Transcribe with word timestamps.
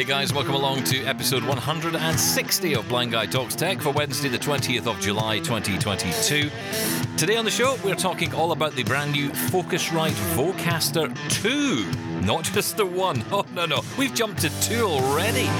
Hey 0.00 0.06
guys, 0.06 0.32
welcome 0.32 0.54
along 0.54 0.84
to 0.84 1.04
episode 1.04 1.44
160 1.44 2.74
of 2.74 2.88
Blind 2.88 3.12
Guy 3.12 3.26
Talks 3.26 3.54
Tech 3.54 3.82
for 3.82 3.90
Wednesday, 3.90 4.30
the 4.30 4.38
20th 4.38 4.86
of 4.86 4.98
July 4.98 5.40
2022. 5.40 6.50
Today 7.18 7.36
on 7.36 7.44
the 7.44 7.50
show, 7.50 7.76
we're 7.84 7.94
talking 7.94 8.32
all 8.32 8.52
about 8.52 8.72
the 8.72 8.82
brand 8.82 9.12
new 9.12 9.28
Focusrite 9.28 10.16
Vocaster 10.34 11.14
2. 11.42 12.24
Not 12.24 12.44
just 12.44 12.78
the 12.78 12.86
one. 12.86 13.22
Oh, 13.30 13.44
no, 13.54 13.66
no. 13.66 13.82
We've 13.98 14.14
jumped 14.14 14.40
to 14.40 14.60
two 14.62 14.86
already. 14.86 15.50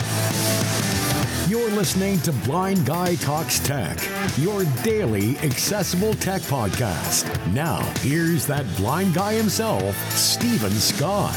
You're 1.50 1.70
listening 1.70 2.20
to 2.20 2.30
Blind 2.30 2.86
Guy 2.86 3.16
Talks 3.16 3.58
Tech, 3.58 3.98
your 4.38 4.62
daily 4.84 5.36
accessible 5.38 6.14
tech 6.14 6.42
podcast. 6.42 7.26
Now, 7.52 7.80
here's 8.02 8.46
that 8.46 8.64
blind 8.76 9.14
guy 9.14 9.32
himself, 9.34 9.96
Stephen 10.12 10.70
Scott. 10.70 11.34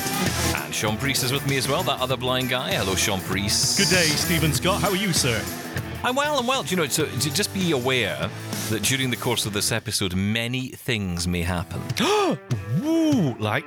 And 0.55 0.71
Sean 0.71 0.97
Priest 0.97 1.23
is 1.23 1.31
with 1.33 1.43
me 1.49 1.57
as 1.57 1.67
well, 1.67 1.81
that 1.81 1.99
other 1.99 2.15
blind 2.15 2.49
guy. 2.49 2.73
Hello, 2.73 2.93
Sean 2.93 3.21
Priest. 3.21 3.79
Good 3.79 3.89
day, 3.89 4.03
Stephen 4.05 4.53
Scott. 4.53 4.83
How 4.83 4.91
are 4.91 4.95
you, 4.95 5.13
sir? 5.13 5.43
I'm 6.03 6.13
well, 6.13 6.37
I'm 6.37 6.45
well. 6.45 6.61
Do 6.61 6.69
you 6.75 6.77
know, 6.77 6.87
so 6.87 7.05
to 7.07 7.33
just 7.33 7.51
be 7.51 7.71
aware 7.71 8.29
that 8.69 8.83
during 8.83 9.09
the 9.09 9.17
course 9.17 9.47
of 9.47 9.53
this 9.53 9.71
episode, 9.71 10.13
many 10.13 10.67
things 10.67 11.27
may 11.27 11.41
happen. 11.41 11.81
Woo! 12.83 13.33
Like, 13.39 13.65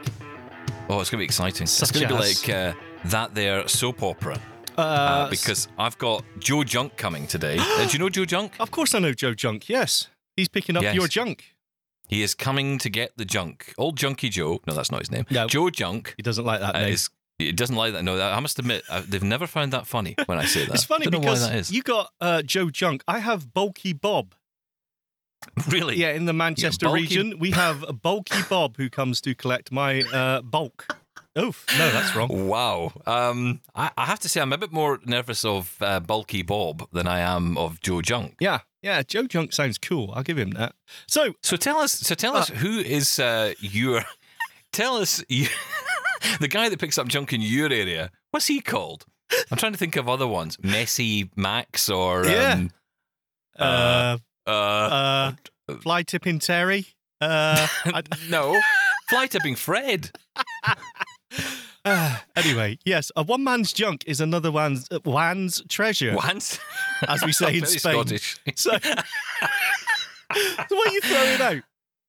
Oh, 0.88 1.00
it's 1.00 1.10
going 1.10 1.18
to 1.18 1.22
be 1.22 1.24
exciting. 1.24 1.64
it's 1.64 1.90
going 1.90 2.06
to 2.06 2.14
be 2.14 2.20
like 2.20 2.48
uh, 2.48 2.72
that 3.06 3.34
there 3.34 3.66
soap 3.66 4.04
opera. 4.04 4.40
Uh, 4.76 4.80
Uh, 4.80 5.30
because 5.30 5.68
I've 5.78 5.96
got 5.98 6.24
Joe 6.38 6.64
Junk 6.64 6.96
coming 6.96 7.26
today. 7.26 7.56
Uh, 7.58 7.86
do 7.86 7.92
you 7.92 7.98
know 7.98 8.08
Joe 8.08 8.24
Junk? 8.34 8.54
of 8.60 8.70
course 8.70 8.94
I 8.94 8.98
know 8.98 9.12
Joe 9.12 9.34
Junk. 9.34 9.68
Yes, 9.68 10.08
he's 10.36 10.48
picking 10.48 10.76
up 10.76 10.82
Yes. 10.82 10.94
your 10.94 11.08
junk. 11.08 11.54
He 12.08 12.22
is 12.22 12.34
coming 12.34 12.78
to 12.78 12.88
get 12.88 13.16
the 13.16 13.24
junk. 13.24 13.74
Old 13.78 13.96
Junkie 13.96 14.28
Joe. 14.28 14.60
No, 14.66 14.74
that's 14.74 14.90
not 14.92 15.00
his 15.00 15.10
name. 15.10 15.24
No. 15.30 15.46
Joe 15.48 15.70
Junk 15.70 16.14
He 16.16 16.22
doesn't 16.22 16.44
like 16.44 16.60
that 16.60 16.76
uh, 16.76 16.80
name. 16.80 16.92
is. 16.92 17.10
He 17.38 17.52
doesn't 17.52 17.76
like 17.76 17.92
that. 17.94 18.02
No, 18.04 18.18
I 18.20 18.40
must 18.40 18.58
admit, 18.58 18.82
uh, 18.88 19.02
they've 19.06 19.22
never 19.22 19.46
found 19.46 19.72
that 19.72 19.86
funny 19.86 20.14
when 20.26 20.38
I 20.38 20.44
say 20.46 20.64
that. 20.66 20.74
it's 20.74 20.84
funny 20.84 21.06
because 21.08 21.42
why 21.42 21.48
that 21.48 21.56
is. 21.58 21.70
you 21.70 21.82
got 21.82 22.10
uh, 22.20 22.40
Joe 22.42 22.70
Junk. 22.70 23.02
I 23.08 23.18
have 23.18 23.52
Bulky 23.52 23.92
Bob. 23.92 24.34
really? 25.68 25.96
Yeah, 25.96 26.12
in 26.12 26.24
the 26.24 26.32
Manchester 26.32 26.86
Bulky- 26.86 27.02
region, 27.02 27.38
we 27.38 27.50
have 27.50 27.82
a 27.88 27.92
Bulky 27.92 28.40
Bob 28.48 28.76
who 28.78 28.88
comes 28.88 29.20
to 29.22 29.34
collect 29.34 29.70
my 29.70 30.02
uh, 30.02 30.40
bulk. 30.42 30.86
Oof! 31.38 31.66
No, 31.78 31.90
that's 31.90 32.14
wrong. 32.16 32.28
Wow. 32.48 32.92
Um, 33.06 33.60
I, 33.74 33.90
I 33.96 34.06
have 34.06 34.20
to 34.20 34.28
say, 34.28 34.40
I'm 34.40 34.52
a 34.52 34.58
bit 34.58 34.72
more 34.72 34.98
nervous 35.04 35.44
of 35.44 35.76
uh, 35.80 36.00
Bulky 36.00 36.42
Bob 36.42 36.88
than 36.92 37.06
I 37.06 37.20
am 37.20 37.58
of 37.58 37.80
Joe 37.80 38.00
Junk. 38.00 38.36
Yeah, 38.40 38.60
yeah. 38.82 39.02
Joe 39.02 39.26
Junk 39.26 39.52
sounds 39.52 39.76
cool. 39.78 40.12
I'll 40.14 40.22
give 40.22 40.38
him 40.38 40.52
that. 40.52 40.74
So, 41.06 41.34
So 41.42 41.56
tell 41.56 41.78
us. 41.78 41.92
So 41.92 42.14
tell 42.14 42.34
Uh, 42.36 42.40
us 42.40 42.48
who 42.48 42.78
is 42.78 43.18
uh, 43.18 43.52
your. 43.60 44.02
Tell 44.72 44.96
us 44.96 45.22
you, 45.28 45.46
the 46.40 46.48
guy 46.48 46.68
that 46.68 46.78
picks 46.78 46.98
up 46.98 47.06
junk 47.08 47.32
in 47.32 47.40
your 47.40 47.66
area. 47.72 48.10
What's 48.30 48.46
he 48.46 48.60
called? 48.60 49.04
I'm 49.50 49.58
trying 49.58 49.72
to 49.72 49.78
think 49.78 49.96
of 49.96 50.08
other 50.08 50.26
ones. 50.26 50.56
Messy 50.62 51.30
Max 51.36 51.88
or 51.90 52.24
Yeah. 52.26 52.52
um, 52.54 52.70
uh, 53.58 54.18
uh, 54.46 54.50
uh, 54.50 55.32
fly 55.80 56.02
tipping 56.02 56.38
Terry. 56.38 56.86
Uh, 57.20 57.66
I- 57.86 58.02
no, 58.30 58.60
fly 59.08 59.26
tipping 59.26 59.54
Fred. 59.56 60.10
Ah, 61.84 62.24
anyway, 62.36 62.78
yes, 62.84 63.12
a 63.16 63.22
one 63.22 63.44
man's 63.44 63.72
junk 63.72 64.04
is 64.06 64.20
another 64.20 64.50
one's 64.50 64.88
uh, 64.90 64.98
one's 65.04 65.62
treasure, 65.68 66.14
Once, 66.16 66.58
as 67.06 67.24
we 67.24 67.32
say 67.40 67.58
in 67.58 67.66
Spain. 67.66 67.92
Scottish. 67.94 68.38
So, 68.56 68.76
so 68.78 70.76
what 70.76 70.88
are 70.88 70.92
you 70.92 71.00
throwing 71.00 71.40
out? 71.56 71.62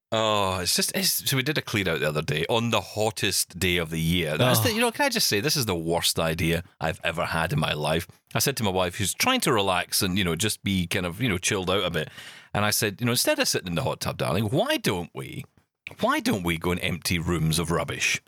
Oh, 0.09 0.59
it's 0.59 0.73
just 0.75 0.95
it's, 0.95 1.29
so 1.29 1.35
we 1.35 1.43
did 1.43 1.57
a 1.57 1.61
clean 1.61 1.87
out 1.87 1.99
the 1.99 2.07
other 2.07 2.21
day 2.21 2.45
on 2.49 2.69
the 2.69 2.79
hottest 2.79 3.59
day 3.59 3.75
of 3.77 3.89
the 3.89 3.99
year. 3.99 4.37
Oh. 4.39 4.55
the- 4.55 4.71
you 4.73 4.79
know, 4.79 4.89
can 4.91 5.05
I 5.05 5.09
just 5.09 5.27
say 5.27 5.41
this 5.41 5.57
is 5.57 5.65
the 5.65 5.75
worst 5.75 6.17
idea 6.17 6.63
I've 6.79 7.01
ever 7.03 7.25
had 7.25 7.51
in 7.51 7.59
my 7.59 7.73
life. 7.73 8.07
I 8.33 8.39
said 8.39 8.55
to 8.57 8.63
my 8.63 8.71
wife, 8.71 8.95
who's 8.95 9.13
trying 9.13 9.41
to 9.41 9.51
relax 9.53 10.01
and 10.01 10.17
you 10.17 10.23
know 10.23 10.35
just 10.35 10.63
be 10.63 10.87
kind 10.87 11.05
of 11.05 11.21
you 11.21 11.27
know 11.29 11.37
chilled 11.37 11.69
out 11.69 11.83
a 11.83 11.89
bit, 11.91 12.09
and 12.53 12.63
I 12.65 12.69
said, 12.71 12.97
you 13.01 13.05
know, 13.05 13.11
instead 13.11 13.37
of 13.39 13.47
sitting 13.47 13.67
in 13.67 13.75
the 13.75 13.83
hot 13.83 13.99
tub, 13.99 14.17
darling, 14.17 14.45
why 14.45 14.77
don't 14.77 15.09
we, 15.13 15.43
why 15.99 16.21
don't 16.21 16.43
we 16.43 16.57
go 16.57 16.71
and 16.71 16.79
empty 16.81 17.19
rooms 17.19 17.59
of 17.59 17.69
rubbish? 17.69 18.21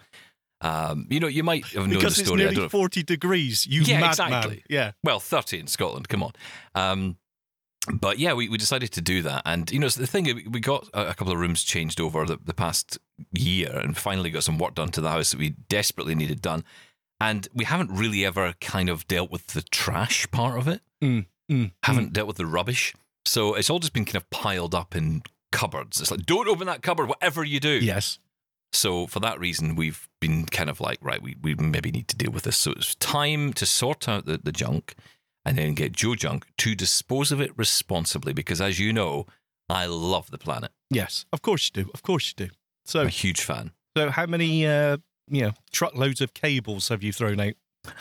Um, 0.61 1.07
you 1.09 1.19
know, 1.19 1.27
you 1.27 1.43
might 1.43 1.65
have 1.67 1.87
known 1.87 1.89
Because 1.99 2.15
the 2.15 2.21
it's 2.21 2.27
story. 2.29 2.41
I 2.41 2.45
don't 2.45 2.55
nearly 2.55 2.69
forty 2.69 3.03
degrees. 3.03 3.65
You 3.65 3.81
Yeah, 3.81 4.01
madman. 4.01 4.09
exactly. 4.33 4.63
Yeah. 4.69 4.91
well, 5.03 5.19
30 5.19 5.59
in 5.59 5.67
Scotland, 5.67 6.09
come 6.09 6.21
on. 6.23 6.33
Um, 6.75 7.17
but 7.93 8.19
yeah, 8.19 8.33
we, 8.33 8.49
we 8.49 8.57
decided 8.57 8.91
to 8.91 9.01
do 9.01 9.21
that. 9.21 9.41
And, 9.45 9.71
you 9.71 9.79
know, 9.79 9.87
the 9.87 10.05
thing, 10.05 10.25
we 10.51 10.59
got 10.59 10.87
a, 10.93 11.13
couple 11.15 11.31
of 11.31 11.39
rooms 11.39 11.63
changed 11.63 11.99
over 12.01 12.25
the, 12.25 12.37
the 12.43 12.53
past 12.53 12.97
year 13.33 13.71
and 13.73 13.97
finally 13.97 14.29
got 14.29 14.43
some 14.43 14.57
work 14.57 14.75
done 14.75 14.89
to 14.89 15.01
the 15.01 15.09
house 15.09 15.31
that 15.31 15.39
we 15.39 15.51
desperately 15.69 16.13
needed 16.13 16.41
done. 16.41 16.65
And 17.21 17.47
we 17.53 17.65
haven't 17.65 17.91
really 17.91 18.25
ever 18.25 18.53
kind 18.61 18.89
of 18.89 19.07
dealt 19.07 19.31
with 19.31 19.47
the 19.47 19.61
trash 19.61 20.29
part 20.31 20.57
of 20.59 20.67
it, 20.67 20.81
Mm, 21.01 21.25
mm, 21.49 21.71
haven't 21.83 22.13
dealt 22.13 22.27
with 22.27 22.37
the 22.37 22.45
rubbish. 22.45 22.93
So 23.25 23.55
it's 23.55 23.69
all 23.69 23.79
just 23.79 23.93
been 23.93 24.05
kind 24.05 24.17
of 24.17 24.29
piled 24.29 24.75
up 24.75 24.95
in 24.95 25.23
cupboards. 25.51 25.99
It's 26.01 26.11
like, 26.11 26.25
don't 26.25 26.47
open 26.47 26.67
that 26.67 26.81
cupboard, 26.81 27.07
whatever 27.07 27.43
you 27.43 27.59
do. 27.59 27.79
mm. 27.79 27.83
Yes. 27.85 28.19
So 28.71 29.07
for 29.07 29.19
that 29.21 29.39
reason, 29.39 29.75
we've 29.75 30.07
been 30.21 30.45
kind 30.45 30.69
of 30.69 30.79
like, 30.79 30.99
right, 31.01 31.21
we, 31.21 31.35
we 31.41 31.55
maybe 31.55 31.91
need 31.91 32.07
to 32.09 32.15
deal 32.15 32.31
with 32.31 32.43
this. 32.43 32.57
So 32.57 32.71
it's 32.71 32.95
time 32.95 33.51
to 33.53 33.65
sort 33.65 34.07
out 34.07 34.25
the, 34.25 34.37
the 34.41 34.51
junk 34.51 34.95
and 35.45 35.57
then 35.57 35.73
get 35.73 35.93
Joe 35.93 36.15
Junk 36.15 36.45
to 36.59 36.75
dispose 36.75 37.31
of 37.31 37.41
it 37.41 37.51
responsibly 37.57 38.33
because 38.33 38.61
as 38.61 38.79
you 38.79 38.93
know, 38.93 39.25
I 39.69 39.85
love 39.87 40.29
the 40.31 40.37
planet. 40.37 40.71
Yes. 40.89 41.25
Of 41.33 41.41
course 41.41 41.71
you 41.73 41.83
do. 41.83 41.89
Of 41.93 42.03
course 42.03 42.27
you 42.37 42.47
do. 42.47 42.53
So 42.85 43.01
I'm 43.01 43.07
a 43.07 43.09
huge 43.09 43.41
fan. 43.41 43.71
so 43.97 44.09
how 44.09 44.25
many, 44.25 44.65
uh, 44.67 44.97
you 45.29 45.41
know, 45.43 45.51
truckloads 45.71 46.21
of 46.21 46.33
cables 46.33 46.89
have 46.89 47.01
you 47.03 47.11
thrown 47.13 47.39
out? 47.39 47.53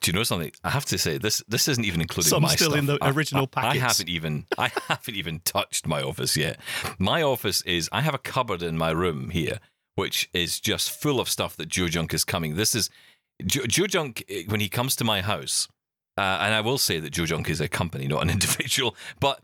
Do 0.00 0.10
you 0.10 0.16
know 0.16 0.22
something? 0.22 0.52
I 0.62 0.70
have 0.70 0.84
to 0.86 0.98
say 0.98 1.18
this. 1.18 1.42
This 1.48 1.66
isn't 1.66 1.84
even 1.84 2.00
including 2.00 2.28
Some 2.30 2.42
my 2.42 2.54
still 2.54 2.70
stuff. 2.70 2.78
in 2.78 2.86
the 2.86 2.98
I- 3.00 3.10
original 3.10 3.48
I, 3.54 3.60
I 3.60 3.62
packets. 3.74 3.82
haven't 3.98 4.08
even. 4.08 4.46
I 4.56 4.70
haven't 4.88 5.14
even 5.16 5.40
touched 5.40 5.86
my 5.86 6.02
office 6.02 6.36
yet. 6.36 6.58
My 6.98 7.22
office 7.22 7.62
is. 7.62 7.88
I 7.90 8.02
have 8.02 8.14
a 8.14 8.18
cupboard 8.18 8.62
in 8.62 8.78
my 8.78 8.90
room 8.90 9.30
here, 9.30 9.58
which 9.98 10.30
is 10.32 10.60
just 10.60 10.90
full 10.90 11.18
of 11.20 11.28
stuff 11.28 11.56
that 11.56 11.68
Joe 11.68 11.88
Junk 11.88 12.14
is 12.14 12.24
coming. 12.24 12.54
This 12.56 12.74
is 12.74 12.88
Joe, 13.44 13.66
Joe 13.66 13.86
Junk 13.86 14.24
eh, 14.28 14.44
when 14.46 14.60
he 14.60 14.68
comes 14.68 14.94
to 14.96 15.04
my 15.04 15.20
house. 15.22 15.66
Uh, 16.16 16.38
and 16.40 16.54
I 16.54 16.60
will 16.60 16.78
say 16.78 16.98
that 17.00 17.10
Joe 17.10 17.26
Junk 17.26 17.48
is 17.50 17.60
a 17.60 17.68
company, 17.68 18.06
not 18.08 18.22
an 18.22 18.30
individual. 18.38 18.94
But 19.20 19.40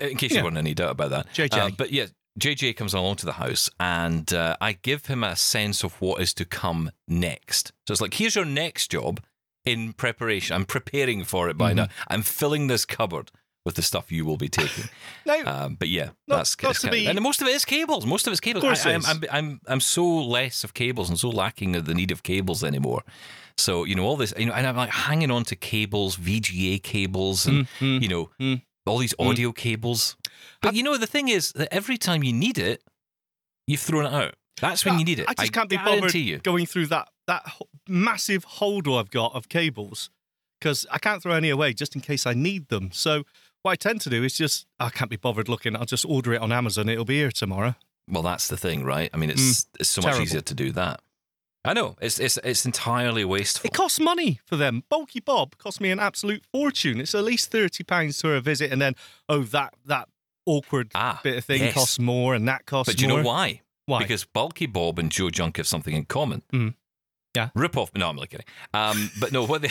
uh, 0.00 0.06
in 0.06 0.16
case 0.16 0.32
Yeah. 0.32 0.38
you 0.38 0.44
weren't 0.44 0.56
any 0.56 0.74
doubt 0.74 0.90
about 0.90 1.10
that, 1.10 1.26
JJ. 1.32 1.58
Uh, 1.58 1.70
but 1.76 1.92
yeah, 1.92 2.06
JJ 2.40 2.76
comes 2.76 2.92
along 2.94 3.16
to 3.16 3.26
the 3.26 3.34
house, 3.34 3.70
and 3.78 4.32
uh, 4.32 4.56
I 4.60 4.72
give 4.72 5.06
him 5.06 5.22
a 5.22 5.36
sense 5.36 5.84
of 5.84 6.00
what 6.00 6.20
is 6.20 6.34
to 6.34 6.44
come 6.44 6.90
next. 7.08 7.72
So 7.86 7.92
it's 7.92 8.00
like, 8.00 8.14
here's 8.14 8.34
your 8.34 8.44
next 8.44 8.90
job 8.90 9.20
in 9.64 9.92
preparation. 9.92 10.54
I'm 10.56 10.64
preparing 10.66 11.22
for 11.24 11.48
it 11.48 11.56
by 11.56 11.70
Mm-hmm. 11.70 11.76
now. 11.76 11.88
I'm 12.08 12.22
filling 12.22 12.66
this 12.66 12.84
cupboard 12.84 13.30
with 13.64 13.74
the 13.76 13.82
stuff 13.82 14.12
you 14.12 14.24
will 14.24 14.36
be 14.36 14.48
taking. 14.48 14.84
No. 15.26 15.42
Um, 15.46 15.76
but 15.76 15.88
yeah, 15.88 16.10
Not- 16.28 16.36
that's 16.36 16.62
not 16.62 16.74
to 16.76 16.90
be- 16.90 17.06
and 17.06 17.18
most 17.22 17.40
of 17.40 17.48
it 17.48 17.54
is 17.54 17.64
cables. 17.64 18.04
Most 18.04 18.26
of 18.26 18.32
it's 18.32 18.40
cables. 18.40 18.62
Of 18.62 18.68
course 18.68 18.84
I, 18.84 18.90
it 18.92 19.08
I'm. 19.08 19.22
I'm, 19.32 19.60
I'm 19.66 19.80
so 19.80 20.04
less 20.06 20.64
of 20.64 20.74
cables 20.74 21.08
and 21.08 21.18
so 21.18 21.30
lacking 21.30 21.74
of 21.76 21.86
the 21.86 21.94
need 21.94 22.10
of 22.10 22.22
cables 22.22 22.62
anymore. 22.62 23.04
So 23.56 23.84
you 23.84 23.94
know 23.94 24.04
all 24.04 24.16
this, 24.16 24.34
you 24.36 24.44
know, 24.46 24.52
and 24.52 24.66
I'm 24.66 24.76
like 24.76 24.90
hanging 24.90 25.30
on 25.30 25.44
to 25.44 25.56
cables, 25.56 26.16
VGA 26.18 26.82
cables, 26.82 27.46
and 27.46 27.66
Mm, 27.80 27.98
mm, 27.98 28.02
you 28.02 28.08
know 28.08 28.30
mm. 28.38 28.60
all 28.84 28.98
these 28.98 29.14
audio 29.18 29.50
cables. 29.52 30.16
But 30.60 30.74
you 30.74 30.82
know 30.82 30.98
the 30.98 31.06
thing 31.06 31.28
is 31.28 31.52
that 31.52 31.72
every 31.72 31.96
time 31.96 32.22
you 32.22 32.34
need 32.34 32.58
it, 32.58 32.82
you've 33.66 33.80
thrown 33.80 34.04
it 34.04 34.12
out. 34.12 34.34
That's 34.60 34.84
when 34.84 34.98
you 34.98 35.06
need 35.06 35.20
it. 35.20 35.24
I 35.26 35.32
just 35.34 35.52
can't 35.54 35.70
be 35.70 35.78
bothered 35.78 36.12
you. 36.14 36.38
going 36.38 36.66
through 36.66 36.88
that 36.88 37.08
that 37.26 37.50
massive 37.88 38.44
holder 38.44 38.92
I've 38.92 39.10
got 39.10 39.34
of 39.34 39.48
cables 39.48 40.10
because 40.60 40.84
I 40.90 40.98
can't 40.98 41.22
throw 41.22 41.32
any 41.32 41.48
away 41.48 41.72
just 41.72 41.94
in 41.94 42.02
case 42.02 42.26
I 42.26 42.34
need 42.34 42.68
them. 42.68 42.90
So 42.92 43.24
what 43.64 43.72
I 43.72 43.76
tend 43.76 44.00
to 44.02 44.10
do 44.10 44.22
is 44.22 44.34
just 44.34 44.66
I 44.78 44.90
can't 44.90 45.10
be 45.10 45.16
bothered 45.16 45.48
looking. 45.48 45.74
I'll 45.74 45.84
just 45.84 46.04
order 46.04 46.32
it 46.34 46.40
on 46.40 46.52
Amazon. 46.52 46.88
It'll 46.88 47.04
be 47.04 47.16
here 47.18 47.32
tomorrow. 47.32 47.74
Well, 48.08 48.22
that's 48.22 48.46
the 48.48 48.56
thing, 48.56 48.84
right? 48.84 49.10
I 49.12 49.16
mean, 49.16 49.30
it's 49.30 49.66
it's 49.80 49.88
so 49.90 50.00
much 50.02 50.04
Mm. 50.04 50.12
Terrible. 50.12 50.22
easier 50.22 50.40
to 50.42 50.54
do 50.54 50.70
that. 50.72 51.00
I 51.64 51.72
know 51.72 51.96
it's 52.00 52.20
it's 52.20 52.38
it's 52.44 52.66
entirely 52.66 53.24
wasteful. 53.24 53.66
It 53.66 53.72
costs 53.74 53.98
money 53.98 54.40
for 54.44 54.56
them. 54.56 54.84
Bulky 54.90 55.20
Bob 55.20 55.56
cost 55.58 55.80
me 55.80 55.90
an 55.90 55.98
absolute 55.98 56.44
fortune. 56.52 57.00
It's 57.00 57.14
at 57.14 57.24
least 57.24 57.50
thirty 57.50 57.82
pounds 57.82 58.18
to 58.18 58.32
a 58.32 58.40
visit, 58.40 58.70
and 58.70 58.80
then 58.82 58.94
oh 59.28 59.42
that 59.44 59.72
that 59.86 60.08
awkward 60.46 60.90
Ah, 60.94 61.20
bit 61.24 61.38
of 61.38 61.44
thing 61.46 61.62
yes. 61.62 61.72
costs 61.74 61.98
more, 61.98 62.34
and 62.34 62.46
that 62.46 62.66
costs 62.66 62.92
But 62.92 62.98
do 62.98 63.04
you 63.04 63.08
more. 63.08 63.22
know 63.22 63.28
why? 63.28 63.62
Why? 63.86 64.00
Because 64.00 64.24
Bulky 64.26 64.66
Bob 64.66 64.98
and 64.98 65.10
Joe 65.10 65.30
Junk 65.30 65.56
have 65.56 65.66
something 65.66 65.94
in 65.94 66.04
common. 66.04 66.42
Mhm. 66.52 66.74
Yeah. 67.34 67.48
Rip 67.54 67.76
off. 67.78 67.90
No, 67.96 68.10
I'm 68.10 68.16
only 68.18 68.28
kidding. 68.28 68.46
Um, 68.74 69.10
but 69.18 69.32
no, 69.32 69.44
what 69.46 69.62
they 69.62 69.70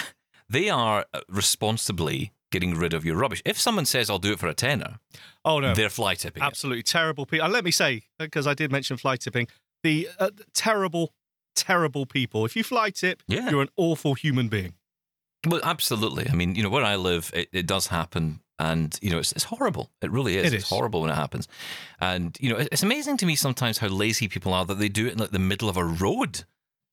they 0.49 0.69
are 0.71 1.05
uh, 1.13 1.21
responsibly 1.29 2.31
getting 2.53 2.75
rid 2.75 2.93
of 2.93 3.03
your 3.03 3.17
rubbish. 3.17 3.41
If 3.43 3.59
someone 3.59 3.85
says 3.85 4.09
I'll 4.09 4.19
do 4.27 4.31
it 4.31 4.39
for 4.39 4.47
a 4.47 4.53
tenner, 4.53 4.99
oh 5.43 5.59
no, 5.59 5.73
they're 5.73 5.89
fly 5.89 6.15
tipping 6.15 6.41
it. 6.41 6.45
absolutely 6.45 6.83
terrible 6.83 7.25
people. 7.25 7.43
And 7.45 7.53
let 7.53 7.65
me 7.65 7.71
say, 7.71 8.03
because 8.17 8.47
I 8.47 8.53
did 8.53 8.71
mention 8.71 8.95
fly 8.97 9.17
tipping, 9.17 9.47
the 9.83 10.07
uh, 10.19 10.29
terrible, 10.53 11.13
terrible 11.55 12.05
people. 12.05 12.45
If 12.45 12.55
you 12.55 12.63
fly 12.63 12.89
tip, 12.91 13.21
Yeah. 13.27 13.49
you're 13.49 13.61
an 13.61 13.69
awful 13.75 14.13
human 14.13 14.47
being. 14.47 14.73
Well, 15.45 15.59
absolutely. 15.63 16.29
I 16.29 16.33
mean, 16.35 16.55
you 16.55 16.63
know, 16.63 16.69
where 16.69 16.85
I 16.85 16.95
live, 16.95 17.29
it, 17.33 17.49
it 17.51 17.67
does 17.67 17.87
happen. 17.87 18.39
And, 18.59 18.97
you 19.01 19.09
know, 19.09 19.17
it's, 19.17 19.33
it's 19.33 19.43
horrible. 19.45 19.89
It 20.01 20.09
really 20.11 20.37
is. 20.37 20.53
It 20.53 20.55
it's 20.57 20.69
horrible 20.69 21.01
when 21.01 21.09
it 21.09 21.15
happens. 21.15 21.49
And, 21.99 22.37
you 22.39 22.49
know, 22.49 22.57
it- 22.59 22.69
it's 22.71 22.83
amazing 22.83 23.17
to 23.17 23.25
me 23.25 23.35
sometimes 23.35 23.79
how 23.79 23.87
lazy 23.87 24.27
people 24.29 24.53
are 24.53 24.63
that 24.65 24.79
they 24.79 24.87
do 24.89 25.05
it 25.07 25.13
in 25.13 25.19
like 25.19 25.31
the 25.31 25.39
middle 25.39 25.67
of 25.67 25.75
a 25.75 25.83
road. 25.83 26.45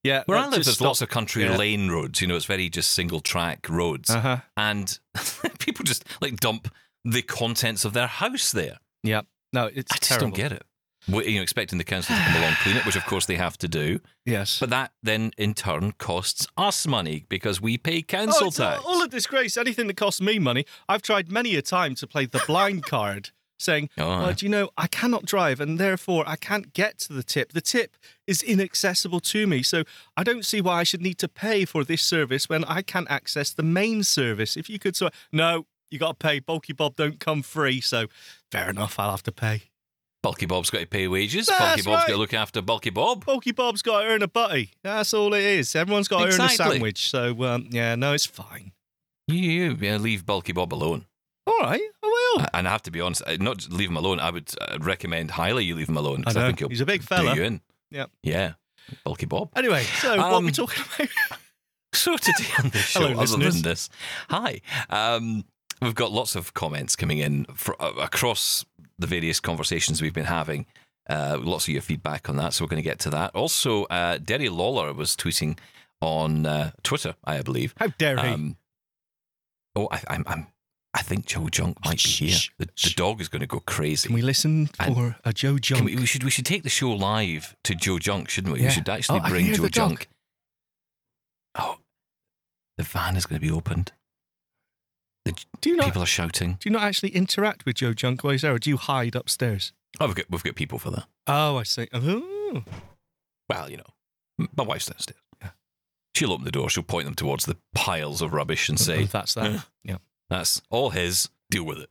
Yeah, 0.02 0.22
Where 0.26 0.38
I 0.38 0.44
live, 0.44 0.52
there's 0.64 0.72
stop- 0.74 0.86
lots 0.86 1.02
of 1.02 1.08
country 1.10 1.44
yeah. 1.44 1.56
lane 1.56 1.90
roads. 1.90 2.20
You 2.20 2.26
know, 2.26 2.36
it's 2.36 2.46
very 2.46 2.70
just 2.70 2.90
single 2.92 3.20
track 3.20 3.68
roads, 3.68 4.08
Uh 4.10 4.20
huh. 4.20 4.36
and 4.56 4.98
people 5.58 5.84
just 5.84 6.04
like 6.20 6.36
dump 6.40 6.72
the 7.04 7.22
contents 7.22 7.84
of 7.84 7.92
their 7.92 8.06
house 8.06 8.52
there. 8.52 8.78
Yeah. 9.02 9.22
No, 9.52 9.66
it's 9.66 9.92
I 9.92 9.96
just 9.96 10.08
terrible. 10.08 10.28
don't 10.28 10.36
get 10.36 10.52
it. 10.52 10.62
Well, 11.08 11.24
You 11.24 11.36
know, 11.36 11.42
expecting 11.42 11.78
the 11.78 11.84
council 11.84 12.14
to 12.14 12.22
come 12.22 12.36
along 12.36 12.48
and 12.48 12.56
clean 12.58 12.76
it, 12.76 12.84
which 12.86 12.94
of 12.96 13.04
course 13.06 13.24
they 13.26 13.36
have 13.36 13.56
to 13.58 13.68
do, 13.68 14.00
Yes. 14.26 14.58
but 14.60 14.68
that 14.70 14.92
then 15.02 15.32
in 15.38 15.54
turn 15.54 15.92
costs 15.92 16.46
us 16.58 16.86
money 16.86 17.24
because 17.30 17.60
we 17.60 17.78
pay 17.78 17.98
Oh, 18.00 18.02
council 18.02 18.48
it's 18.48 18.58
tax. 18.58 18.82
all 18.84 19.02
a 19.02 19.08
disgrace. 19.08 19.56
Anything 19.56 19.86
that 19.88 19.96
costs 19.96 20.20
me 20.20 20.38
money. 20.38 20.66
I've 20.88 21.00
tried 21.02 21.30
many 21.32 21.56
a 21.56 21.62
time 21.62 21.94
to 21.96 22.06
play 22.06 22.26
the 22.26 22.42
blind 22.46 22.84
card, 22.84 23.30
saying, 23.60 23.90
Oh, 23.98 24.08
well, 24.08 24.32
do 24.32 24.46
you 24.46 24.50
know, 24.50 24.70
I 24.76 24.86
cannot 24.86 25.24
drive 25.24 25.60
and 25.60 25.78
therefore 25.78 26.24
I 26.26 26.36
can't 26.36 26.72
get 26.72 26.98
to 27.00 27.12
the 27.12 27.22
tip. 27.22 27.52
The 27.52 27.60
tip 27.60 27.96
is 28.26 28.42
inaccessible 28.42 29.20
to 29.20 29.46
me. 29.46 29.62
So 29.62 29.84
I 30.16 30.22
don't 30.22 30.44
see 30.44 30.60
why 30.60 30.80
I 30.80 30.82
should 30.84 31.02
need 31.02 31.18
to 31.18 31.28
pay 31.28 31.64
for 31.64 31.84
this 31.84 32.02
service 32.02 32.48
when 32.48 32.64
I 32.64 32.82
can't 32.82 33.10
access 33.10 33.50
the 33.52 33.62
main 33.62 34.02
service. 34.02 34.56
If 34.56 34.68
you 34.68 34.78
could 34.78 34.96
sort 34.96 35.14
no, 35.32 35.66
you 35.90 35.98
got 35.98 36.18
to 36.18 36.26
pay. 36.26 36.38
Bulky 36.40 36.72
Bob 36.72 36.96
don't 36.96 37.20
come 37.20 37.42
free. 37.42 37.80
So 37.80 38.06
fair 38.50 38.70
enough, 38.70 38.98
I'll 38.98 39.10
have 39.10 39.22
to 39.24 39.32
pay. 39.32 39.64
Bulky 40.22 40.46
Bob's 40.46 40.68
got 40.68 40.80
to 40.80 40.86
pay 40.86 41.08
wages. 41.08 41.46
That's 41.46 41.58
Bulky 41.58 41.82
Bob's 41.82 42.04
got 42.04 42.12
to 42.12 42.18
look 42.18 42.34
after 42.34 42.60
Bulky 42.60 42.90
Bob. 42.90 43.24
Bulky 43.24 43.52
Bob's 43.52 43.80
got 43.80 44.02
to 44.02 44.06
earn 44.08 44.22
a 44.22 44.28
butty. 44.28 44.72
That's 44.82 45.14
all 45.14 45.32
it 45.32 45.42
is. 45.42 45.74
Everyone's 45.74 46.08
got 46.08 46.26
to 46.26 46.34
earn 46.34 46.40
a 46.40 46.48
sandwich. 46.50 47.08
So 47.08 47.42
um, 47.44 47.68
yeah, 47.70 47.94
no, 47.94 48.12
it's 48.12 48.26
fine. 48.26 48.72
You, 49.28 49.38
you 49.38 49.76
yeah, 49.80 49.96
leave 49.96 50.26
Bulky 50.26 50.52
Bob 50.52 50.74
alone. 50.74 51.06
All 51.46 51.58
right, 51.60 51.80
I 52.36 52.40
will. 52.42 52.46
And 52.54 52.68
I 52.68 52.70
have 52.70 52.82
to 52.82 52.90
be 52.90 53.00
honest, 53.00 53.22
uh, 53.26 53.36
not 53.40 53.68
leave 53.70 53.88
him 53.90 53.96
alone. 53.96 54.20
I 54.20 54.30
would 54.30 54.50
uh, 54.60 54.78
recommend 54.80 55.30
highly 55.32 55.64
you 55.64 55.74
leave 55.74 55.88
him 55.88 55.96
alone 55.96 56.18
I 56.18 56.30
because 56.30 56.36
I, 56.36 56.40
know. 56.40 56.46
think 56.48 56.58
he'll 56.60 56.68
He's 56.68 56.80
a 56.80 56.86
big 56.86 57.00
do 57.00 57.06
fella. 57.06 57.34
you 57.34 57.42
in. 57.42 57.60
Yep. 57.90 58.10
Yeah. 58.22 58.52
Bulky 59.04 59.26
Bob. 59.26 59.50
Anyway, 59.56 59.82
so 59.84 60.16
what 60.16 60.18
are 60.32 60.40
we 60.40 60.46
Um, 60.48 60.52
talking 60.52 60.84
about? 60.96 61.08
So 61.92 62.16
today 62.16 62.48
on 62.62 62.70
the 62.70 62.78
show, 62.92 63.00
Hello, 63.08 63.20
other 63.20 63.36
than 63.50 63.62
this, 63.62 63.88
hi, 64.28 64.60
um, 64.90 65.44
we've 65.82 65.94
got 65.96 66.12
lots 66.12 66.36
of 66.36 66.54
comments 66.54 66.94
coming 66.94 67.18
in 67.18 67.46
fr- 67.46 67.72
uh, 67.80 67.90
across 68.00 68.64
the 68.96 69.08
various 69.08 69.40
conversations 69.40 70.00
we've 70.00 70.14
been 70.14 70.26
having. 70.26 70.66
Uh, 71.08 71.36
lots 71.42 71.64
of 71.64 71.70
your 71.70 71.82
feedback 71.82 72.28
on 72.28 72.36
that, 72.36 72.54
so 72.54 72.62
we're 72.64 72.68
going 72.68 72.80
to 72.80 72.88
get 72.88 73.00
to 73.00 73.10
that. 73.10 73.34
Also, 73.34 73.84
uh, 73.86 74.18
Derry 74.18 74.48
Lawlor 74.48 74.94
was 74.94 75.16
tweeting 75.16 75.58
on 76.00 76.46
uh, 76.46 76.70
Twitter, 76.84 77.16
I 77.24 77.42
believe. 77.42 77.74
How 77.76 77.88
dare 77.98 78.16
he? 78.18 78.28
Um, 78.28 78.56
oh, 79.74 79.88
I, 79.90 80.00
I'm, 80.08 80.24
I'm, 80.28 80.46
I 80.92 81.02
think 81.02 81.26
Joe 81.26 81.48
Junk 81.48 81.78
oh, 81.84 81.90
might 81.90 82.02
be 82.02 82.08
here. 82.10 82.38
The, 82.58 82.66
the 82.66 82.92
dog 82.96 83.20
is 83.20 83.28
going 83.28 83.40
to 83.40 83.46
go 83.46 83.60
crazy. 83.60 84.08
Can 84.08 84.14
we 84.14 84.22
listen 84.22 84.66
for 84.66 85.16
a 85.24 85.32
Joe 85.32 85.58
Junk? 85.58 85.84
we, 85.84 85.94
we 85.96 86.06
should 86.06 86.24
we 86.24 86.30
should 86.30 86.46
take 86.46 86.64
the 86.64 86.68
show 86.68 86.90
live 86.90 87.54
to 87.64 87.74
Joe 87.76 87.98
Junk, 87.98 88.28
shouldn't 88.28 88.54
we? 88.54 88.60
Yeah. 88.60 88.66
We 88.66 88.72
should 88.72 88.88
actually 88.88 89.20
Oh, 89.24 89.28
bring 89.28 89.54
Joe. 89.54 89.68
Junk. 89.68 90.08
Oh, 91.56 91.78
the 92.76 92.82
van 92.82 93.16
is 93.16 93.26
going 93.26 93.40
to 93.40 93.46
be 93.46 93.52
opened. 93.52 93.92
The 95.24 95.32
do 95.60 95.70
you 95.70 95.76
not? 95.76 95.86
people 95.86 96.02
are 96.02 96.06
shouting. 96.06 96.56
do 96.60 96.68
you 96.68 96.72
not 96.72 96.82
actually 96.82 97.10
interact 97.10 97.64
with 97.64 97.76
Joe 97.76 97.92
Junk 97.92 98.24
while 98.24 98.32
he's 98.32 98.42
there, 98.42 98.54
or 98.54 98.58
do 98.58 98.70
you 98.70 98.76
hide 98.76 99.14
upstairs? 99.14 99.72
Oh, 100.00 100.06
we've 100.06 100.16
got 100.16 100.26
we've 100.30 100.42
got 100.42 100.56
people 100.56 100.78
for 100.78 100.90
that. 100.90 101.06
Oh, 101.26 101.56
I 101.56 101.62
see. 101.62 101.88
Oh. 101.92 102.64
Well, 103.48 103.70
you 103.70 103.76
know, 103.76 104.48
my 104.56 104.64
wife's 104.64 104.86
downstairs. 104.86 105.20
Yeah. 105.40 105.50
She'll 106.16 106.32
open 106.32 106.44
the 106.44 106.50
door. 106.50 106.68
She'll 106.68 106.82
point 106.82 107.04
them 107.04 107.14
towards 107.14 107.46
the 107.46 107.56
piles 107.74 108.22
of 108.22 108.32
rubbish 108.32 108.68
and 108.68 108.80
oh, 108.80 108.82
say, 108.82 109.04
that's 109.04 109.34
that. 109.34 109.66
yeah. 109.84 109.96
"That's 110.30 110.62
all 110.70 110.90
his. 110.90 111.28
Deal 111.50 111.64
with 111.64 111.78
it." 111.80 111.90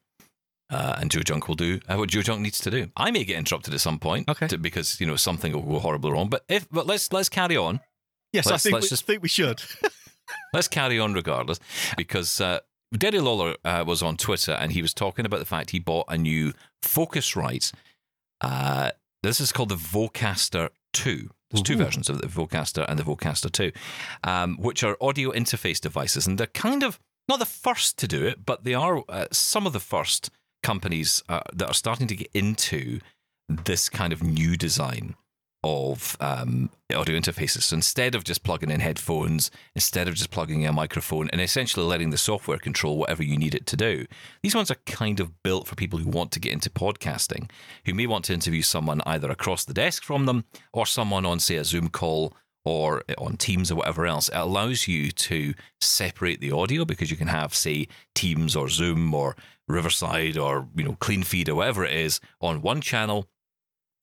Uh, 0.72 0.96
and 1.00 1.12
Joe 1.12 1.22
Junk 1.22 1.48
will 1.48 1.56
do 1.56 1.80
uh, 1.88 1.98
what 1.98 2.10
Joe 2.10 2.22
Junk 2.22 2.42
needs 2.42 2.60
to 2.62 2.72
do. 2.72 2.88
I 2.96 3.12
may 3.12 3.24
get 3.24 3.38
interrupted 3.38 3.74
at 3.74 3.80
some 3.82 4.00
point, 4.00 4.30
Okay. 4.30 4.48
to- 4.48 4.58
because 4.58 5.00
you 5.02 5.06
know 5.08 5.16
something 5.16 5.52
will 5.54 5.62
go 5.64 5.80
horribly 5.80 6.12
wrong. 6.12 6.30
But 6.30 6.46
if 6.48 6.68
but 6.72 6.88
let's 6.88 7.12
let's 7.14 7.30
carry 7.30 7.58
on. 7.58 7.80
Yes, 8.34 8.46
Let's- 8.46 8.64
I 8.66 8.70
think 8.70 8.74
let's 8.76 8.86
we, 8.86 8.90
just- 8.90 9.06
think 9.06 9.22
we 9.22 9.30
should. 9.30 9.62
Let's 10.54 10.68
carry 10.68 11.00
on 11.00 11.14
regardless, 11.16 11.60
because 11.98 12.40
uh, 12.40 12.60
Derry 12.96 13.18
Lawlor 13.20 13.56
uh, 13.66 13.84
was 13.86 14.04
on 14.04 14.16
Twitter 14.16 14.52
and 14.52 14.72
he 14.72 14.84
was 14.84 14.94
talking 14.94 15.26
about 15.26 15.40
the 15.40 15.46
fact 15.46 15.72
he 15.72 15.80
bought 15.80 16.06
a 16.08 16.20
new 16.20 16.54
Focusrite. 16.84 17.74
Uh, 18.42 18.92
this 19.24 19.40
is 19.40 19.52
called 19.52 19.70
the 19.70 19.76
Vocaster 19.76 20.70
2. 20.94 21.30
There's 21.50 21.64
two 21.64 21.74
Ooh. 21.74 21.78
versions 21.78 22.10
of 22.10 22.22
the 22.22 22.28
Vocaster 22.28 22.86
and 22.88 23.00
the 23.00 23.04
Vocaster 23.04 23.52
2, 23.52 23.72
um, 24.24 24.58
which 24.58 24.84
are 24.84 24.96
audio 25.02 25.32
interface 25.32 25.80
devices. 25.82 26.28
And 26.28 26.38
they're 26.38 26.46
kind 26.48 26.84
of 26.84 27.00
not 27.30 27.40
the 27.40 27.46
first 27.46 27.98
to 28.00 28.08
do 28.08 28.26
it, 28.26 28.46
but 28.46 28.64
they 28.64 28.74
are 28.74 29.04
uh, 29.08 29.28
some 29.32 29.66
of 29.66 29.74
the 29.74 29.80
first 29.80 30.32
companies 30.64 31.24
uh, 31.30 31.42
that 31.54 31.70
are 31.70 31.74
starting 31.74 32.08
to 32.08 32.16
get 32.16 32.30
into 32.34 33.00
this 33.48 33.88
kind 33.90 34.12
of 34.12 34.22
new 34.22 34.58
design 34.58 35.16
of 35.64 36.16
um, 36.22 36.70
audio 36.94 37.20
interfaces. 37.20 37.64
So 37.64 37.76
instead 37.76 38.16
of 38.16 38.24
just 38.24 38.44
plugging 38.44 38.72
in 38.72 38.80
headphones, 38.80 39.52
instead 39.76 40.08
of 40.08 40.16
just 40.16 40.32
plugging 40.32 40.62
in 40.62 40.70
a 40.70 40.74
microphone, 40.74 41.30
and 41.32 41.42
essentially 41.42 41.86
letting 41.86 42.12
the 42.12 42.18
software 42.18 42.58
control 42.58 42.98
whatever 42.98 43.24
you 43.24 43.38
need 43.38 43.56
it 43.56 43.66
to 43.68 43.78
do, 43.78 44.06
these 44.42 44.56
ones 44.56 44.72
are 44.72 44.78
kind 44.86 45.20
of 45.20 45.44
built 45.44 45.68
for 45.68 45.76
people 45.76 46.00
who 46.00 46.10
want 46.10 46.32
to 46.32 46.40
get 46.40 46.54
into 46.54 46.70
podcasting, 46.70 47.50
who 47.86 47.94
may 47.94 48.08
want 48.08 48.26
to 48.26 48.34
interview 48.34 48.62
someone 48.62 49.02
either 49.06 49.30
across 49.30 49.66
the 49.66 49.74
desk 49.74 50.04
from 50.04 50.26
them 50.26 50.46
or 50.72 50.86
someone 50.86 51.26
on, 51.26 51.40
say, 51.40 51.58
a 51.58 51.66
Zoom 51.66 51.90
call 51.90 52.34
or 52.66 53.04
on 53.18 53.38
Teams 53.38 53.72
or 53.72 53.76
whatever 53.76 54.06
else. 54.06 54.30
It 54.30 54.36
allows 54.36 54.88
you 54.88 55.12
to 55.12 55.54
separate 55.82 56.42
the 56.42 56.52
audio 56.52 56.86
because 56.86 57.10
you 57.10 57.18
can 57.18 57.28
have, 57.28 57.56
say, 57.56 57.88
Teams 58.16 58.56
or 58.56 58.70
Zoom 58.70 59.14
or 59.14 59.36
Riverside 59.68 60.38
or 60.38 60.68
you 60.76 60.84
know 60.84 60.98
Clean 61.00 61.24
Feed 61.24 61.50
or 61.50 61.56
whatever 61.56 61.86
it 61.86 61.94
is 61.94 62.20
on 62.42 62.62
one 62.62 62.82
channel 62.82 63.28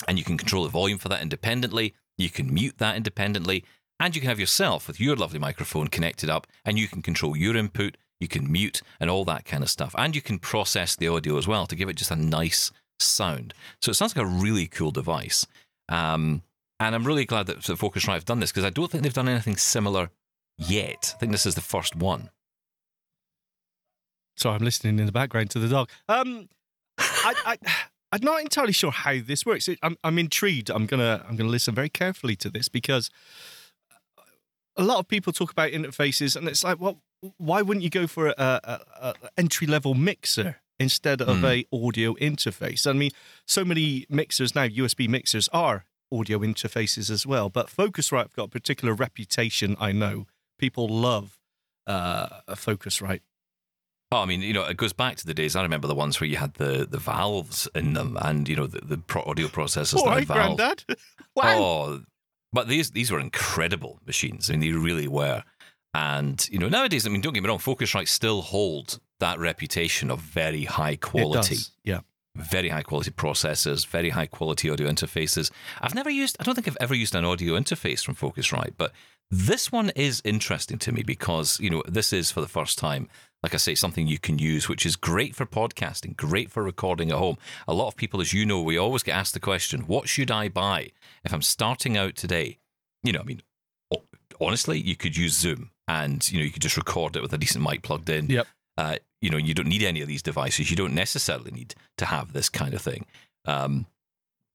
and 0.07 0.19
you 0.19 0.25
can 0.25 0.37
control 0.37 0.65
the 0.65 0.71
volume 0.71 0.99
for 0.99 1.09
that 1.09 1.23
independently. 1.23 1.95
You 2.19 2.31
can 2.31 2.53
mute 2.53 2.79
that 2.79 2.97
independently, 2.97 3.65
and 3.99 4.15
you 4.15 4.21
can 4.21 4.29
have 4.29 4.41
yourself 4.41 4.87
with 4.87 5.01
your 5.01 5.17
lovely 5.17 5.39
microphone 5.39 5.89
connected 5.89 6.29
up, 6.29 6.47
and 6.65 6.79
you 6.79 6.89
can 6.89 7.03
control 7.03 7.37
your 7.37 7.57
input, 7.57 7.97
you 8.21 8.29
can 8.29 8.51
mute, 8.51 8.83
and 9.01 9.11
all 9.11 9.25
that 9.25 9.45
kind 9.45 9.63
of 9.63 9.71
stuff. 9.71 9.95
And 9.97 10.15
you 10.15 10.23
can 10.23 10.39
process 10.39 10.97
the 10.97 11.09
audio 11.09 11.39
as 11.39 11.49
well 11.49 11.67
to 11.67 11.77
give 11.77 11.89
it 11.89 11.97
just 11.97 12.11
a 12.11 12.17
nice 12.17 12.71
sound. 12.99 13.55
So 13.81 13.91
it 13.91 13.95
sounds 13.95 14.17
like 14.17 14.25
a 14.25 14.29
really 14.29 14.67
cool 14.67 14.91
device. 14.91 15.47
Um, 15.89 16.43
and 16.81 16.95
I'm 16.95 17.05
really 17.05 17.25
glad 17.25 17.47
that 17.47 17.59
Focusrite 17.61 18.15
have 18.15 18.25
done 18.25 18.41
this 18.41 18.51
because 18.53 18.65
I 18.65 18.71
don't 18.71 18.91
think 18.91 19.03
they've 19.03 19.13
done 19.13 19.29
anything 19.29 19.57
similar 19.57 20.11
yet. 20.59 21.13
I 21.15 21.19
think 21.19 21.33
this 21.33 21.47
is 21.47 21.55
the 21.55 21.61
first 21.61 21.97
one. 21.97 22.31
Sorry, 24.37 24.57
I'm 24.57 24.65
listening 24.65 24.99
in 24.99 25.07
the 25.07 25.13
background 25.13 25.51
to 25.51 25.59
the 25.59 25.69
dog. 25.69 25.89
Um, 26.09 26.49
I, 26.99 27.35
I, 27.47 27.57
I'm 28.13 28.21
not 28.23 28.43
entirely 28.43 28.73
sure 28.73 28.91
how 28.91 29.19
this 29.25 29.47
works. 29.47 29.69
I'm, 29.83 29.97
I'm 30.05 30.19
intrigued. 30.19 30.69
I'm 30.71 30.87
gonna, 30.87 31.25
I'm 31.29 31.37
gonna 31.37 31.49
listen 31.51 31.75
very 31.75 31.89
carefully 31.89 32.37
to 32.37 32.51
this 32.51 32.69
because 32.69 33.11
a 34.77 34.83
lot 34.85 34.99
of 34.99 35.09
people 35.09 35.33
talk 35.33 35.51
about 35.51 35.71
interfaces, 35.71 36.37
and 36.37 36.47
it's 36.49 36.63
like, 36.63 36.79
well, 36.79 37.01
why 37.39 37.63
wouldn't 37.63 37.83
you 37.83 37.89
go 37.91 38.07
for 38.07 38.29
a, 38.29 38.35
a, 38.39 38.81
a 39.01 39.15
entry 39.39 39.67
level 39.67 39.95
mixer 39.95 40.57
instead 40.79 41.23
of 41.23 41.39
Hmm. 41.39 41.45
a 41.47 41.67
audio 41.73 42.13
interface? 42.15 42.87
I 42.87 42.93
mean, 42.93 43.11
so 43.47 43.65
many 43.65 44.05
mixers 44.11 44.55
now, 44.55 44.67
USB 44.67 45.09
mixers 45.09 45.49
are 45.51 45.87
audio 46.13 46.39
interfaces 46.41 47.11
as 47.11 47.27
well. 47.27 47.49
But 47.49 47.69
Focusrite 47.69 48.23
have 48.23 48.37
got 48.37 48.45
a 48.45 48.49
particular 48.49 48.95
reputation. 48.95 49.77
I 49.81 49.93
know 49.93 50.27
people 50.59 50.89
love 50.89 51.39
uh, 51.87 52.29
a 52.49 52.55
Focusrite. 52.55 53.21
Oh, 54.13 54.19
I 54.19 54.25
mean, 54.27 54.41
you 54.41 54.53
know, 54.53 54.65
it 54.65 54.77
goes 54.77 54.93
back 54.93 55.17
to 55.17 55.27
the 55.27 55.35
days. 55.35 55.57
I 55.57 55.63
remember 55.63 55.89
the 55.89 55.95
ones 55.95 56.21
where 56.21 56.29
you 56.29 56.37
had 56.37 56.55
the, 56.55 56.87
the 56.89 56.99
valves 56.99 57.69
in 57.75 57.95
them, 57.95 58.17
and 58.23 58.49
you 58.49 58.55
know 58.55 58.69
the, 58.69 58.79
the 58.79 58.99
pro- 58.99 59.25
audio 59.25 59.49
processors 59.49 59.97
All 59.97 60.05
that 60.05 60.11
right, 60.11 60.27
valves. 60.27 60.57
Grandad. 60.57 60.85
wow. 61.35 61.59
Oh, 61.59 62.03
but 62.53 62.69
these 62.69 62.93
these 62.93 63.11
were 63.11 63.19
incredible 63.19 64.01
machines. 64.07 64.49
I 64.49 64.53
mean, 64.55 64.61
they 64.61 64.71
really 64.79 65.09
were. 65.09 65.43
And 65.93 66.47
you 66.51 66.59
know, 66.59 66.69
nowadays, 66.69 67.07
I 67.07 67.11
mean, 67.11 67.21
don't 67.21 67.33
get 67.33 67.43
me 67.43 67.49
wrong, 67.49 67.59
Focusrite 67.59 68.09
still 68.09 68.43
hold 68.43 69.01
that 69.19 69.39
reputation 69.39 70.11
of 70.11 70.21
very 70.21 70.65
high 70.65 70.91
It 70.93 71.01
quality, 71.01 71.57
does, 71.57 71.71
Yeah. 71.85 72.01
Very 72.37 72.69
high 72.69 72.83
quality 72.83 73.11
processors, 73.11 73.87
very 73.87 74.11
high 74.11 74.27
quality 74.27 74.71
audio 74.71 74.89
interfaces. 74.89 75.51
I've 75.81 75.95
never 75.95 76.11
used, 76.11 76.37
I 76.41 76.45
don't 76.45 76.55
think 76.55 76.69
I've 76.69 76.77
ever 76.81 76.95
used 76.95 77.15
an 77.15 77.25
audio 77.25 77.55
interface 77.55 78.05
from 78.05 78.15
Focusrite, 78.15 78.75
but 78.77 78.93
this 79.31 79.73
one 79.73 79.91
is 79.97 80.23
interesting 80.25 80.79
to 80.79 80.93
me 80.93 81.03
because 81.03 81.59
you 81.59 81.69
know 81.69 81.83
this 81.89 82.13
is 82.13 82.31
for 82.31 82.41
the 82.41 82.49
first 82.49 82.79
time. 82.79 83.09
Like 83.43 83.55
I 83.55 83.59
say, 83.59 83.75
something 83.75 84.07
you 84.07 84.19
can 84.19 84.39
use, 84.39 84.69
which 84.69 84.87
is 84.87 84.97
great 84.97 85.37
for 85.37 85.47
podcasting, 85.47 86.17
great 86.17 86.51
for 86.51 86.63
recording 86.65 87.11
at 87.11 87.19
home. 87.19 87.39
A 87.69 87.75
lot 87.75 87.87
of 87.87 87.97
people, 87.97 88.21
as 88.21 88.33
you 88.33 88.45
know, 88.45 88.61
we 88.61 88.77
always 88.77 89.05
get 89.05 89.15
asked 89.15 89.35
the 89.35 89.41
question, 89.41 89.83
what 89.83 90.09
should 90.09 90.33
I 90.33 90.49
buy 90.49 90.91
if 91.23 91.33
I'm 91.33 91.43
starting 91.43 91.97
out 91.97 92.17
today? 92.17 92.59
You 93.05 93.13
know, 93.13 93.21
I 93.21 93.25
mean, 93.25 93.43
honestly, 94.41 94.81
you 94.81 94.97
could 94.97 95.17
use 95.17 95.35
Zoom 95.35 95.71
and, 95.87 96.29
you 96.33 96.39
know, 96.39 96.45
you 96.45 96.51
could 96.51 96.63
just 96.63 96.77
record 96.77 97.15
it 97.15 97.23
with 97.23 97.33
a 97.33 97.39
decent 97.39 97.63
mic 97.63 97.83
plugged 97.83 98.09
in. 98.09 98.29
Yep. 98.29 98.47
Uh, 98.77 98.97
you 99.21 99.31
know, 99.31 99.37
you 99.37 99.55
don't 99.55 99.69
need 99.69 99.83
any 99.83 100.03
of 100.03 100.09
these 100.09 100.23
devices. 100.23 100.71
You 100.71 100.77
don't 100.77 100.95
necessarily 100.95 101.51
need 101.51 101.75
to 101.97 102.07
have 102.07 102.33
this 102.33 102.49
kind 102.49 102.75
of 102.75 102.83
thing. 102.83 103.07
Um, 103.45 103.87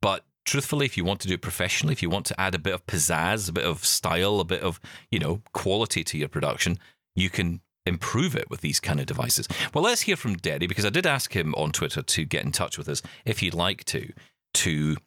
but 0.01 0.25
truthfully, 0.45 0.85
if 0.85 0.97
you 0.97 1.03
want 1.03 1.19
to 1.21 1.27
do 1.27 1.35
it 1.35 1.41
professionally, 1.41 1.93
if 1.93 2.01
you 2.01 2.09
want 2.09 2.25
to 2.27 2.39
add 2.39 2.55
a 2.55 2.59
bit 2.59 2.73
of 2.73 2.85
pizzazz, 2.85 3.49
a 3.49 3.53
bit 3.53 3.65
of 3.65 3.85
style, 3.85 4.39
a 4.39 4.45
bit 4.45 4.61
of, 4.61 4.79
you 5.09 5.19
know, 5.19 5.41
quality 5.53 6.03
to 6.03 6.17
your 6.17 6.29
production, 6.29 6.77
you 7.15 7.29
can 7.29 7.61
improve 7.85 8.35
it 8.35 8.49
with 8.49 8.61
these 8.61 8.79
kind 8.79 8.99
of 8.99 9.05
devices. 9.05 9.47
Well, 9.73 9.83
let's 9.83 10.01
hear 10.01 10.15
from 10.15 10.35
Derry 10.35 10.67
because 10.67 10.85
I 10.85 10.89
did 10.89 11.07
ask 11.07 11.35
him 11.35 11.53
on 11.55 11.71
Twitter 11.71 12.01
to 12.01 12.25
get 12.25 12.45
in 12.45 12.51
touch 12.51 12.77
with 12.77 12.87
us 12.87 13.01
if 13.25 13.39
he'd 13.39 13.53
like 13.53 13.83
to, 13.85 14.11
to 14.55 14.97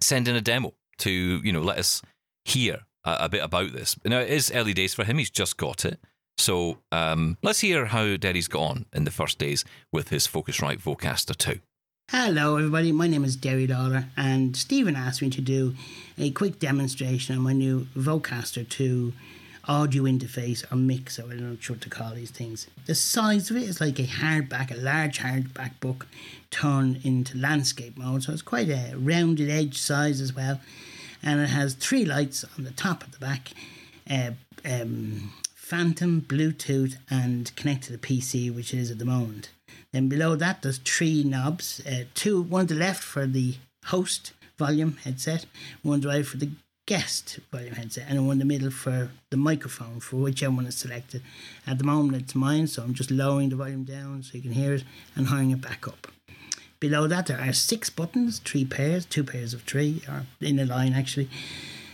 send 0.00 0.28
in 0.28 0.36
a 0.36 0.40
demo 0.40 0.74
to, 0.98 1.10
you 1.10 1.52
know, 1.52 1.60
let 1.60 1.78
us 1.78 2.02
hear 2.44 2.80
a, 3.04 3.16
a 3.20 3.28
bit 3.28 3.44
about 3.44 3.72
this. 3.72 3.96
Now, 4.04 4.20
it 4.20 4.30
is 4.30 4.50
early 4.54 4.72
days 4.72 4.94
for 4.94 5.04
him. 5.04 5.18
He's 5.18 5.30
just 5.30 5.56
got 5.56 5.84
it. 5.84 6.00
So 6.40 6.78
um, 6.90 7.36
let's 7.42 7.60
hear 7.60 7.86
how 7.86 8.16
Derry's 8.16 8.48
got 8.48 8.62
on 8.62 8.86
in 8.94 9.04
the 9.04 9.10
first 9.10 9.38
days 9.38 9.62
with 9.92 10.08
his 10.08 10.26
Focusrite 10.26 10.80
Vocaster 10.80 11.36
2. 11.36 11.60
Hello, 12.10 12.56
everybody. 12.56 12.92
My 12.92 13.06
name 13.06 13.24
is 13.24 13.36
Derry 13.36 13.66
Lawlor, 13.66 14.06
and 14.16 14.56
Stephen 14.56 14.96
asked 14.96 15.20
me 15.20 15.28
to 15.30 15.42
do 15.42 15.74
a 16.18 16.30
quick 16.30 16.58
demonstration 16.58 17.36
on 17.36 17.42
my 17.42 17.52
new 17.52 17.86
Vocaster 17.94 18.66
2 18.66 19.12
audio 19.68 20.04
interface 20.04 20.64
or 20.72 20.76
mixer. 20.76 21.24
I 21.24 21.28
don't 21.28 21.42
know 21.42 21.56
what 21.68 21.80
to 21.82 21.90
call 21.90 22.14
these 22.14 22.30
things. 22.30 22.66
The 22.86 22.94
size 22.94 23.50
of 23.50 23.58
it 23.58 23.64
is 23.64 23.80
like 23.80 23.98
a 23.98 24.04
hardback, 24.04 24.72
a 24.72 24.80
large 24.80 25.18
hardback 25.18 25.78
book 25.78 26.06
turned 26.50 27.04
into 27.04 27.36
landscape 27.36 27.98
mode, 27.98 28.22
so 28.22 28.32
it's 28.32 28.40
quite 28.40 28.70
a 28.70 28.94
rounded 28.96 29.50
edge 29.50 29.78
size 29.78 30.22
as 30.22 30.34
well. 30.34 30.58
And 31.22 31.38
it 31.38 31.50
has 31.50 31.74
three 31.74 32.06
lights 32.06 32.46
on 32.56 32.64
the 32.64 32.70
top 32.70 33.04
at 33.04 33.12
the 33.12 33.18
back. 33.18 33.50
Uh, 34.10 34.30
um, 34.64 35.30
Phantom, 35.70 36.20
Bluetooth, 36.22 36.96
and 37.08 37.54
connect 37.54 37.84
to 37.84 37.92
the 37.92 37.98
PC, 37.98 38.52
which 38.52 38.74
it 38.74 38.80
is 38.80 38.90
at 38.90 38.98
the 38.98 39.04
moment. 39.04 39.50
Then 39.92 40.08
below 40.08 40.34
that, 40.34 40.62
there's 40.62 40.78
three 40.78 41.22
knobs. 41.22 41.80
Uh, 41.86 42.06
two, 42.12 42.42
one 42.42 42.66
to 42.66 42.74
the 42.74 42.80
left 42.80 43.04
for 43.04 43.24
the 43.24 43.54
host 43.84 44.32
volume 44.58 44.96
headset, 45.04 45.46
one 45.82 46.00
to 46.00 46.08
the 46.08 46.12
right 46.12 46.26
for 46.26 46.38
the 46.38 46.50
guest 46.86 47.38
volume 47.52 47.74
headset, 47.74 48.06
and 48.08 48.26
one 48.26 48.34
in 48.34 48.38
the 48.40 48.52
middle 48.52 48.72
for 48.72 49.10
the 49.30 49.36
microphone 49.36 50.00
for 50.00 50.16
whichever 50.16 50.56
one 50.56 50.66
is 50.66 50.76
selected. 50.76 51.22
At 51.68 51.78
the 51.78 51.84
moment, 51.84 52.20
it's 52.20 52.34
mine, 52.34 52.66
so 52.66 52.82
I'm 52.82 52.92
just 52.92 53.12
lowering 53.12 53.50
the 53.50 53.54
volume 53.54 53.84
down 53.84 54.24
so 54.24 54.32
you 54.34 54.42
can 54.42 54.50
hear 54.50 54.74
it 54.74 54.82
and 55.14 55.28
hiring 55.28 55.52
it 55.52 55.60
back 55.60 55.86
up. 55.86 56.08
Below 56.80 57.06
that, 57.06 57.26
there 57.26 57.40
are 57.40 57.52
six 57.52 57.90
buttons, 57.90 58.40
three 58.40 58.64
pairs, 58.64 59.06
two 59.06 59.22
pairs 59.22 59.54
of 59.54 59.62
three, 59.62 60.02
or 60.08 60.26
in 60.40 60.58
a 60.58 60.64
line 60.64 60.94
actually 60.94 61.30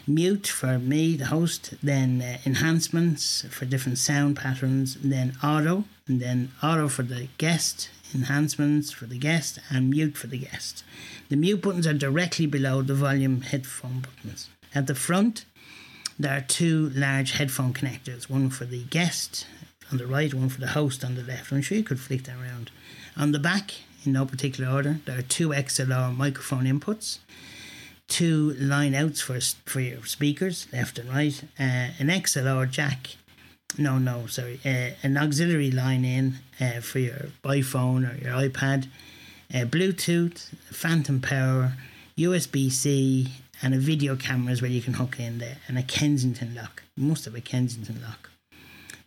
mute 0.06 0.46
for 0.46 0.78
me, 0.78 1.16
the 1.16 1.26
host, 1.26 1.74
then 1.82 2.22
uh, 2.22 2.38
enhancements 2.46 3.42
for 3.50 3.64
different 3.64 3.98
sound 3.98 4.36
patterns, 4.36 4.96
then 5.02 5.36
auto, 5.42 5.84
and 6.06 6.20
then 6.20 6.52
auto 6.62 6.88
for 6.88 7.02
the 7.02 7.28
guest, 7.38 7.90
enhancements 8.14 8.92
for 8.92 9.06
the 9.06 9.18
guest, 9.18 9.58
and 9.70 9.90
mute 9.90 10.16
for 10.16 10.28
the 10.28 10.38
guest. 10.38 10.84
The 11.28 11.36
mute 11.36 11.62
buttons 11.62 11.86
are 11.86 11.94
directly 11.94 12.46
below 12.46 12.82
the 12.82 12.94
volume 12.94 13.40
headphone 13.40 14.00
buttons. 14.00 14.48
At 14.74 14.86
the 14.86 14.94
front, 14.94 15.44
there 16.18 16.36
are 16.36 16.42
two 16.42 16.90
large 16.90 17.32
headphone 17.32 17.74
connectors, 17.74 18.30
one 18.30 18.50
for 18.50 18.64
the 18.64 18.84
guest 18.84 19.46
on 19.90 19.98
the 19.98 20.06
right, 20.06 20.32
one 20.32 20.48
for 20.48 20.60
the 20.60 20.68
host 20.68 21.04
on 21.04 21.14
the 21.14 21.22
left. 21.22 21.52
I'm 21.52 21.62
sure 21.62 21.78
you 21.78 21.84
could 21.84 22.00
flick 22.00 22.24
that 22.24 22.36
around. 22.36 22.70
On 23.16 23.32
the 23.32 23.38
back, 23.38 23.72
in 24.04 24.12
no 24.12 24.24
particular 24.24 24.70
order, 24.70 25.00
there 25.04 25.18
are 25.18 25.22
two 25.22 25.50
XLR 25.50 26.16
microphone 26.16 26.64
inputs 26.64 27.18
two 28.08 28.52
line 28.54 28.94
outs 28.94 29.20
for 29.20 29.38
for 29.64 29.80
your 29.80 30.04
speakers, 30.04 30.66
left 30.72 30.98
and 30.98 31.08
right, 31.08 31.42
uh, 31.58 31.90
an 31.98 32.08
XLR 32.08 32.70
jack. 32.70 33.16
No, 33.78 33.98
no, 33.98 34.26
sorry, 34.26 34.60
uh, 34.64 34.90
an 35.02 35.16
auxiliary 35.16 35.70
line 35.70 36.04
in 36.04 36.36
uh, 36.60 36.80
for 36.80 36.98
your 36.98 37.28
iPhone 37.44 38.10
or 38.10 38.24
your 38.24 38.48
iPad, 38.48 38.88
uh, 39.52 39.64
Bluetooth, 39.64 40.54
Phantom 40.70 41.20
power, 41.20 41.72
USB 42.16 42.70
C, 42.72 43.28
and 43.62 43.74
a 43.74 43.78
video 43.78 44.16
camera 44.16 44.52
is 44.52 44.62
where 44.62 44.70
you 44.70 44.80
can 44.80 44.94
hook 44.94 45.18
in 45.20 45.38
there, 45.38 45.58
and 45.68 45.76
a 45.76 45.82
Kensington 45.82 46.54
lock. 46.54 46.84
You 46.96 47.04
must 47.04 47.24
have 47.26 47.34
a 47.34 47.40
Kensington 47.40 48.00
lock. 48.02 48.30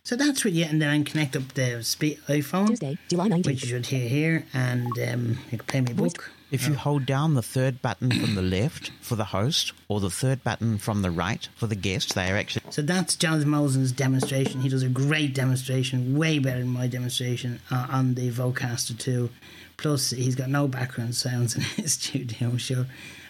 So 0.02 0.16
that's 0.16 0.44
really 0.44 0.58
you 0.58 0.64
and 0.64 0.80
then 0.80 1.04
connect 1.04 1.36
up 1.36 1.52
the 1.54 1.82
spe- 1.82 2.20
iPhone, 2.28 2.68
Tuesday, 2.68 2.98
July 3.08 3.28
19th. 3.28 3.46
which 3.46 3.62
you 3.62 3.68
should 3.68 3.86
hear 3.86 4.08
here, 4.08 4.46
and 4.52 4.86
um, 5.08 5.38
you 5.50 5.58
can 5.58 5.66
play 5.66 5.80
my 5.80 5.92
book. 5.92 6.30
If 6.50 6.66
you 6.66 6.74
hold 6.74 7.06
down 7.06 7.34
the 7.34 7.42
third 7.42 7.80
button 7.80 8.10
from 8.10 8.34
the 8.34 8.42
left 8.42 8.90
for 9.00 9.14
the 9.14 9.26
host 9.26 9.72
or 9.88 10.00
the 10.00 10.10
third 10.10 10.42
button 10.42 10.78
from 10.78 11.02
the 11.02 11.10
right 11.10 11.48
for 11.54 11.68
the 11.68 11.76
guest, 11.76 12.14
they 12.14 12.30
are 12.30 12.36
actually 12.36 12.64
So 12.70 12.82
that's 12.82 13.14
Jonathan 13.14 13.50
Mosen's 13.50 13.92
demonstration. 13.92 14.60
He 14.60 14.68
does 14.68 14.82
a 14.82 14.88
great 14.88 15.32
demonstration, 15.32 16.18
way 16.18 16.40
better 16.40 16.58
than 16.58 16.68
my 16.68 16.88
demonstration 16.88 17.60
uh, 17.70 17.86
on 17.90 18.14
the 18.14 18.30
Vocaster 18.30 18.98
2. 18.98 19.30
Plus, 19.76 20.10
he's 20.10 20.34
got 20.34 20.48
no 20.48 20.66
background 20.66 21.14
sounds 21.14 21.54
in 21.54 21.60
his 21.76 21.92
studio, 21.92 22.48
I'm 22.48 22.58
sure. 22.58 22.86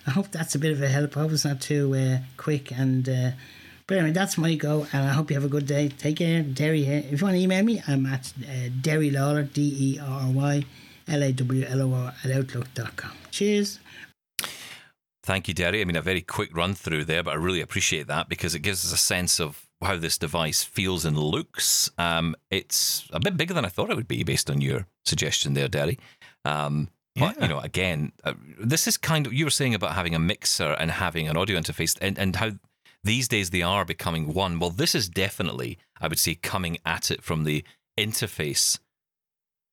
I 0.07 0.13
hope 0.13 0.31
that's 0.31 0.55
a 0.55 0.59
bit 0.59 0.73
of 0.73 0.81
a 0.81 0.89
help. 0.89 1.17
I 1.17 1.21
hope 1.21 1.33
it's 1.33 1.45
not 1.45 1.61
too 1.61 1.95
uh, 1.95 2.19
quick. 2.39 2.73
And 2.73 3.07
uh, 3.07 3.31
But 3.87 3.99
anyway, 3.99 4.13
that's 4.13 4.39
my 4.39 4.55
go, 4.55 4.87
and 4.93 5.09
I 5.09 5.13
hope 5.13 5.31
you 5.31 5.35
have 5.35 5.45
a 5.45 5.49
good 5.49 5.67
day. 5.67 5.89
Take 5.91 6.17
care. 6.17 6.43
Derry 6.43 6.85
here. 6.85 7.05
If 7.11 7.21
you 7.21 7.27
want 7.27 7.37
to 7.37 7.43
email 7.43 7.63
me, 7.63 7.83
I'm 7.87 8.07
at 8.07 8.33
uh, 8.43 8.71
Derry 8.81 9.11
Lawlor, 9.11 9.43
D 9.53 9.77
E 9.79 10.01
R 10.01 10.23
R 10.23 10.31
Y 10.31 10.65
L 11.11 11.23
A 11.23 11.33
W 11.33 11.65
L 11.69 11.83
O 11.83 11.93
R, 11.95 12.15
at 12.25 12.31
outlook.com. 12.31 13.13
Cheers. 13.31 13.81
Thank 15.23 15.49
you, 15.49 15.55
Derry. 15.55 15.81
I 15.81 15.85
mean, 15.85 15.97
a 15.97 16.03
very 16.03 16.23
quick 16.23 16.57
run 16.57 16.75
through 16.75 17.05
there, 17.05 17.23
but 17.23 17.33
I 17.33 17.35
really 17.35 17.61
appreciate 17.61 18.07
that 18.07 18.29
because 18.29 18.55
it 18.55 18.61
gives 18.61 18.85
us 18.85 18.93
a 18.93 18.97
sense 18.97 19.39
of 19.39 19.67
how 19.83 19.97
this 19.97 20.19
device 20.19 20.63
feels 20.63 21.05
and 21.05 21.17
looks. 21.17 21.91
Um, 21.99 22.35
it's 22.51 23.07
a 23.13 23.21
bit 23.21 23.37
bigger 23.37 23.55
than 23.55 23.65
I 23.65 23.69
thought 23.69 23.91
it 23.91 23.97
would 23.97 24.09
be 24.09 24.25
based 24.25 24.51
on 24.51 24.61
your 24.61 24.87
suggestion 25.05 25.55
there, 25.55 25.69
Derry. 25.69 25.99
Um, 26.45 26.89
but, 27.17 27.37
Yeah. 27.37 27.43
you 27.43 27.49
know, 27.49 27.61
again, 27.61 28.13
uh, 28.25 28.35
this 28.59 28.87
is 28.87 28.97
kind 28.97 29.27
of, 29.27 29.33
you 29.33 29.45
were 29.45 29.51
saying 29.51 29.75
about 29.75 29.95
having 29.95 30.15
a 30.15 30.19
mixer 30.19 30.73
and 30.73 30.91
having 30.91 31.29
an 31.29 31.37
audio 31.37 31.59
interface 31.61 31.97
and, 32.01 32.19
and 32.19 32.37
how 32.37 32.53
these 33.05 33.29
days 33.29 33.51
they 33.51 33.63
are 33.63 33.85
becoming 33.85 34.33
one. 34.33 34.59
Well, 34.59 34.71
this 34.71 34.95
is 34.95 35.09
definitely, 35.09 35.79
I 36.01 36.09
would 36.09 36.19
say, 36.19 36.35
coming 36.35 36.79
at 36.85 37.11
it 37.11 37.23
from 37.23 37.45
the 37.45 37.65
interface 37.99 38.79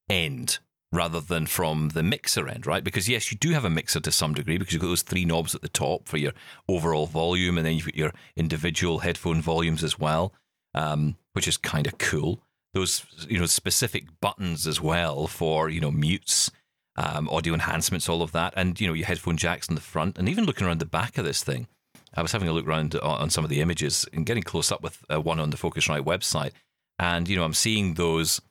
end 0.10 0.60
rather 0.91 1.20
than 1.20 1.46
from 1.46 1.89
the 1.89 2.03
mixer 2.03 2.48
end, 2.48 2.65
right? 2.65 2.84
Because 2.84 3.10
yes, 3.10 3.32
you 3.32 3.38
do 3.38 3.51
have 3.51 3.65
a 3.65 3.70
mixer 3.70 4.00
to 4.00 4.12
some 4.12 4.34
degree 4.34 4.58
because 4.58 4.74
you've 4.74 4.82
got 4.82 4.88
those 4.88 5.01
three 5.01 5.25
knobs 5.25 5.53
at 5.53 5.62
the 5.62 5.70
top 5.70 6.08
for 6.08 6.17
your 6.17 6.34
overall 6.67 7.06
volume, 7.06 7.58
and 7.58 7.65
then 7.65 7.75
you've 7.75 7.86
got 7.86 7.96
your 7.96 8.13
individual 8.36 9.00
headphone 9.00 9.41
volumes 9.41 9.84
as 9.84 10.00
well, 10.00 10.34
um, 10.74 11.17
which 11.34 11.48
is 11.48 11.58
kind 11.58 11.88
of 11.88 11.98
cool. 11.98 12.41
Those 12.74 13.06
you 13.27 13.39
know 13.39 13.46
specific 13.46 14.06
buttons 14.22 14.67
as 14.67 14.82
well 14.82 15.27
for 15.27 15.70
you 15.70 15.82
know 15.82 15.91
mutes, 15.91 16.51
um, 16.96 17.27
audio 17.29 17.53
enhancements, 17.53 18.08
all 18.08 18.22
of 18.22 18.32
that, 18.32 18.53
and 18.56 18.79
you 18.79 18.88
know 18.88 18.94
your 18.94 19.08
headphone 19.08 19.38
jacks 19.38 19.67
in 19.67 19.75
the 19.75 19.82
front, 19.82 20.17
and 20.17 20.29
even 20.29 20.46
looking 20.46 20.67
around 20.67 20.79
the 20.79 20.86
back 20.86 21.17
of 21.17 21.25
this 21.25 21.44
thing. 21.44 21.67
I 22.13 22.22
was 22.24 22.32
having 22.32 22.48
a 22.48 22.53
look 22.53 22.65
around 22.65 22.96
on 22.96 23.29
some 23.29 23.44
of 23.44 23.50
the 23.50 23.62
images 23.62 24.08
and 24.12 24.25
getting 24.25 24.41
close 24.41 24.72
up 24.72 24.82
with 24.82 25.03
uh, 25.13 25.22
one 25.22 25.39
on 25.39 25.51
the 25.51 25.58
Focusrite 25.58 26.06
website, 26.06 26.51
and 26.98 27.27
you 27.27 27.36
know 27.36 27.44
I'm 27.44 27.53
seeing 27.53 27.94
those 27.94 28.41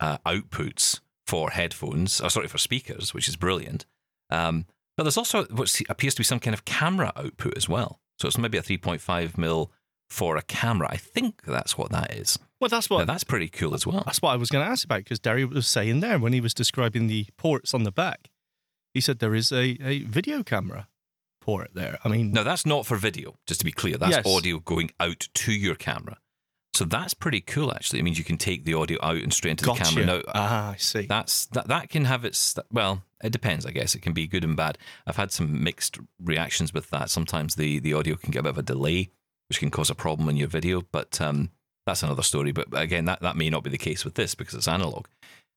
uh, 0.00 0.18
outputs 0.26 1.00
for 1.26 1.50
headphones, 1.50 2.20
or 2.20 2.30
sorry, 2.30 2.48
for 2.48 2.58
speakers, 2.58 3.14
which 3.14 3.28
is 3.28 3.36
brilliant. 3.36 3.86
Um, 4.30 4.66
but 4.96 5.04
there's 5.04 5.16
also 5.16 5.44
what 5.46 5.80
appears 5.88 6.14
to 6.14 6.20
be 6.20 6.24
some 6.24 6.40
kind 6.40 6.54
of 6.54 6.64
camera 6.64 7.12
output 7.16 7.56
as 7.56 7.68
well. 7.68 8.00
So 8.18 8.28
it's 8.28 8.38
maybe 8.38 8.58
a 8.58 8.62
3.5 8.62 9.36
mil 9.38 9.72
for 10.08 10.36
a 10.36 10.42
camera. 10.42 10.88
I 10.90 10.96
think 10.96 11.42
that's 11.44 11.76
what 11.76 11.90
that 11.90 12.12
is. 12.14 12.38
Well, 12.60 12.68
that's 12.68 12.88
Now, 12.90 12.96
what 12.98 13.06
that's 13.06 13.24
pretty 13.24 13.48
cool 13.48 13.74
as 13.74 13.86
well. 13.86 14.02
that's 14.06 14.22
what 14.22 14.30
I 14.30 14.36
was 14.36 14.50
going 14.50 14.64
to 14.64 14.70
ask 14.70 14.84
about 14.84 14.98
because 14.98 15.18
Derry 15.18 15.44
was 15.44 15.66
saying 15.66 16.00
there 16.00 16.18
when 16.18 16.32
he 16.32 16.40
was 16.40 16.54
describing 16.54 17.08
the 17.08 17.26
ports 17.36 17.74
on 17.74 17.82
the 17.84 17.90
back. 17.92 18.30
He 18.92 19.00
said 19.00 19.18
there 19.18 19.34
is 19.34 19.50
a, 19.50 19.76
a 19.82 20.02
video 20.04 20.42
camera 20.44 20.86
port 21.40 21.70
there. 21.74 21.98
I 22.04 22.08
mean, 22.08 22.30
no, 22.32 22.44
that's 22.44 22.64
not 22.64 22.86
for 22.86 22.96
video, 22.96 23.34
just 23.46 23.60
to 23.60 23.64
be 23.66 23.72
clear. 23.72 23.96
That's 23.98 24.16
Yes. 24.16 24.26
audio 24.26 24.60
going 24.60 24.90
out 25.00 25.28
to 25.34 25.52
your 25.52 25.74
camera. 25.74 26.18
So 26.74 26.84
that's 26.84 27.14
pretty 27.14 27.40
cool. 27.40 27.72
Actually, 27.72 28.00
it 28.00 28.02
means 28.02 28.18
you 28.18 28.24
can 28.24 28.36
take 28.36 28.64
the 28.64 28.74
audio 28.74 28.98
out 29.02 29.16
and 29.16 29.32
straight 29.32 29.52
into 29.52 29.64
gotcha. 29.64 29.84
the 29.84 29.90
camera. 29.90 30.06
Now, 30.06 30.22
ah, 30.34 30.70
I 30.72 30.76
see. 30.76 31.06
that's 31.06 31.46
that 31.46 31.68
that 31.68 31.88
can 31.88 32.04
have 32.04 32.24
its 32.24 32.56
well 32.72 33.02
it 33.24 33.32
depends 33.32 33.66
i 33.66 33.70
guess 33.70 33.94
it 33.94 34.02
can 34.02 34.12
be 34.12 34.28
good 34.28 34.44
and 34.44 34.56
bad 34.56 34.78
i've 35.06 35.16
had 35.16 35.32
some 35.32 35.64
mixed 35.64 35.98
reactions 36.22 36.72
with 36.72 36.90
that 36.90 37.10
sometimes 37.10 37.56
the 37.56 37.80
the 37.80 37.94
audio 37.94 38.14
can 38.14 38.30
get 38.30 38.40
a 38.40 38.42
bit 38.42 38.50
of 38.50 38.58
a 38.58 38.62
delay 38.62 39.08
which 39.48 39.58
can 39.58 39.70
cause 39.70 39.90
a 39.90 39.94
problem 39.94 40.28
in 40.28 40.36
your 40.36 40.46
video 40.46 40.82
but 40.92 41.20
um 41.20 41.50
that's 41.86 42.02
another 42.02 42.22
story 42.22 42.52
but 42.52 42.68
again 42.74 43.06
that 43.06 43.20
that 43.22 43.36
may 43.36 43.50
not 43.50 43.64
be 43.64 43.70
the 43.70 43.78
case 43.78 44.04
with 44.04 44.14
this 44.14 44.34
because 44.34 44.54
it's 44.54 44.68
analog 44.68 45.06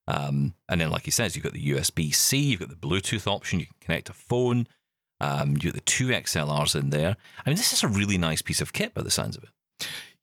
um 0.08 0.54
and 0.70 0.82
then 0.82 0.90
like 0.90 1.04
he 1.04 1.12
says 1.12 1.36
you've 1.36 1.44
got 1.44 1.54
the 1.54 1.70
usb-c 1.72 2.38
you've 2.38 2.60
got 2.60 2.70
the 2.70 2.76
bluetooth 2.76 3.28
option 3.28 3.60
you 3.60 3.66
can 3.66 3.76
connect 3.82 4.10
a 4.10 4.14
phone 4.14 4.68
um 5.20 5.52
you've 5.52 5.74
got 5.74 5.74
the 5.74 5.82
two 5.82 6.08
xlrs 6.08 6.80
in 6.80 6.90
there 6.90 7.18
i 7.46 7.50
mean 7.50 7.58
this 7.58 7.74
is 7.74 7.84
a 7.84 7.88
really 7.88 8.18
nice 8.18 8.42
piece 8.42 8.62
of 8.62 8.74
kit 8.74 8.94
by 8.94 9.02
the 9.02 9.12
sounds 9.12 9.36
of 9.36 9.44
it 9.44 9.50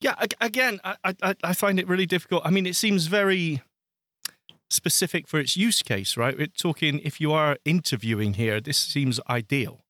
Yeah, 0.04 0.14
again, 0.40 0.80
I, 0.84 0.96
I 1.22 1.34
I 1.50 1.52
find 1.54 1.80
it 1.80 1.88
really 1.88 2.06
difficult. 2.06 2.42
I 2.44 2.50
mean, 2.50 2.66
it 2.66 2.76
seems 2.76 3.06
very 3.06 3.62
specific 4.70 5.26
for 5.28 5.40
its 5.40 5.56
use 5.56 5.82
case, 5.82 6.16
right? 6.16 6.36
We're 6.38 6.46
talking 6.46 7.00
if 7.00 7.20
you 7.20 7.32
are 7.32 7.56
interviewing 7.64 8.34
here, 8.34 8.60
this 8.60 8.78
seems 8.78 9.18
ideal. 9.28 9.80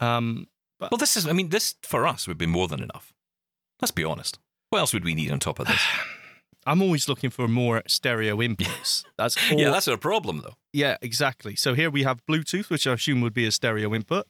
Um, 0.00 0.46
but 0.78 0.90
well 0.90 0.98
this 0.98 1.16
is 1.16 1.26
i 1.26 1.32
mean 1.32 1.48
this 1.48 1.74
for 1.82 2.06
us 2.06 2.28
would 2.28 2.38
be 2.38 2.46
more 2.46 2.68
than 2.68 2.80
enough 2.82 3.12
let's 3.80 3.90
be 3.90 4.04
honest 4.04 4.38
what 4.70 4.78
else 4.78 4.92
would 4.94 5.04
we 5.04 5.14
need 5.14 5.30
on 5.30 5.38
top 5.38 5.58
of 5.58 5.66
this 5.66 5.80
I'm 6.66 6.82
always 6.82 7.08
looking 7.08 7.30
for 7.30 7.48
more 7.48 7.82
stereo 7.86 8.36
inputs. 8.48 9.02
That's 9.16 9.36
all. 9.50 9.58
yeah 9.58 9.70
that's 9.70 9.88
a 9.88 9.96
problem 9.96 10.42
though 10.42 10.56
Yeah, 10.72 10.96
exactly. 11.00 11.56
So 11.56 11.74
here 11.74 11.88
we 11.90 12.02
have 12.02 12.20
Bluetooth, 12.26 12.68
which 12.68 12.86
I 12.86 12.92
assume 12.92 13.22
would 13.22 13.32
be 13.32 13.46
a 13.46 13.50
stereo 13.50 13.94
input. 13.94 14.26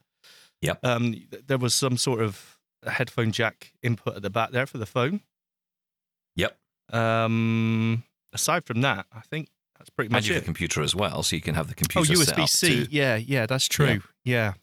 Yep. 0.63 0.79
Um, 0.85 1.13
th- 1.13 1.45
there 1.49 1.59
was 1.59 1.75
some 1.75 1.97
sort 1.97 2.21
of 2.21 2.58
headphone 2.87 3.33
jack 3.33 3.73
input 3.83 4.17
at 4.17 4.23
the 4.23 4.31
back 4.31 4.51
there 4.53 4.67
for 4.67 4.79
the 4.79 4.87
phone. 4.87 5.21
Yep. 6.37 6.57
Um, 6.93 8.05
aside 8.33 8.65
from 8.65 8.81
that, 8.83 9.07
I 9.13 9.21
think 9.21 9.49
that's 9.79 9.91
pretty 9.91 10.07
and 10.09 10.13
much 10.15 10.27
you 10.27 10.35
have 10.35 10.39
it. 10.43 10.45
the 10.45 10.47
computer 10.47 10.83
as 10.83 10.95
well, 10.95 11.23
so 11.23 11.37
you 11.37 11.43
can 11.43 11.55
have 11.55 11.67
the 11.69 11.75
Oh, 11.75 11.83
computer 11.89 12.13
up 12.13 12.19
USB 12.37 12.49
C. 12.49 12.87
Yeah, 12.91 13.17
yeah, 13.17 13.47
that's 13.47 13.67
true. 13.69 14.01
Yeah. 14.25 14.55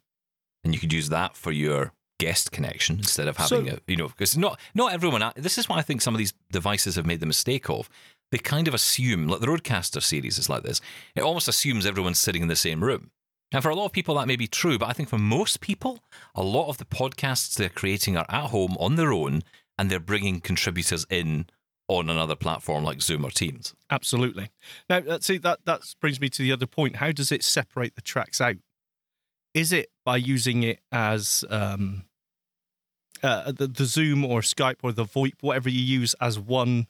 and 0.64 0.74
you 0.74 0.80
could 0.80 0.92
use 0.94 1.10
that 1.10 1.36
for 1.38 1.52
your 1.52 1.94
guest 2.20 2.52
connection 2.52 2.98
instead 2.98 3.28
of 3.28 3.38
So- 3.38 3.58
having 3.58 3.74
a 3.74 3.80
you 3.88 3.98
know 3.98 4.08
because 4.08 4.38
not 4.38 4.60
not 4.74 4.94
everyone. 4.94 5.32
This 5.36 5.58
is 5.58 5.68
what 5.70 5.78
I 5.78 5.82
think 5.82 6.02
some 6.02 6.16
of 6.16 6.18
these 6.18 6.34
devices 6.52 6.96
have 6.96 7.06
made 7.06 7.20
the 7.20 7.26
mistake 7.26 7.70
of. 7.70 7.90
They 8.32 8.40
kind 8.40 8.68
of 8.68 8.74
assume, 8.74 9.28
like 9.28 9.40
the 9.42 9.46
Rodecaster 9.48 10.02
series 10.02 10.40
is 10.40 10.50
like 10.50 10.64
this. 10.64 10.82
It 11.16 11.22
almost 11.22 11.48
assumes 11.48 11.86
everyone's 11.86 12.18
sitting 12.20 12.42
in 12.42 12.48
the 12.48 12.56
same 12.56 12.84
room. 12.84 13.12
And 13.56 13.64
for 13.64 13.70
a 13.70 13.76
lot 13.76 13.86
of 13.86 13.94
people, 13.94 14.16
that 14.16 14.28
may 14.28 14.36
be 14.36 14.48
true, 14.48 14.78
but 14.78 14.90
I 14.90 14.92
think 14.92 15.08
for 15.08 15.18
most 15.18 15.62
people, 15.62 16.04
a 16.36 16.44
lot 16.44 16.68
of 16.68 16.78
the 16.78 16.84
podcasts 16.84 17.56
they're 17.56 17.70
creating 17.70 18.18
are 18.18 18.26
at 18.28 18.48
home 18.48 18.76
on 18.82 18.98
their 18.98 19.14
own, 19.14 19.44
and 19.80 19.90
they're 19.90 19.98
bringing 19.98 20.42
contributors 20.42 21.06
in 21.10 21.46
on 21.88 22.10
another 22.10 22.36
platform 22.36 22.84
like 22.84 23.02
Zoom 23.02 23.24
or 23.24 23.32
Teams. 23.32 23.74
Absolutely. 23.90 24.50
Now, 24.90 24.98
uh, 24.98 25.20
see 25.22 25.38
that 25.38 25.60
that 25.64 25.84
brings 26.02 26.20
me 26.20 26.28
to 26.32 26.42
the 26.42 26.52
other 26.52 26.68
point. 26.68 26.98
How 26.98 27.14
does 27.14 27.32
it 27.32 27.44
separate 27.44 27.96
the 27.96 28.02
tracks 28.02 28.42
out? 28.42 28.58
Is 29.54 29.72
it 29.72 29.88
by 30.04 30.18
using 30.18 30.64
it 30.64 30.82
as 30.92 31.46
um, 31.50 32.04
uh, 33.24 33.54
the, 33.54 33.68
the 33.68 33.86
Zoom 33.86 34.26
or 34.26 34.42
Skype 34.42 34.80
or 34.84 34.92
the 34.92 35.06
VoIP, 35.06 35.36
whatever 35.40 35.70
you 35.70 35.80
use, 35.80 36.14
as 36.20 36.38
one 36.38 36.88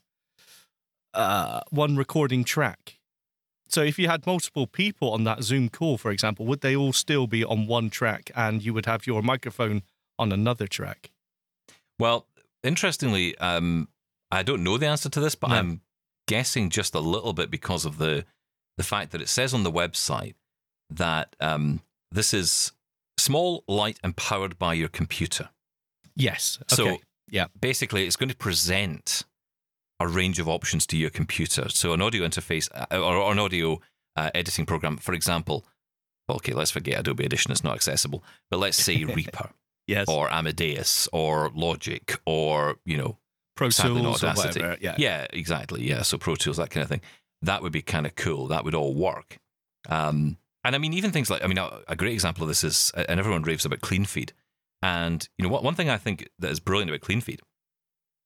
uh, 1.14 1.62
one 1.70 1.96
recording 1.96 2.44
track? 2.44 2.98
So, 3.76 3.82
if 3.84 4.00
you 4.00 4.08
had 4.08 4.26
multiple 4.26 4.68
people 4.68 5.12
on 5.12 5.26
that 5.26 5.44
Zoom 5.44 5.68
call, 5.68 5.98
for 5.98 6.10
example, 6.10 6.46
would 6.46 6.62
they 6.62 6.78
all 6.78 6.94
still 6.94 7.28
be 7.28 7.44
on 7.44 7.68
one 7.68 7.90
track, 7.90 8.32
and 8.34 8.64
you 8.64 8.74
would 8.74 8.86
have 8.86 9.06
your 9.06 9.22
microphone 9.22 9.84
on 10.18 10.32
another 10.32 10.66
track? 10.66 11.12
Well, 12.00 12.26
interestingly, 12.64 13.38
um, 13.40 13.90
I 14.32 14.44
don't 14.44 14.64
know 14.64 14.78
the 14.78 14.88
answer 14.88 15.10
to 15.10 15.20
this, 15.20 15.36
but 15.36 15.50
No. 15.50 15.56
I'm 15.58 15.82
guessing 16.26 16.70
just 16.70 16.96
a 16.96 17.02
little 17.02 17.34
bit 17.34 17.52
because 17.52 17.84
of 17.84 17.98
the 17.98 18.24
the 18.78 18.84
fact 18.84 19.12
that 19.12 19.20
it 19.20 19.28
says 19.28 19.54
on 19.54 19.64
the 19.64 19.72
website 19.74 20.36
that 20.90 21.36
um, 21.42 21.82
this 22.14 22.34
is 22.34 22.72
small, 23.18 23.66
light, 23.68 24.00
and 24.02 24.16
powered 24.16 24.58
by 24.58 24.74
your 24.74 24.88
computer. 24.88 25.50
Yes. 26.16 26.60
So 26.70 27.00
yeah. 27.30 27.48
basically, 27.60 28.08
it's 28.08 28.16
going 28.16 28.30
to 28.30 28.38
present 28.38 29.26
a 30.00 30.08
range 30.08 30.40
of 30.40 30.48
options 30.48 30.86
to 30.88 30.98
your 30.98 31.10
computer. 31.10 31.70
So 31.70 31.94
an 31.94 32.02
audio 32.02 32.28
interface 32.28 32.70
uh, 32.74 33.00
or 33.00 33.32
an 33.32 33.40
audio 33.40 33.80
uh, 34.16 34.30
editing 34.34 34.66
program, 34.66 34.98
for 34.98 35.14
example. 35.14 35.66
Okay, 36.30 36.54
let's 36.54 36.72
forget 36.72 37.00
Adobe 37.00 37.26
Audition; 37.26 37.52
it's 37.52 37.64
not 37.64 37.76
accessible. 37.76 38.24
But 38.50 38.58
let's 38.60 38.78
say 38.78 39.04
Reaper 39.04 39.52
Yes. 39.88 40.08
or 40.10 40.32
Amadeus 40.34 41.08
or 41.14 41.52
Logic 41.54 42.20
or 42.26 42.78
you 42.86 42.98
know 42.98 43.18
Pro 43.56 43.70
Tools, 43.70 44.24
or 44.24 44.34
whatever. 44.34 44.78
Yeah. 44.82 44.96
yeah, 44.98 45.28
exactly. 45.32 45.88
Yeah, 45.88 46.02
so 46.02 46.18
Pro 46.18 46.36
Tools, 46.36 46.58
that 46.58 46.72
kind 46.72 46.84
of 46.84 46.90
thing. 46.90 47.02
That 47.42 47.62
would 47.62 47.72
be 47.72 47.82
kind 47.82 48.06
of 48.06 48.16
cool. 48.16 48.48
That 48.48 48.66
would 48.66 48.74
all 48.76 48.94
work. 48.96 49.38
Um, 49.88 50.38
and 50.64 50.76
I 50.76 50.80
mean, 50.80 50.94
even 50.94 51.12
things 51.12 51.30
like, 51.30 51.44
I 51.44 51.48
mean, 51.48 51.60
a, 51.60 51.82
a 51.88 51.96
great 51.96 52.14
example 52.14 52.44
of 52.44 52.48
this 52.50 52.64
is, 52.64 52.92
and 52.96 53.20
everyone 53.20 53.44
raves 53.44 53.66
about 53.66 53.82
CleanFeed. 53.82 54.32
And, 54.82 55.28
you 55.38 55.44
know, 55.44 55.50
what, 55.50 55.64
one 55.64 55.76
thing 55.76 55.90
I 55.90 55.98
think 55.98 56.28
that 56.40 56.50
is 56.50 56.60
brilliant 56.60 56.90
about 56.90 57.02
CleanFeed 57.02 57.40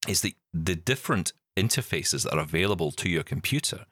is 0.08 0.22
the, 0.22 0.34
the 0.54 0.74
different 0.74 1.32
interfaces 1.62 2.22
that 2.24 2.34
are 2.34 2.40
available 2.40 2.90
to 2.92 3.08
your 3.08 3.22
computer, 3.22 3.86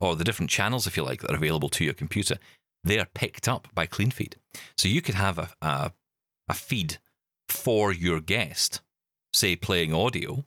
or 0.00 0.16
the 0.16 0.24
different 0.24 0.50
channels, 0.50 0.86
if 0.86 0.96
you 0.96 1.04
like, 1.04 1.20
that 1.20 1.32
are 1.32 1.36
available 1.36 1.68
to 1.70 1.84
your 1.84 1.94
computer, 1.94 2.36
they 2.84 2.98
are 2.98 3.08
picked 3.14 3.46
up 3.48 3.68
by 3.74 3.86
CleanFeed. 3.86 4.34
So 4.76 4.88
you 4.88 5.02
could 5.02 5.14
have 5.14 5.38
a, 5.38 5.48
a, 5.62 5.92
a 6.48 6.54
feed 6.54 6.98
for 7.48 7.92
your 7.92 8.20
guest, 8.20 8.80
say 9.32 9.56
playing 9.56 9.94
audio, 9.94 10.44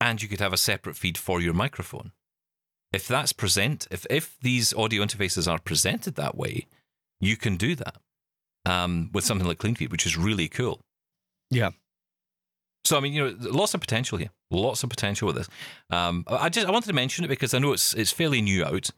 and 0.00 0.22
you 0.22 0.28
could 0.28 0.40
have 0.40 0.52
a 0.52 0.58
separate 0.58 0.96
feed 0.96 1.18
for 1.18 1.40
your 1.40 1.54
microphone. 1.54 2.12
If 2.92 3.08
that's 3.08 3.32
present, 3.32 3.86
if 3.90 4.06
if 4.10 4.36
these 4.40 4.74
audio 4.74 5.02
interfaces 5.02 5.50
are 5.50 5.58
presented 5.58 6.14
that 6.16 6.36
way, 6.36 6.66
you 7.20 7.36
can 7.36 7.56
do 7.56 7.74
that 7.76 7.96
um, 8.66 9.10
with 9.14 9.24
something 9.24 9.46
like 9.46 9.58
CleanFeed, 9.58 9.90
which 9.90 10.06
is 10.06 10.16
really 10.16 10.48
cool. 10.48 10.80
Yeah. 11.50 11.70
So 12.84 12.96
I 12.96 13.00
mean, 13.00 13.12
you 13.12 13.24
know, 13.24 13.36
lots 13.50 13.74
of 13.74 13.80
potential 13.80 14.18
here. 14.18 14.30
Lots 14.50 14.82
of 14.82 14.90
potential 14.90 15.26
with 15.26 15.36
this. 15.36 15.48
Um, 15.90 16.24
I 16.26 16.48
just 16.48 16.66
I 16.66 16.70
wanted 16.70 16.88
to 16.88 16.92
mention 16.92 17.24
it 17.24 17.28
because 17.28 17.54
I 17.54 17.58
know 17.58 17.72
it's 17.72 17.94
it's 17.94 18.10
fairly 18.10 18.42
new 18.42 18.64
out, 18.64 18.90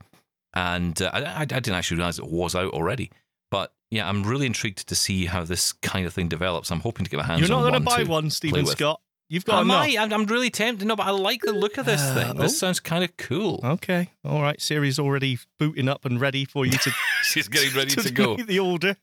and 0.55 1.01
uh, 1.03 1.11
I, 1.13 1.43
I 1.43 1.45
didn't 1.45 1.75
actually 1.75 1.99
realize 1.99 2.19
it 2.19 2.27
was 2.27 2.55
out 2.55 2.73
already. 2.73 3.11
But 3.51 3.73
yeah, 3.91 4.09
I'm 4.09 4.25
really 4.25 4.47
intrigued 4.47 4.89
to 4.89 4.95
see 4.95 5.27
how 5.27 5.45
this 5.45 5.73
kind 5.75 6.07
of 6.07 6.13
thing 6.15 6.29
develops. 6.29 6.71
I'm 6.71 6.81
hoping 6.81 7.05
to 7.05 7.11
get 7.11 7.19
my 7.19 7.25
hands 7.25 7.43
on 7.43 7.49
You're 7.49 7.57
not 7.57 7.65
on 7.67 7.71
going 7.71 7.99
to 7.99 8.05
buy 8.05 8.11
one, 8.11 8.31
Stephen. 8.31 8.67
Scott. 8.67 9.01
You've 9.31 9.45
got 9.47 9.61
I 9.61 9.63
might. 9.63 9.99
I'm, 9.99 10.13
I'm 10.13 10.27
really 10.27 10.51
tempted. 10.51 10.87
No, 10.87 10.97
but 10.97 11.07
I 11.07 11.11
like 11.11 11.41
the 11.43 11.53
look 11.53 11.79
of 11.79 11.87
this 11.87 12.01
Uh, 12.03 12.15
thing. 12.15 12.37
This 12.37 12.53
oh. 12.53 12.57
sounds 12.57 12.79
kind 12.79 13.03
of 13.03 13.17
cool. 13.17 13.61
Okay. 13.65 14.11
All 14.25 14.43
right. 14.43 14.61
Siri's 14.61 14.99
already 14.99 15.39
booting 15.59 15.89
up 15.89 16.05
and 16.05 16.21
ready 16.21 16.45
for 16.45 16.67
you 16.67 16.73
to, 16.73 16.91
She's 17.23 17.49
getting 17.49 17.75
ready 17.75 17.91
to 18.03 18.11
go. 18.13 18.37
complete 18.37 18.49
the 18.49 18.59
order. 18.61 18.97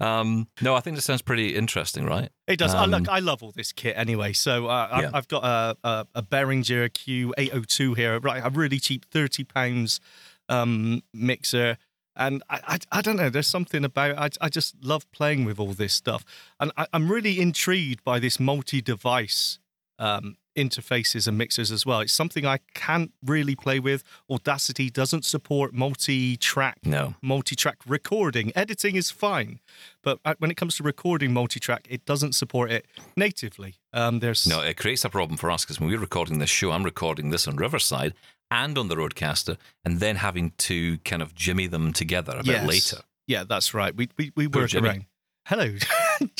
Um, 0.00 0.48
no, 0.60 0.74
I 0.74 0.80
think 0.80 0.96
this 0.96 1.04
sounds 1.04 1.22
pretty 1.22 1.54
interesting, 1.56 2.04
right? 2.06 2.28
It 2.46 2.58
does. 2.58 2.74
I, 2.74 2.84
Um, 2.84 2.90
look, 2.90 3.08
I 3.08 3.18
love 3.20 3.42
all 3.42 3.52
this 3.52 3.72
kit 3.72 3.94
anyway. 3.96 4.32
So 4.32 4.66
uh, 4.66 4.88
I've, 4.90 5.02
Yeah. 5.04 5.10
I've 5.14 5.28
got 5.28 5.44
a, 5.44 5.76
a, 5.82 6.06
a 6.16 6.22
Behringer 6.22 6.90
Q802 6.90 7.96
here, 7.96 8.18
right? 8.20 8.42
A 8.44 8.50
really 8.50 8.78
cheap, 8.78 9.06
thirty 9.10 9.44
pounds 9.44 10.00
um, 10.48 11.02
mixer, 11.14 11.78
and 12.14 12.42
I, 12.48 12.60
I, 12.66 12.78
I 12.98 13.00
don't 13.02 13.16
know. 13.16 13.30
There's 13.30 13.46
something 13.46 13.84
about 13.84 14.18
I, 14.18 14.28
I 14.46 14.48
just 14.48 14.74
love 14.82 15.10
playing 15.12 15.44
with 15.44 15.58
all 15.58 15.72
this 15.72 15.92
stuff, 15.94 16.24
and 16.60 16.70
I, 16.76 16.86
I'm 16.92 17.10
really 17.10 17.40
intrigued 17.40 18.04
by 18.04 18.18
this 18.18 18.38
multi-device 18.38 19.58
um, 19.98 20.36
interfaces 20.56 21.26
and 21.28 21.36
mixers 21.36 21.70
as 21.70 21.84
well. 21.84 22.00
It's 22.00 22.12
something 22.12 22.46
I 22.46 22.58
can't 22.74 23.12
really 23.24 23.54
play 23.54 23.78
with. 23.78 24.02
Audacity 24.30 24.88
doesn't 24.90 25.24
support 25.24 25.74
multi-track 25.74 26.78
No. 26.84 27.14
multi-track 27.22 27.78
recording. 27.86 28.52
Editing 28.56 28.96
is 28.96 29.10
fine, 29.10 29.60
but 30.02 30.18
uh, 30.24 30.34
when 30.38 30.50
it 30.50 30.56
comes 30.56 30.76
to 30.76 30.82
recording 30.82 31.32
multi-track, 31.32 31.86
it 31.90 32.04
doesn't 32.06 32.34
support 32.34 32.70
it 32.70 32.86
natively. 33.16 33.74
Um, 33.92 34.20
there's 34.20 34.46
No, 34.46 34.60
it 34.62 34.76
creates 34.78 35.04
a 35.04 35.10
problem 35.10 35.36
for 35.36 35.50
us 35.50 35.64
because 35.64 35.78
when 35.78 35.90
we're 35.90 35.98
recording 35.98 36.38
this 36.38 36.50
show, 36.50 36.70
I'm 36.72 36.84
recording 36.84 37.30
this 37.30 37.46
on 37.46 37.56
Riverside 37.56 38.14
and 38.50 38.78
on 38.78 38.88
the 38.88 38.94
Rodecaster, 38.96 39.56
and 39.84 39.98
then 40.00 40.16
having 40.16 40.52
to 40.58 40.98
kind 40.98 41.20
of 41.20 41.34
jimmy 41.34 41.66
them 41.66 41.92
together 41.92 42.36
a 42.38 42.44
bit 42.44 42.64
later. 42.64 42.98
Yeah, 43.26 43.42
that's 43.44 43.74
right. 43.74 43.94
We 43.94 44.08
we, 44.16 44.30
we 44.36 44.48
Poor 44.48 44.66
Jimmy. 44.68 44.88
around. 44.88 45.04
Hello, 45.46 45.74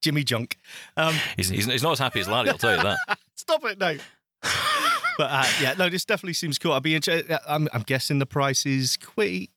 Jimmy, 0.00 0.24
Junk. 0.24 0.56
Um, 0.96 1.14
He's, 1.36 1.48
he's, 1.48 1.66
he's 1.66 1.82
not 1.82 1.92
as 1.92 1.98
happy 1.98 2.20
as 2.20 2.28
Larry, 2.28 2.50
I'll 2.50 2.58
tell 2.58 2.76
you 2.76 2.82
that. 2.82 3.18
stop 3.34 3.64
it 3.64 3.78
now. 3.78 3.94
but 5.18 5.30
uh, 5.30 5.46
yeah, 5.60 5.74
no, 5.78 5.88
this 5.88 6.04
definitely 6.04 6.34
seems 6.34 6.58
cool. 6.58 6.72
I'd 6.72 6.82
be. 6.82 6.94
interested. 6.94 7.38
I'm, 7.46 7.68
I'm 7.72 7.82
guessing 7.82 8.18
the 8.18 8.26
price 8.26 8.64
is 8.64 8.96
quite 8.96 9.50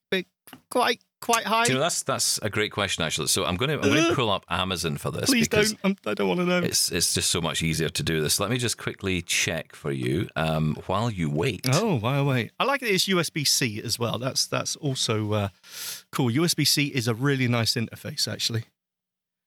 quite 0.69 0.99
quite 1.21 1.45
high. 1.45 1.65
You 1.65 1.75
know, 1.75 1.79
that's 1.79 2.03
that's 2.03 2.39
a 2.41 2.49
great 2.49 2.71
question 2.71 3.03
actually. 3.03 3.27
So 3.27 3.45
I'm 3.45 3.55
going 3.55 3.69
to 3.69 3.75
I'm 3.75 3.93
going 3.93 4.09
to 4.09 4.15
pull 4.15 4.29
up 4.29 4.45
Amazon 4.49 4.97
for 4.97 5.11
this 5.11 5.29
Please 5.29 5.47
don't. 5.47 5.75
I'm, 5.83 5.95
I 6.05 6.13
don't 6.13 6.27
want 6.27 6.39
to 6.41 6.45
know. 6.45 6.59
it's 6.59 6.91
it's 6.91 7.13
just 7.13 7.29
so 7.29 7.41
much 7.41 7.63
easier 7.63 7.89
to 7.89 8.03
do 8.03 8.21
this. 8.21 8.39
Let 8.39 8.49
me 8.49 8.57
just 8.57 8.77
quickly 8.77 9.21
check 9.21 9.75
for 9.75 9.91
you 9.91 10.27
um, 10.35 10.75
while 10.85 11.09
you 11.09 11.29
wait. 11.29 11.67
Oh, 11.71 11.95
wow, 11.95 12.23
wait. 12.25 12.51
I 12.59 12.65
like 12.65 12.81
that 12.81 12.93
it's 12.93 13.07
USB 13.07 13.47
C 13.47 13.81
as 13.83 13.97
well. 13.97 14.19
That's 14.19 14.45
that's 14.45 14.75
also 14.75 15.33
uh, 15.33 15.47
cool. 16.11 16.29
USB 16.29 16.67
C 16.67 16.87
is 16.87 17.07
a 17.07 17.13
really 17.13 17.47
nice 17.47 17.75
interface, 17.75 18.31
actually. 18.31 18.65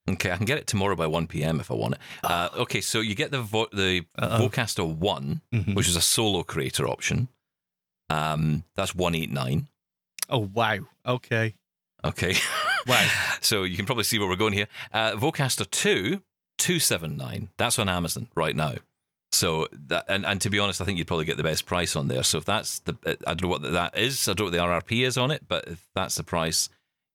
Okay, 0.09 0.31
I 0.31 0.37
can 0.37 0.47
get 0.47 0.59
it 0.59 0.66
tomorrow 0.66 0.95
by 0.95 1.07
1 1.07 1.27
p.m. 1.27 1.59
if 1.61 1.71
I 1.71 1.75
want 1.75 1.95
it. 1.95 2.01
Uh, 2.23 2.49
okay, 2.59 2.81
so 2.81 3.01
you 3.01 3.14
get 3.16 3.31
the 3.33 3.42
vo- 3.42 3.69
the 3.73 4.05
Uh-oh. 4.16 4.49
Vocaster 4.49 4.87
One, 4.87 5.40
Mhm. 5.53 5.75
which 5.75 5.88
is 5.88 5.97
a 5.97 6.01
solo 6.01 6.42
creator 6.45 6.87
option. 6.88 7.29
Um, 8.09 8.62
that's 8.77 8.95
189. 8.95 9.69
Oh, 10.31 10.38
wow. 10.55 10.79
Okay. 11.05 11.55
Okay. 12.05 12.35
Wow. 12.87 13.05
so 13.40 13.64
you 13.64 13.75
can 13.77 13.85
probably 13.85 14.05
see 14.05 14.16
where 14.16 14.29
we're 14.29 14.37
going 14.37 14.53
here. 14.53 14.69
Uh, 14.92 15.11
Vocaster 15.16 15.69
2, 15.69 16.23
279. 16.57 17.49
That's 17.57 17.81
on 17.81 17.88
Amazon 17.88 18.29
right 18.37 18.55
now. 18.55 18.75
So 19.33 19.66
that 19.88 20.05
and, 20.09 20.25
and 20.25 20.40
to 20.42 20.49
be 20.51 20.61
honest, 20.61 20.81
I 20.81 20.85
think 20.85 20.99
you'd 20.99 21.09
probably 21.09 21.25
get 21.25 21.37
the 21.37 21.42
best 21.42 21.66
price 21.66 21.97
on 21.97 22.07
there. 22.07 22.23
So 22.23 22.38
if 22.38 22.45
that's 22.45 22.79
the 22.79 22.97
I 23.27 23.35
don't 23.35 23.42
know 23.42 23.49
what 23.49 23.62
that 23.62 23.99
is. 23.99 24.29
I 24.29 24.35
don't 24.35 24.53
know 24.53 24.62
what 24.62 24.81
the 24.87 24.95
RRP 24.95 25.05
is 25.05 25.19
on 25.19 25.33
it, 25.33 25.42
but 25.49 25.66
if 25.66 25.85
that's 25.97 26.14
the 26.14 26.23
price, 26.23 26.69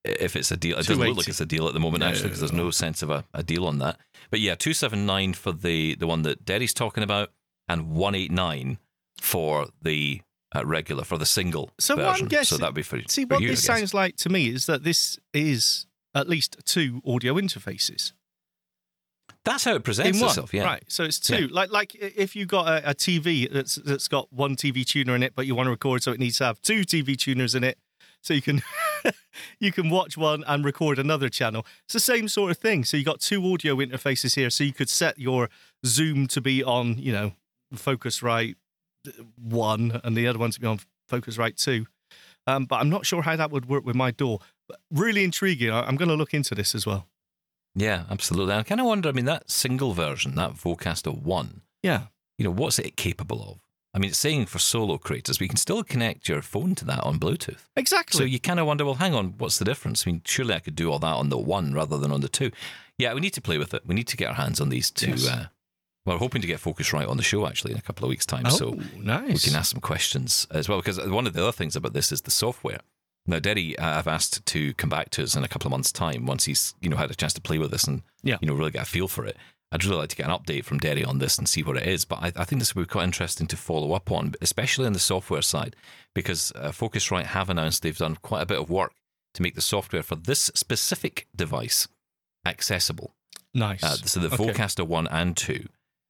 if 0.03 0.35
it's 0.35 0.51
a 0.51 0.57
deal, 0.57 0.77
it 0.77 0.87
doesn't 0.87 0.99
look 1.03 1.17
like 1.17 1.27
it's 1.27 1.41
a 1.41 1.45
deal 1.45 1.67
at 1.67 1.73
the 1.73 1.79
moment 1.79 2.03
actually 2.03 2.25
because 2.29 2.39
there's 2.39 2.53
no 2.53 2.71
sense 2.71 3.01
of 3.03 3.09
a, 3.09 3.23
a 3.33 3.43
deal 3.43 3.65
on 3.67 3.79
that. 3.79 3.97
But 4.29 4.39
yeah, 4.39 4.55
279 4.55 5.33
for 5.33 5.51
the 5.51 5.95
the 5.95 6.07
one 6.07 6.23
that 6.23 6.45
Derry's 6.45 6.73
talking 6.73 7.03
about, 7.03 7.31
and 7.67 7.91
189 7.91 8.77
for 9.19 9.67
the 9.81 10.21
uh, 10.55 10.65
regular 10.65 11.03
for 11.03 11.17
the 11.17 11.25
single 11.25 11.69
So 11.79 11.95
version. 11.95 12.27
guessing- 12.27 12.57
so 12.57 12.61
that'd 12.61 12.75
be 12.75 12.81
for 12.81 12.99
See, 13.07 13.25
for 13.25 13.35
what 13.35 13.43
you, 13.43 13.49
this 13.49 13.63
sounds 13.63 13.93
like 13.93 14.15
to 14.17 14.29
me 14.29 14.49
is 14.49 14.65
that 14.65 14.83
this 14.83 15.17
is 15.33 15.85
at 16.13 16.27
least 16.27 16.57
two 16.65 17.01
audio 17.05 17.35
interfaces 17.35 18.11
That's 19.45 19.63
how 19.63 19.75
it 19.75 19.83
presents 19.83 20.17
in 20.17 20.21
one. 20.21 20.29
itself. 20.29 20.53
Yeah. 20.53 20.63
Right. 20.65 20.83
So 20.87 21.03
it's 21.03 21.19
two. 21.19 21.47
Like 21.47 21.71
like 21.71 21.95
if 21.95 22.35
you 22.35 22.45
got 22.45 22.67
a, 22.67 22.89
a 22.91 22.93
TV 22.95 23.51
that's 23.51 23.75
that's 23.75 24.07
got 24.07 24.31
one 24.33 24.55
TV 24.55 24.85
tuner 24.85 25.15
in 25.15 25.23
it, 25.23 25.33
but 25.35 25.45
you 25.47 25.55
want 25.55 25.67
to 25.67 25.71
record, 25.71 26.03
so 26.03 26.11
it 26.11 26.19
needs 26.19 26.37
to 26.39 26.45
have 26.45 26.61
two 26.61 26.81
TV 26.81 27.17
tuners 27.17 27.55
in 27.55 27.63
it, 27.63 27.77
so 28.21 28.33
you 28.33 28.41
can 28.41 28.61
you 29.59 29.71
can 29.71 29.89
watch 29.89 30.17
one 30.17 30.43
and 30.47 30.63
record 30.63 30.99
another 30.99 31.29
channel. 31.29 31.65
It's 31.85 31.93
the 31.93 31.99
same 31.99 32.27
sort 32.27 32.51
of 32.51 32.57
thing. 32.57 32.83
So 32.85 32.97
you 32.97 33.03
got 33.03 33.19
two 33.19 33.43
audio 33.53 33.75
interfaces 33.77 34.35
here, 34.35 34.49
so 34.49 34.63
you 34.63 34.73
could 34.73 34.89
set 34.89 35.17
your 35.19 35.49
Zoom 35.85 36.27
to 36.27 36.41
be 36.41 36.63
on, 36.63 36.97
you 36.97 37.11
know, 37.11 37.33
Focusrite 37.75 38.55
one, 39.41 39.99
and 40.03 40.15
the 40.15 40.27
other 40.27 40.39
one 40.39 40.51
to 40.51 40.59
be 40.59 40.67
on 40.67 40.79
Focusrite 41.09 41.55
two. 41.61 41.87
Um, 42.47 42.65
but 42.65 42.77
I'm 42.77 42.89
not 42.89 43.05
sure 43.05 43.21
how 43.21 43.35
that 43.35 43.51
would 43.51 43.67
work 43.67 43.85
with 43.85 43.95
my 43.95 44.11
DAW. 44.11 44.37
But 44.67 44.79
really 44.91 45.23
intriguing. 45.23 45.69
I- 45.71 45.87
I'm 45.87 45.95
going 45.95 46.09
to 46.09 46.15
look 46.15 46.33
into 46.33 46.55
this 46.55 46.73
as 46.75 46.85
well. 46.85 47.07
Yeah, 47.75 48.03
absolutely. 48.09 48.55
I 48.55 48.63
kind 48.63 48.81
of 48.81 48.87
wonder. 48.87 49.09
I 49.09 49.11
mean, 49.11 49.25
that 49.25 49.49
single 49.49 49.93
version, 49.93 50.35
that 50.35 50.51
Vocaster 50.53 51.15
One, 51.17 51.61
Yeah. 51.83 52.07
you 52.37 52.45
know, 52.45 52.51
what's 52.51 52.79
it 52.79 52.97
capable 52.97 53.41
of? 53.43 53.59
I 53.93 53.99
mean, 53.99 54.09
it's 54.11 54.19
saying 54.19 54.45
for 54.45 54.57
solo 54.59 54.97
creators, 54.97 55.37
but 55.37 55.41
you 55.43 55.49
can 55.49 55.57
still 55.57 55.83
connect 55.83 56.29
your 56.29 56.41
phone 56.41 56.75
to 56.75 56.85
that 56.85 57.03
on 57.03 57.19
Bluetooth. 57.19 57.65
Exactly. 57.75 58.17
So 58.17 58.23
you 58.23 58.39
kind 58.39 58.59
of 58.59 58.65
wonder, 58.65 58.85
well, 58.85 58.95
hang 58.95 59.13
on, 59.13 59.33
what's 59.37 59.57
the 59.57 59.65
difference? 59.65 60.07
I 60.07 60.11
mean, 60.11 60.21
surely 60.25 60.53
I 60.55 60.59
could 60.59 60.75
do 60.75 60.89
all 60.91 60.99
that 60.99 61.07
on 61.15 61.27
the 61.29 61.37
one 61.37 61.73
rather 61.73 61.97
than 61.97 62.11
on 62.11 62.21
the 62.21 62.29
two. 62.29 62.51
Yeah, 62.97 63.13
we 63.13 63.19
need 63.19 63.33
to 63.33 63.41
play 63.41 63.57
with 63.57 63.73
it. 63.73 63.85
We 63.85 63.93
need 63.95 64.07
to 64.07 64.17
get 64.17 64.29
our 64.29 64.35
hands 64.35 64.61
on 64.61 64.69
these 64.69 64.89
two. 64.91 65.11
Yes. 65.11 65.27
Uh, 65.27 65.45
we're 66.05 66.17
hoping 66.17 66.41
to 66.41 66.47
get 66.47 66.59
Focusrite 66.61 67.09
on 67.09 67.17
the 67.17 67.23
show 67.23 67.45
actually 67.45 67.73
in 67.73 67.77
a 67.77 67.81
couple 67.81 68.05
of 68.05 68.09
weeks' 68.09 68.25
time. 68.25 68.43
oh, 68.45 68.49
so 68.49 68.69
we 68.71 69.03
can 69.37 69.55
ask 69.55 69.71
some 69.71 69.81
questions 69.81 70.47
as 70.51 70.67
well. 70.69 70.79
Because 70.79 70.99
one 71.09 71.27
of 71.27 71.33
the 71.33 71.41
other 71.43 71.51
things 71.51 71.75
about 71.75 71.93
this 71.93 72.11
is 72.11 72.21
the 72.21 72.31
software. 72.31 72.79
Now, 73.27 73.37
Derry, 73.37 73.77
uh, 73.77 73.99
I've 73.99 74.07
asked 74.07 74.43
to 74.47 74.73
come 74.75 74.89
back 74.89 75.11
to 75.11 75.23
us 75.23 75.35
in 75.35 75.43
a 75.43 75.47
couple 75.47 75.67
of 75.67 75.71
months' 75.71 75.91
time 75.91 76.25
once 76.25 76.45
he's 76.45 76.73
you 76.81 76.89
know 76.89 76.97
had 76.97 77.11
a 77.11 77.15
chance 77.15 77.33
to 77.33 77.41
play 77.41 77.59
with 77.59 77.69
this 77.69 77.83
and 77.83 78.01
Yeah. 78.23 78.37
you 78.41 78.47
know 78.47 78.55
really 78.55 78.71
get 78.71 78.81
a 78.81 78.85
feel 78.85 79.07
for 79.07 79.25
it. 79.25 79.37
I'd 79.71 79.85
really 79.85 79.97
like 79.97 80.09
to 80.09 80.15
get 80.15 80.25
an 80.27 80.33
update 80.37 80.65
from 80.65 80.79
Derry 80.79 81.03
on 81.05 81.19
this 81.19 81.37
and 81.37 81.47
see 81.47 81.63
what 81.63 81.77
it 81.77 81.87
is. 81.87 82.03
But 82.05 82.19
I, 82.21 82.31
I 82.35 82.43
think 82.43 82.59
this 82.59 82.75
would 82.75 82.87
be 82.87 82.91
quite 82.91 83.05
interesting 83.05 83.47
to 83.47 83.55
follow 83.57 83.93
up 83.93 84.11
on, 84.11 84.33
especially 84.41 84.85
on 84.85 84.93
the 84.93 84.99
software 84.99 85.41
side, 85.41 85.75
because 86.13 86.51
uh, 86.55 86.69
Focusrite 86.71 87.27
have 87.27 87.49
announced 87.49 87.81
they've 87.83 87.97
done 87.97 88.17
quite 88.21 88.41
a 88.41 88.45
bit 88.45 88.59
of 88.59 88.69
work 88.69 88.93
to 89.33 89.41
make 89.41 89.55
the 89.55 89.61
software 89.61 90.03
for 90.03 90.15
this 90.15 90.51
specific 90.55 91.27
device 91.35 91.87
accessible. 92.45 93.11
nice. 93.53 93.83
Uh, 93.83 93.95
so 93.95 94.19
the 94.19 94.33
Okay. 94.33 94.51
Vocaster 94.51 94.85
one 94.85 95.07
and 95.07 95.37
two, 95.37 95.67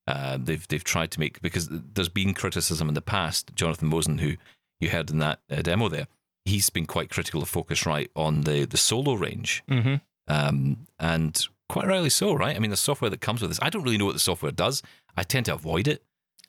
uh, 0.08 0.38
they've 0.42 0.68
they've 0.68 0.84
tried 0.84 1.12
to 1.12 1.20
make 1.20 1.42
because 1.42 1.68
there's 1.70 2.10
been 2.10 2.34
criticism 2.34 2.88
in 2.88 2.94
the 2.96 3.02
past. 3.02 3.52
Jonathan 3.56 3.90
Mosen, 3.90 4.20
who 4.20 4.36
you 4.80 4.90
heard 4.90 5.10
in 5.12 5.20
that 5.20 5.40
uh, 5.52 5.62
demo 5.62 5.90
there, 5.90 6.08
he's 6.46 6.70
been 6.70 6.86
quite 6.88 7.10
critical 7.10 7.42
of 7.44 7.52
Focusrite 7.52 8.10
on 8.16 8.42
the 8.42 8.66
the 8.66 8.78
solo 8.78 9.14
range, 9.14 9.64
hmm 9.68 9.96
um, 10.28 10.88
and 11.00 11.48
quite 11.72 11.88
rightly 11.88 12.10
so, 12.10 12.34
right? 12.34 12.56
I 12.56 12.60
mean, 12.60 12.72
the 12.72 12.78
software 12.78 13.10
that 13.10 13.22
comes 13.22 13.42
with 13.42 13.50
this, 13.52 13.60
I 13.62 13.70
don't 13.70 13.84
really 13.84 13.98
know 13.98 14.06
what 14.06 14.14
the 14.14 14.20
software 14.20 14.52
does. 14.52 14.84
I 15.18 15.24
tend 15.24 15.46
to 15.48 15.54
avoid 15.54 15.88
it. 15.88 16.04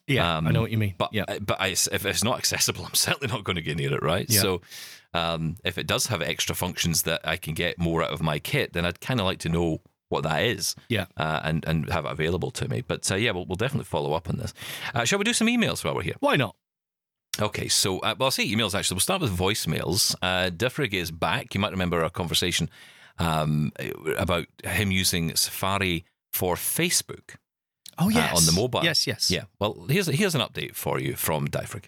Yeah, 0.09 0.37
Um, 0.39 0.47
I 0.49 0.51
know 0.51 0.63
what 0.63 0.71
you 0.73 0.79
mean. 0.79 0.95
But 0.99 1.11
yeah. 1.15 1.25
but 1.41 1.61
I, 1.61 1.69
if 1.69 2.05
it's 2.05 2.25
not 2.25 2.39
accessible, 2.43 2.85
I'm 2.85 2.95
certainly 2.95 3.33
not 3.33 3.45
going 3.45 3.57
to 3.57 3.63
get 3.63 3.77
near 3.77 3.95
it, 3.95 4.03
right? 4.03 4.27
Yeah. 4.29 4.41
So 4.41 4.61
um, 5.15 5.57
if 5.65 5.79
it 5.79 5.87
does 5.87 6.09
have 6.09 6.21
extra 6.23 6.55
functions 6.55 7.03
that 7.03 7.21
I 7.25 7.37
can 7.37 7.55
get 7.55 7.79
more 7.79 8.03
out 8.03 8.11
of 8.11 8.21
my 8.23 8.39
kit, 8.39 8.73
then 8.73 8.85
I'd 8.85 9.01
kind 9.01 9.21
of 9.21 9.27
like 9.27 9.39
to 9.41 9.49
know 9.49 9.81
what 10.09 10.25
that 10.25 10.43
is, 10.43 10.75
Yeah. 10.91 11.07
uh, 11.17 11.41
and 11.45 11.65
and 11.67 11.89
have 11.91 12.05
it 12.05 12.11
available 12.13 12.51
to 12.51 12.69
me. 12.69 12.83
But 12.87 13.11
uh, 13.11 13.15
yeah, 13.15 13.31
we'll, 13.31 13.47
we'll 13.47 13.57
definitely 13.57 13.85
follow 13.87 14.13
up 14.13 14.29
on 14.29 14.37
this. 14.39 14.53
Uh, 14.95 15.05
shall 15.05 15.19
we 15.19 15.25
do 15.25 15.33
some 15.33 15.47
emails 15.47 15.85
while 15.85 15.95
we're 15.95 16.03
here? 16.03 16.17
Why 16.21 16.37
not? 16.37 16.55
Okay, 17.41 17.69
so 17.69 17.99
uh, 18.01 18.15
well, 18.19 18.27
I'll 18.27 18.31
say 18.31 18.47
emails 18.47 18.75
actually. 18.75 18.97
We'll 18.97 19.01
start 19.01 19.23
with 19.23 19.35
voicemails. 19.37 20.15
Uh, 20.21 20.51
Dyfrig 20.51 20.93
is 20.93 21.11
back. 21.11 21.55
You 21.55 21.61
might 21.61 21.71
remember 21.73 22.03
our 22.03 22.11
conversation 22.11 22.69
um, 23.18 23.72
about 24.16 24.46
him 24.64 24.90
using 24.90 25.35
Safari 25.37 26.05
for 26.33 26.55
Facebook. 26.55 27.37
Oh, 27.98 28.09
yes. 28.09 28.37
on 28.37 28.46
the 28.46 28.53
mobile. 28.53 28.85
Yes, 28.85 29.07
yes. 29.07 29.31
Yeah. 29.31 29.44
Well, 29.59 29.87
here's 29.88 30.07
here's 30.07 30.35
an 30.35 30.40
update 30.40 30.75
for 30.75 30.98
you 30.98 31.14
from 31.14 31.48
Dyfrig. 31.48 31.85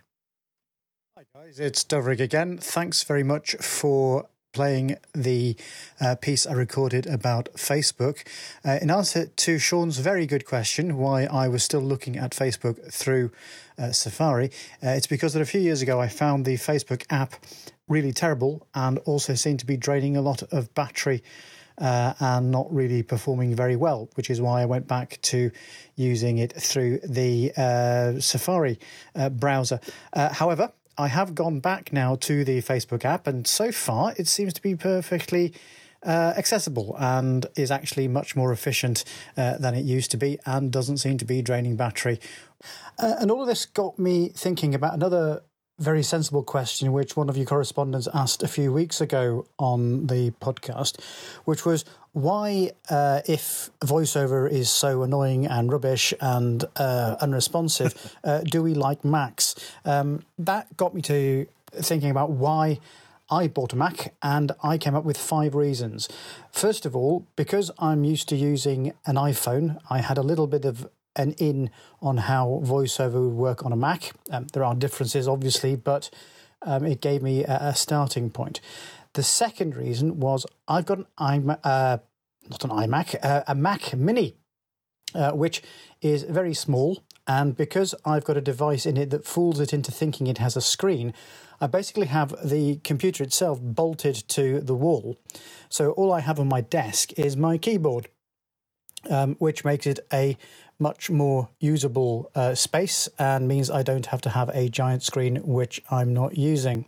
Hi 1.17 1.25
guys, 1.35 1.59
it's 1.59 1.83
Dyfrig 1.83 2.21
again. 2.21 2.59
Thanks 2.59 3.03
very 3.03 3.23
much 3.23 3.55
for 3.61 4.27
playing 4.53 4.97
the 5.15 5.57
uh, 6.01 6.15
piece 6.15 6.47
I 6.47 6.53
recorded 6.53 7.07
about 7.07 7.53
Facebook. 7.55 8.25
Uh, 8.65 8.79
in 8.81 8.91
answer 8.91 9.27
to 9.27 9.59
Sean's 9.59 9.99
very 9.99 10.27
good 10.27 10.47
question, 10.47 10.97
why 10.97 11.25
I 11.25 11.49
was 11.49 11.63
still 11.63 11.81
looking 11.81 12.17
at 12.17 12.31
Facebook 12.31 12.93
through 12.93 13.33
uh, 13.77 13.91
Safari, 13.91 14.51
uh, 14.83 14.91
it's 14.91 15.09
because 15.09 15.33
that 15.35 15.43
a 15.43 15.47
few 15.47 15.61
years 15.61 15.83
ago 15.83 16.01
I 16.01 16.09
found 16.09 16.45
the 16.45 16.55
Facebook 16.55 17.05
app 17.11 17.35
really 17.89 18.13
terrible 18.13 18.67
and 18.75 18.99
also 19.01 19.35
seemed 19.35 19.61
to 19.61 19.67
be 19.67 19.77
draining 19.77 20.17
a 20.17 20.23
lot 20.23 20.43
of 20.53 20.73
battery 20.75 21.23
uh, 21.79 22.15
and 22.21 22.51
not 22.51 22.73
really 22.73 23.03
performing 23.03 23.55
very 23.55 23.77
well, 23.77 24.09
which 24.15 24.31
is 24.31 24.41
why 24.41 24.63
I 24.63 24.65
went 24.65 24.87
back 24.87 25.19
to 25.23 25.51
using 25.97 26.39
it 26.39 26.53
through 26.53 27.01
the 27.05 27.53
uh, 27.57 28.21
Safari 28.21 28.79
uh, 29.15 29.31
browser. 29.31 29.81
Uh, 30.13 30.33
however, 30.33 30.73
I 30.97 31.09
have 31.09 31.35
gone 31.35 31.59
back 31.59 31.93
now 31.93 32.15
to 32.17 32.45
the 32.45 32.63
Facebook 32.63 33.05
app, 33.05 33.27
and 33.27 33.47
so 33.47 33.73
far 33.73 34.15
it 34.17 34.29
seems 34.29 34.53
to 34.55 34.63
be 34.63 34.77
perfectly 34.77 35.53
uh, 36.05 36.35
accessible 36.37 36.95
and 36.99 37.47
is 37.57 37.71
actually 37.71 38.07
much 38.07 38.37
more 38.37 38.53
efficient 38.53 39.05
uh, 39.37 39.57
than 39.59 39.75
it 39.75 39.85
used 39.85 40.11
to 40.13 40.17
be 40.17 40.39
and 40.47 40.71
doesn't 40.71 40.99
seem 40.99 41.19
to 41.19 41.25
be 41.25 41.43
draining 41.43 41.77
battery. 41.77 42.21
Uh, 42.99 43.15
and 43.19 43.31
all 43.31 43.41
of 43.41 43.49
this 43.49 43.67
got 43.67 43.99
me 43.99 44.29
thinking 44.29 44.75
about 44.75 44.95
another 44.95 45.43
very 45.79 46.03
sensible 46.03 46.43
question 46.43 46.93
which 46.93 47.17
one 47.17 47.29
of 47.29 47.37
your 47.37 47.47
correspondents 47.47 48.09
asked 48.15 48.43
a 48.43 48.49
few 48.49 48.73
weeks 48.73 49.01
ago 49.01 49.47
on 49.59 50.07
the 50.07 50.31
podcast, 50.41 51.01
which 51.45 51.67
was 51.67 51.85
why, 52.13 52.71
uh, 52.91 53.23
if 53.27 53.71
voiceover 53.81 54.49
is 54.49 54.71
so 54.71 55.03
annoying 55.03 55.47
and 55.47 55.73
rubbish 55.73 56.15
and 56.21 56.65
uh, 56.77 57.17
unresponsive, 57.21 58.17
uh, 58.25 58.41
do 58.43 58.63
we 58.63 58.73
like 58.73 59.05
Macs? 59.05 59.57
Um, 59.85 60.23
that 60.39 60.77
got 60.77 60.95
me 60.95 61.03
to 61.03 61.47
thinking 61.73 62.11
about 62.11 62.31
why. 62.31 62.79
I 63.31 63.49
bought 63.49 63.73
a 63.73 63.77
Mac 63.77 64.15
and 64.23 64.53
I 64.63 64.77
came 64.77 64.95
up 64.95 65.05
with 65.05 65.17
five 65.17 65.55
reasons. 65.55 66.11
First 66.53 66.85
of 66.85 66.95
all, 66.95 67.27
because 67.37 67.71
I'm 67.79 68.05
used 68.05 68.29
to 68.29 68.37
using 68.37 68.93
an 69.07 69.17
iPhone, 69.17 69.81
I 69.89 70.01
had 70.01 70.19
a 70.19 70.23
little 70.23 70.47
bit 70.47 70.67
of 70.67 70.87
an 71.17 71.33
in 71.33 71.71
on 72.01 72.17
how 72.19 72.61
voiceover 72.65 73.25
would 73.25 73.35
work 73.35 73.65
on 73.65 73.73
a 73.73 73.77
Mac. 73.77 74.13
Um, 74.31 74.47
there 74.53 74.65
are 74.65 74.75
differences, 74.75 75.29
obviously, 75.29 75.77
but 75.77 76.11
um, 76.63 76.85
it 76.85 77.01
gave 77.01 77.23
me 77.23 77.45
a, 77.45 77.59
a, 77.69 77.75
starting 77.75 78.31
point. 78.31 78.61
The 79.13 79.23
second 79.23 79.77
reason 79.77 80.19
was 80.19 80.47
I've 80.67 80.87
got 80.87 80.99
an 80.99 81.07
iMac, 81.19 81.61
uh, 81.63 81.99
not 82.51 82.65
an 82.65 82.71
iMac, 82.71 83.17
uh, 83.23 83.43
a 83.47 83.55
Mac 83.55 83.95
Mini, 83.95 84.37
uh, 85.15 85.33
which 85.33 85.63
is 86.01 86.25
very 86.25 86.55
small. 86.55 87.03
And 87.27 87.57
because 87.57 87.95
I've 88.05 88.25
got 88.25 88.37
a 88.37 88.43
device 88.43 88.85
in 88.85 88.97
it 88.97 89.11
that 89.11 89.25
fools 89.25 89.61
it 89.61 89.73
into 89.73 89.91
thinking 89.91 90.27
it 90.27 90.39
has 90.39 90.57
a 90.57 90.61
screen, 90.61 91.15
I 91.61 91.67
basically 91.67 92.07
have 92.07 92.35
the 92.45 92.77
computer 92.85 93.25
itself 93.25 93.61
bolted 93.63 94.17
to 94.29 94.61
the 94.61 94.75
wall. 94.75 95.17
So 95.69 95.93
all 95.93 96.13
I 96.13 96.21
have 96.21 96.39
on 96.39 96.49
my 96.49 96.61
desk 96.61 97.19
is 97.19 97.37
my 97.37 97.57
keyboard, 97.57 98.09
um, 99.09 99.37
which 99.37 99.65
makes 99.65 99.87
it 99.87 100.01
a 100.13 100.37
much 100.79 101.11
more 101.11 101.49
usable 101.61 102.31
uh, 102.35 102.55
space 102.55 103.09
and 103.19 103.49
means 103.49 103.71
I 103.71 103.83
don't 103.83 104.07
have 104.07 104.21
to 104.23 104.31
have 104.31 104.49
a 104.51 104.69
giant 104.69 105.03
screen, 105.03 105.37
which 105.37 105.83
I'm 105.91 106.13
not 106.13 106.37
using. 106.37 106.87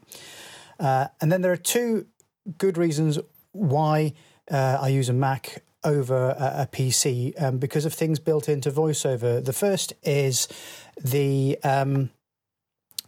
Uh, 0.78 1.08
and 1.20 1.32
then 1.32 1.42
there 1.42 1.52
are 1.52 1.56
two 1.56 2.06
good 2.58 2.76
reasons 2.76 3.18
why 3.52 4.12
uh, 4.50 4.78
I 4.80 4.88
use 4.88 5.08
a 5.08 5.12
Mac 5.12 5.62
over 5.84 6.30
a, 6.30 6.62
a 6.62 6.68
PC 6.70 7.40
um, 7.40 7.58
because 7.58 7.84
of 7.84 7.94
things 7.94 8.18
built 8.18 8.48
into 8.48 8.70
VoiceOver. 8.70 9.44
The 9.44 9.52
first 9.52 9.92
is 10.02 10.48
the 11.02 11.58
um, 11.62 12.10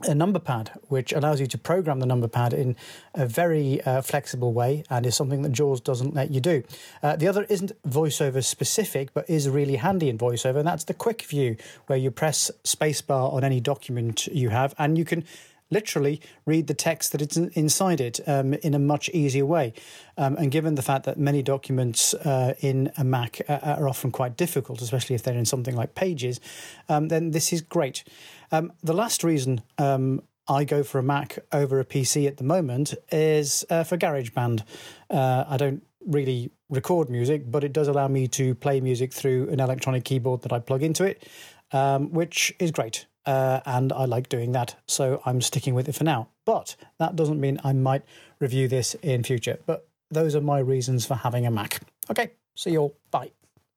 a 0.02 0.14
number 0.14 0.38
pad, 0.38 0.70
which 0.88 1.12
allows 1.12 1.40
you 1.40 1.46
to 1.46 1.58
program 1.58 2.00
the 2.00 2.06
number 2.06 2.28
pad 2.28 2.52
in 2.52 2.76
a 3.14 3.26
very 3.26 3.82
uh, 3.82 4.00
flexible 4.00 4.52
way 4.52 4.84
and 4.90 5.04
is 5.04 5.16
something 5.16 5.42
that 5.42 5.52
JAWS 5.52 5.80
doesn't 5.80 6.14
let 6.14 6.30
you 6.30 6.40
do. 6.40 6.62
Uh, 7.02 7.16
the 7.16 7.26
other 7.26 7.44
isn't 7.44 7.72
voiceover 7.82 8.44
specific, 8.44 9.12
but 9.12 9.28
is 9.28 9.48
really 9.48 9.76
handy 9.76 10.08
in 10.08 10.18
voiceover, 10.18 10.56
and 10.56 10.68
that's 10.68 10.84
the 10.84 10.94
quick 10.94 11.22
view, 11.22 11.56
where 11.86 11.98
you 11.98 12.10
press 12.10 12.50
spacebar 12.64 13.32
on 13.32 13.44
any 13.44 13.60
document 13.60 14.26
you 14.28 14.50
have 14.50 14.74
and 14.78 14.96
you 14.96 15.04
can 15.04 15.24
literally 15.70 16.20
read 16.46 16.66
the 16.66 16.74
text 16.74 17.12
that 17.12 17.22
it's 17.22 17.36
inside 17.36 18.00
it 18.00 18.20
um, 18.26 18.54
in 18.54 18.74
a 18.74 18.78
much 18.78 19.08
easier 19.10 19.46
way. 19.46 19.72
Um, 20.16 20.36
and 20.36 20.50
given 20.50 20.74
the 20.74 20.82
fact 20.82 21.04
that 21.04 21.18
many 21.18 21.42
documents 21.42 22.14
uh, 22.14 22.54
in 22.60 22.92
a 22.96 23.04
Mac 23.04 23.40
are 23.48 23.88
often 23.88 24.10
quite 24.10 24.36
difficult, 24.36 24.82
especially 24.82 25.14
if 25.14 25.22
they're 25.22 25.34
in 25.34 25.44
something 25.44 25.76
like 25.76 25.94
Pages, 25.94 26.40
um, 26.88 27.08
then 27.08 27.30
this 27.30 27.52
is 27.52 27.60
great. 27.60 28.04
Um, 28.50 28.72
the 28.82 28.94
last 28.94 29.22
reason 29.22 29.62
um, 29.78 30.22
I 30.48 30.64
go 30.64 30.82
for 30.82 30.98
a 30.98 31.02
Mac 31.02 31.38
over 31.52 31.78
a 31.78 31.84
PC 31.84 32.26
at 32.26 32.38
the 32.38 32.44
moment 32.44 32.94
is 33.12 33.64
uh, 33.68 33.84
for 33.84 33.98
GarageBand. 33.98 34.62
Uh, 35.10 35.44
I 35.46 35.56
don't 35.56 35.82
really 36.06 36.50
record 36.70 37.10
music, 37.10 37.50
but 37.50 37.64
it 37.64 37.72
does 37.72 37.88
allow 37.88 38.08
me 38.08 38.28
to 38.28 38.54
play 38.54 38.80
music 38.80 39.12
through 39.12 39.48
an 39.50 39.60
electronic 39.60 40.04
keyboard 40.04 40.42
that 40.42 40.52
I 40.52 40.58
plug 40.58 40.82
into 40.82 41.04
it, 41.04 41.28
um, 41.72 42.10
which 42.12 42.54
is 42.58 42.70
great. 42.70 43.06
Uh, 43.28 43.60
and 43.66 43.92
I 43.92 44.06
like 44.06 44.30
doing 44.30 44.52
that, 44.52 44.74
so 44.86 45.20
I'm 45.26 45.42
sticking 45.42 45.74
with 45.74 45.86
it 45.86 45.94
for 45.94 46.04
now. 46.04 46.28
But 46.46 46.76
that 46.98 47.14
doesn't 47.14 47.38
mean 47.38 47.60
I 47.62 47.74
might 47.74 48.02
review 48.40 48.68
this 48.68 48.94
in 49.02 49.22
future. 49.22 49.58
But 49.66 49.86
those 50.10 50.34
are 50.34 50.40
my 50.40 50.60
reasons 50.60 51.04
for 51.04 51.14
having 51.14 51.46
a 51.46 51.50
Mac. 51.50 51.82
Okay, 52.10 52.30
see 52.56 52.70
you 52.70 52.78
all. 52.78 52.94
Bye. 53.10 53.32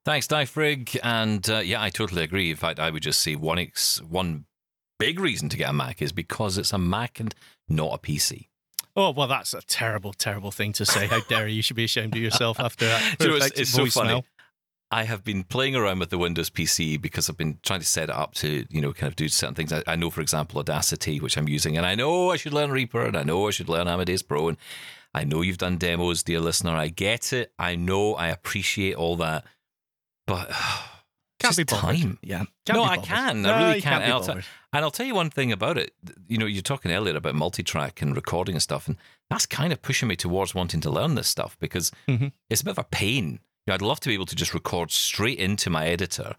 Thanks, 0.06 0.26
Dyfrig. 0.26 0.98
And 1.04 1.50
uh, 1.50 1.58
yeah, 1.58 1.82
I 1.82 1.90
totally 1.90 2.24
agree. 2.24 2.50
In 2.50 2.56
fact, 2.56 2.80
I 2.80 2.92
would 2.92 3.04
just 3.04 3.20
say 3.20 3.36
one 3.36 3.60
ex- 3.60 4.02
one 4.02 4.46
big 4.98 5.20
reason 5.20 5.50
to 5.50 5.58
get 5.58 5.70
a 5.70 5.74
Mac 5.74 6.02
is 6.02 6.14
because 6.14 6.58
it's 6.58 6.72
a 6.72 6.78
Mac 6.78 7.20
and 7.20 7.36
not 7.68 7.94
a 7.94 7.98
PC. 7.98 8.48
Oh 8.96 9.12
well, 9.12 9.28
that's 9.28 9.54
a 9.54 9.62
terrible, 9.62 10.14
terrible 10.14 10.52
thing 10.52 10.72
to 10.74 10.86
say. 10.86 11.08
How 11.08 11.20
dare 11.28 11.50
you? 11.50 11.58
You 11.58 11.62
should 11.62 11.76
be 11.76 11.84
ashamed 11.84 12.16
of 12.16 12.22
yourself 12.22 12.58
after 12.58 12.86
that. 12.86 13.16
you 13.20 13.28
know, 13.28 13.36
it's, 13.36 13.60
it's 13.60 13.72
so 13.72 13.86
funny. 13.88 14.24
I 14.94 15.04
have 15.04 15.24
been 15.24 15.44
playing 15.46 15.76
around 15.76 16.00
with 16.00 16.10
the 16.10 16.18
Windows 16.18 16.50
PC 16.50 17.02
because 17.02 17.30
I've 17.30 17.38
been 17.38 17.60
trying 17.64 17.80
to 17.80 17.86
set 17.86 18.10
it 18.10 18.16
up 18.16 18.34
to, 18.36 18.66
you 18.70 18.82
know, 18.82 18.92
kind 18.92 19.10
of 19.10 19.16
do 19.16 19.30
certain 19.30 19.56
things. 19.56 19.72
I, 19.72 19.82
I 19.88 19.96
know, 19.96 20.10
for 20.10 20.20
example, 20.22 20.60
Audacity, 20.60 21.20
which 21.20 21.38
I'm 21.38 21.48
using, 21.48 21.78
and 21.78 21.86
I 21.86 21.96
know 21.96 22.30
I 22.32 22.36
should 22.36 22.54
learn 22.54 22.72
Reaper, 22.72 23.06
and 23.06 23.16
I 23.16 23.24
know 23.24 23.48
I 23.48 23.52
should 23.52 23.70
learn 23.70 23.88
Amadeus 23.88 24.22
Pro, 24.22 24.50
and 24.50 24.58
I 25.14 25.24
know 25.24 25.42
you've 25.42 25.58
done 25.58 25.78
demos, 25.78 26.24
dear 26.24 26.42
listener. 26.42 26.72
I 26.72 26.90
get 26.90 27.32
it. 27.32 27.54
I 27.58 27.76
know. 27.76 28.16
I 28.16 28.28
appreciate 28.28 28.96
all 28.96 29.16
that, 29.18 29.46
but 30.28 30.50
Can't 31.40 31.56
just 31.56 31.58
be 31.58 31.64
bothered. 31.64 31.98
time. 32.02 32.20
Yeah. 32.22 32.44
no, 32.70 32.84
be 32.84 32.90
I 32.90 32.98
can. 32.98 33.42
No, 33.42 33.52
I 33.54 33.68
really 33.70 33.82
can. 33.82 33.94
can't 33.94 34.04
And 34.04 34.14
I'll, 34.14 34.22
t- 34.24 34.32
and 34.74 34.86
I'll 34.86 34.92
tell 34.92 35.06
you 35.08 35.16
one 35.16 35.30
thing 35.30 35.52
about 35.52 35.78
it. 35.78 35.94
You 36.28 36.38
know, 36.38 36.46
you're 36.46 36.62
talking 36.62 36.92
earlier 36.92 37.16
about 37.16 37.34
multi-track 37.36 38.02
and 38.02 38.16
recording 38.16 38.56
and 38.56 38.62
stuff, 38.62 38.88
and 38.88 38.98
that's 39.30 39.46
kind 39.46 39.74
of 39.74 39.82
pushing 39.82 40.08
me 40.08 40.16
towards 40.16 40.54
wanting 40.54 40.82
to 40.82 40.90
learn 40.92 41.16
this 41.16 41.28
stuff 41.28 41.58
because 41.60 41.92
Mhm. 42.08 42.32
it's 42.50 42.62
a 42.62 42.66
bit 42.66 42.72
of 42.72 42.78
a 42.78 42.84
pain. 42.84 43.40
You 43.66 43.72
know, 43.72 43.74
I'd 43.76 43.82
love 43.82 44.00
to 44.02 44.10
be 44.10 44.14
able 44.16 44.26
to 44.28 44.36
just 44.36 44.54
record 44.54 44.92
straight 44.92 45.38
into 45.40 45.70
my 45.70 45.88
editor 45.88 46.36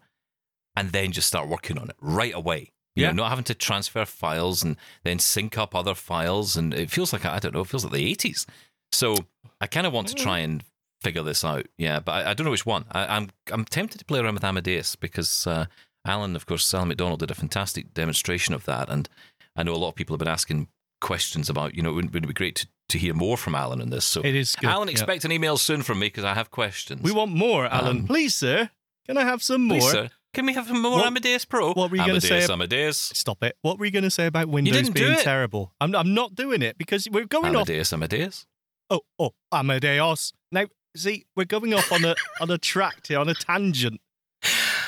and 0.75 0.91
then 0.91 1.11
just 1.11 1.27
start 1.27 1.47
working 1.47 1.77
on 1.77 1.89
it 1.89 1.95
right 2.01 2.33
away. 2.33 2.71
You 2.95 3.03
Yeah. 3.03 3.11
know, 3.11 3.23
not 3.23 3.29
having 3.29 3.45
to 3.45 3.55
transfer 3.55 4.05
files 4.05 4.63
and 4.63 4.77
then 5.03 5.19
sync 5.19 5.57
up 5.57 5.73
other 5.75 5.95
files, 5.95 6.55
and 6.57 6.73
it 6.73 6.91
feels 6.91 7.11
like 7.13 7.25
I 7.25 7.39
don't 7.39 7.53
know, 7.53 7.61
it 7.61 7.67
feels 7.67 7.83
like 7.83 7.93
the 7.93 8.05
'80s. 8.13 8.45
So 8.91 9.15
I 9.61 9.67
kind 9.67 9.87
of 9.87 9.93
want 9.93 10.07
to 10.09 10.15
try 10.15 10.39
and 10.39 10.63
figure 11.01 11.23
this 11.23 11.43
out. 11.43 11.65
Yeah, 11.77 11.99
but 11.99 12.11
I, 12.11 12.31
I 12.31 12.33
don't 12.33 12.45
know 12.45 12.51
which 12.51 12.65
one. 12.65 12.85
I, 12.91 13.17
I'm 13.17 13.29
I'm 13.51 13.65
tempted 13.65 13.97
to 13.99 14.05
play 14.05 14.19
around 14.19 14.35
with 14.35 14.43
Amadeus 14.43 14.95
because 14.95 15.47
uh, 15.47 15.65
Alan, 16.05 16.35
of 16.35 16.45
course, 16.45 16.71
Alan 16.73 16.89
McDonald 16.89 17.19
did 17.21 17.31
a 17.31 17.35
fantastic 17.35 17.93
demonstration 17.93 18.53
of 18.53 18.65
that, 18.65 18.89
and 18.89 19.09
I 19.55 19.63
know 19.63 19.73
a 19.73 19.77
lot 19.77 19.89
of 19.89 19.95
people 19.95 20.13
have 20.13 20.19
been 20.19 20.27
asking 20.27 20.67
questions 21.01 21.49
about. 21.49 21.73
You 21.75 21.81
know, 21.81 21.93
wouldn't, 21.93 22.13
wouldn't 22.13 22.25
it 22.29 22.35
be 22.35 22.37
great 22.37 22.55
to, 22.57 22.67
to 22.89 22.97
hear 22.97 23.13
more 23.13 23.37
from 23.37 23.55
Alan 23.55 23.81
in 23.81 23.89
this? 23.89 24.05
So 24.05 24.21
It 24.21 24.35
is 24.35 24.55
good. 24.55 24.69
Alan, 24.69 24.87
yeah. 24.87 24.93
expect 24.93 25.25
an 25.25 25.31
email 25.31 25.57
soon 25.57 25.81
from 25.83 25.99
me 25.99 26.07
because 26.07 26.23
I 26.23 26.33
have 26.33 26.51
questions. 26.51 27.01
We 27.01 27.11
want 27.11 27.31
more, 27.31 27.65
Alan. 27.65 27.99
Um, 27.99 28.07
Please, 28.07 28.35
sir. 28.35 28.69
Can 29.05 29.17
I 29.17 29.23
have 29.23 29.41
some 29.43 29.63
more? 29.65 29.79
Please, 29.79 29.91
sir, 29.91 30.09
can 30.33 30.45
we 30.45 30.53
have 30.53 30.67
some 30.67 30.81
more 30.81 30.93
What- 30.97 31.05
Amadeus 31.07 31.45
Pro? 31.45 31.73
what 31.73 31.91
were 31.91 31.97
you 31.97 32.05
gonna 32.05 32.21
say 32.21 32.43
Amadeus, 32.45 32.97
Stop 32.97 33.43
it. 33.43 33.55
What 33.61 33.77
were 33.77 33.85
you 33.85 33.91
going 33.91 34.03
to 34.03 34.09
say 34.11 34.25
about 34.25 34.47
Windows 34.47 34.73
didn't 34.73 34.95
do 34.95 35.05
being 35.07 35.19
terrible? 35.19 35.73
I'm, 35.81 35.93
I'm 35.95 36.13
not 36.13 36.33
doing 36.35 36.61
it 36.61 36.77
because 36.77 37.07
we're 37.11 37.25
going 37.25 37.55
off. 37.55 37.67
Amadeus, 37.69 37.93
Amadeus. 37.93 38.45
Oh, 38.89 39.01
oh, 39.19 39.31
Amadeus. 39.51 40.33
Now, 40.51 40.65
see, 40.95 41.25
we're 41.35 41.45
going 41.45 41.73
off 41.73 41.91
on 41.91 42.03
a 42.05 42.15
on 42.41 42.49
a 42.49 42.57
track 42.57 43.07
here, 43.07 43.19
on 43.19 43.29
a 43.29 43.33
tangent. 43.35 43.99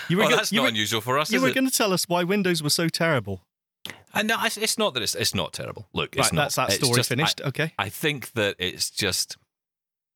You 0.09 0.21
Oh, 0.23 0.29
go- 0.29 0.35
that's 0.35 0.51
not 0.51 0.63
were, 0.63 0.67
unusual 0.69 1.01
for 1.01 1.17
us, 1.19 1.31
You 1.31 1.41
were 1.41 1.51
going 1.51 1.67
to 1.69 1.75
tell 1.75 1.91
us 1.93 2.07
why 2.07 2.23
Windows 2.23 2.61
was 2.63 2.73
so 2.73 2.87
terrible. 2.89 3.44
Uh, 4.13 4.21
no, 4.21 4.37
it's, 4.43 4.57
it's 4.57 4.77
not 4.77 4.93
that 4.93 5.03
it's 5.03 5.15
it's 5.15 5.35
not 5.35 5.53
terrible. 5.53 5.87
Look, 5.93 6.15
it's 6.15 6.27
right, 6.27 6.33
not. 6.33 6.41
that's 6.43 6.55
that 6.55 6.71
story 6.71 6.95
just- 6.95 7.11
I- 7.11 7.15
finished. 7.15 7.41
okay. 7.41 7.73
I 7.77 7.89
think 7.89 8.31
that 8.33 8.55
it's 8.59 8.89
just 8.89 9.37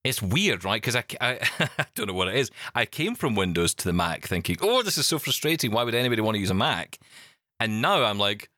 it's 0.02 0.22
weird, 0.22 0.64
right? 0.64 0.80
Because 0.80 0.96
I, 0.96 1.04
I, 1.20 1.38
I 1.78 1.86
don't 1.94 2.06
know 2.06 2.14
what 2.14 2.28
it 2.28 2.36
is. 2.36 2.50
I 2.74 2.86
came 2.86 3.14
from 3.14 3.34
Windows 3.34 3.74
to 3.74 3.84
the 3.84 3.92
Mac 3.92 4.26
thinking, 4.26 4.56
oh, 4.62 4.82
this 4.82 4.96
is 4.96 5.06
so 5.06 5.18
frustrating. 5.18 5.72
Why 5.72 5.82
would 5.82 5.94
anybody 5.94 6.22
want 6.22 6.36
to 6.36 6.40
use 6.40 6.50
a 6.50 6.54
Mac? 6.54 6.98
And 7.58 7.82
now 7.82 8.04
I'm 8.04 8.18
like, 8.18 8.48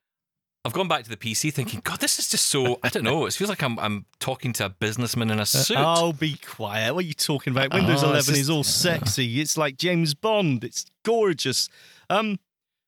I've 0.65 0.73
gone 0.73 0.87
back 0.87 1.03
to 1.03 1.11
the 1.11 1.17
PC 1.17 1.53
thinking, 1.53 1.81
God, 1.83 1.99
this 1.99 2.21
is 2.21 2.29
just 2.29 2.47
so. 2.47 2.79
I 2.85 2.89
don't 2.89 3.03
know. 3.03 3.27
It 3.27 3.33
feels 3.33 3.51
like 3.51 3.65
I'm 3.65 3.77
I'm 3.81 4.07
talking 4.21 4.53
to 4.55 4.67
a 4.67 4.69
businessman 4.69 5.31
in 5.33 5.41
a 5.41 5.47
suit. 5.47 5.77
Oh, 5.77 6.13
be 6.13 6.37
quiet. 6.37 6.95
What 6.95 7.05
are 7.05 7.09
you 7.09 7.15
talking 7.15 7.53
about? 7.53 7.75
Windows 7.75 8.05
Oh, 8.05 8.15
it's 8.15 8.29
11 8.29 8.41
is 8.41 8.49
all 8.49 8.63
sexy. 8.63 9.41
It's 9.41 9.59
like 9.59 9.77
James 9.77 10.15
Bond. 10.15 10.63
It's 10.63 10.87
gorgeous. 11.05 11.69
Um, 12.09 12.39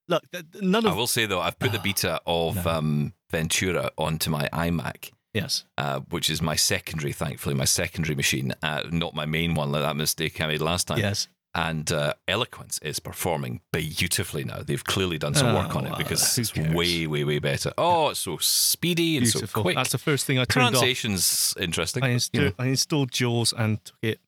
look, 0.09 0.25
none 0.61 0.87
I 0.87 0.95
will 0.95 1.07
say 1.07 1.27
though, 1.27 1.40
I've 1.40 1.59
put 1.59 1.73
the 1.73 1.79
beta 1.85 2.21
of 2.27 2.67
um, 2.67 3.12
Ventura 3.31 3.90
onto 3.99 4.31
my 4.31 4.49
iMac. 4.53 5.11
yes. 5.33 5.64
uh, 5.79 6.01
which 6.11 6.31
is 6.31 6.40
my 6.43 6.57
secondary, 6.57 7.12
thankfully, 7.12 7.55
my 7.55 7.64
secondary 7.64 8.14
machine, 8.14 8.55
uh, 8.62 8.83
not 8.90 9.14
my 9.14 9.27
main 9.27 9.55
one, 9.55 9.73
like 9.73 9.83
that 9.83 9.97
mistake 9.97 10.40
I 10.40 10.47
made 10.47 10.61
last 10.61 10.87
time. 10.88 10.99
Yes. 10.99 11.29
And 11.57 11.93
uh, 11.93 12.14
Eloquence 12.27 12.81
is 12.83 12.99
performing 12.99 13.61
beautifully 13.73 14.43
now. 14.43 14.62
They've 14.67 14.83
clearly 14.83 15.19
done 15.19 15.35
some 15.35 15.55
work 15.55 15.73
Oh, 15.77 15.79
on 15.79 15.87
it 15.87 15.97
because 15.97 16.35
who 16.35 16.43
it's 16.43 16.51
cares? 16.51 16.75
way, 16.75 17.07
way, 17.07 17.23
way 17.23 17.38
better. 17.38 17.73
Oh, 17.79 18.09
it's 18.09 18.19
so 18.19 18.38
speedy 18.38 19.17
and 19.19 19.29
so 19.29 19.47
quick. 19.47 19.77
That's 19.77 19.93
the 19.93 19.99
first 19.99 20.27
thing 20.27 20.40
I 20.40 20.47
turned 20.47 20.67
off. 20.67 20.73
Pronunciation's 20.73 21.55
interesting. 21.61 22.03
I, 22.03 22.09
insta- 22.09 22.31
you 22.33 22.40
know. 22.47 22.53
I 22.59 22.67
installed 22.67 23.12
Jaws 23.12 23.53
and 23.57 23.85
took 23.85 23.95
it 24.03 24.19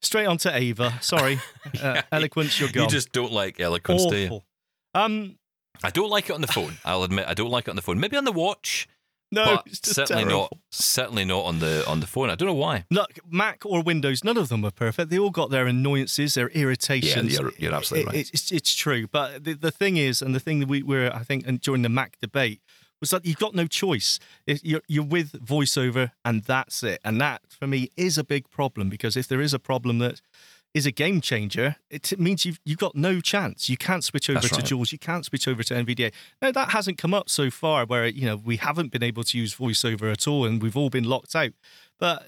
straight 0.00 0.24
onto 0.24 0.48
Ava. 0.48 0.94
Sorry, 1.02 1.40
uh, 1.82 2.00
Eloquence, 2.10 2.58
you're 2.58 2.70
gone. 2.70 2.84
You 2.84 2.88
just 2.88 3.12
don't 3.12 3.32
like 3.32 3.60
Eloquence, 3.60 4.06
do 4.06 4.16
you? 4.16 4.42
Um, 4.94 5.38
I 5.82 5.90
don't 5.90 6.10
like 6.10 6.28
it 6.30 6.32
on 6.32 6.40
the 6.40 6.46
phone. 6.46 6.74
I'll 6.84 7.02
admit, 7.02 7.26
I 7.28 7.34
don't 7.34 7.50
like 7.50 7.66
it 7.66 7.70
on 7.70 7.76
the 7.76 7.82
phone. 7.82 7.98
Maybe 7.98 8.16
on 8.16 8.24
the 8.24 8.32
watch, 8.32 8.86
no, 9.30 9.44
but 9.44 9.62
it's 9.66 9.80
just 9.80 9.94
certainly 9.96 10.24
terrible. 10.24 10.40
not. 10.52 10.58
Certainly 10.70 11.24
not 11.24 11.44
on 11.44 11.58
the 11.60 11.84
on 11.88 12.00
the 12.00 12.06
phone. 12.06 12.28
I 12.30 12.34
don't 12.34 12.46
know 12.48 12.54
why. 12.54 12.84
Look, 12.90 13.18
Mac 13.30 13.64
or 13.64 13.82
Windows, 13.82 14.22
none 14.22 14.36
of 14.36 14.48
them 14.48 14.64
are 14.64 14.70
perfect. 14.70 15.10
They 15.10 15.18
all 15.18 15.30
got 15.30 15.50
their 15.50 15.66
annoyances, 15.66 16.34
their 16.34 16.48
irritations. 16.50 17.32
Yeah, 17.32 17.40
you're- 17.40 17.52
you're 17.58 17.74
absolutely 17.74 18.10
It- 18.20 18.26
right. 18.26 18.30
It's, 18.34 18.52
it's 18.52 18.74
true, 18.74 19.06
but 19.08 19.44
the, 19.44 19.54
the 19.54 19.70
thing 19.70 19.96
is, 19.96 20.20
and 20.22 20.34
the 20.34 20.40
thing 20.40 20.60
that 20.60 20.68
we 20.68 20.82
were, 20.82 21.10
I 21.12 21.22
think, 21.24 21.46
and 21.46 21.60
during 21.60 21.82
the 21.82 21.88
Mac 21.88 22.18
debate 22.20 22.60
was 23.00 23.10
that 23.10 23.24
you've 23.24 23.38
got 23.38 23.52
no 23.54 23.66
choice. 23.66 24.20
You're, 24.46 24.82
you're 24.86 25.02
with 25.02 25.32
VoiceOver, 25.44 26.12
and 26.24 26.44
that's 26.44 26.84
it. 26.84 27.00
And 27.04 27.20
that, 27.20 27.40
for 27.48 27.66
me, 27.66 27.90
is 27.96 28.16
a 28.18 28.22
big 28.22 28.48
problem 28.50 28.88
because 28.90 29.16
if 29.16 29.26
there 29.26 29.40
is 29.40 29.52
a 29.52 29.58
problem 29.58 29.98
that 29.98 30.20
is 30.74 30.86
a 30.86 30.90
game 30.90 31.20
changer, 31.20 31.76
it 31.90 32.18
means 32.18 32.44
you've 32.44 32.58
you've 32.64 32.78
got 32.78 32.94
no 32.94 33.20
chance. 33.20 33.68
You 33.68 33.76
can't 33.76 34.02
switch 34.02 34.30
over 34.30 34.40
That's 34.40 34.48
to 34.50 34.56
right. 34.56 34.64
JAWS. 34.64 34.92
You 34.92 34.98
can't 34.98 35.24
switch 35.24 35.46
over 35.46 35.62
to 35.62 35.74
NVDA. 35.74 36.12
Now 36.40 36.52
that 36.52 36.70
hasn't 36.70 36.98
come 36.98 37.12
up 37.12 37.28
so 37.28 37.50
far, 37.50 37.84
where 37.84 38.06
you 38.06 38.26
know 38.26 38.36
we 38.36 38.56
haven't 38.56 38.90
been 38.92 39.02
able 39.02 39.24
to 39.24 39.38
use 39.38 39.54
VoiceOver 39.54 40.10
at 40.10 40.26
all, 40.26 40.44
and 40.46 40.62
we've 40.62 40.76
all 40.76 40.90
been 40.90 41.04
locked 41.04 41.34
out. 41.36 41.52
But 41.98 42.22
uh, 42.22 42.24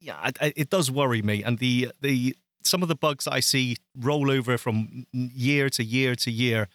yeah, 0.00 0.30
it 0.40 0.70
does 0.70 0.90
worry 0.90 1.22
me, 1.22 1.42
and 1.42 1.58
the 1.58 1.90
the 2.00 2.36
some 2.62 2.82
of 2.82 2.88
the 2.88 2.94
bugs 2.94 3.24
that 3.24 3.32
I 3.32 3.40
see 3.40 3.76
roll 3.96 4.30
over 4.30 4.58
from 4.58 5.06
year 5.12 5.68
to 5.70 5.84
year 5.84 6.14
to 6.16 6.30
year. 6.30 6.68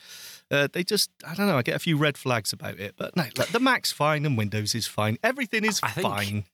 Uh, 0.51 0.67
they 0.71 0.83
just, 0.83 1.09
I 1.27 1.33
don't 1.35 1.47
know. 1.47 1.57
I 1.57 1.61
get 1.61 1.75
a 1.75 1.79
few 1.79 1.97
red 1.97 2.17
flags 2.17 2.53
about 2.53 2.79
it, 2.79 2.95
but 2.97 3.15
no, 3.15 3.23
the 3.51 3.59
Mac's 3.59 3.91
fine 3.91 4.25
and 4.25 4.37
Windows 4.37 4.75
is 4.75 4.87
fine. 4.87 5.17
Everything 5.23 5.65
is 5.65 5.79
I 5.81 5.89
fine. 5.89 6.45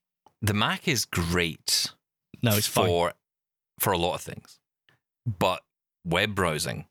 The 0.42 0.54
Mac 0.54 0.88
is 0.88 1.06
great. 1.06 1.92
No, 2.42 2.56
it's 2.56 2.68
fine. 2.68 3.12
For 3.82 3.92
a 3.94 3.98
lot 3.98 4.14
of 4.16 4.22
things. 4.22 4.60
But 5.26 5.62
web 6.06 6.36
browsing, 6.36 6.86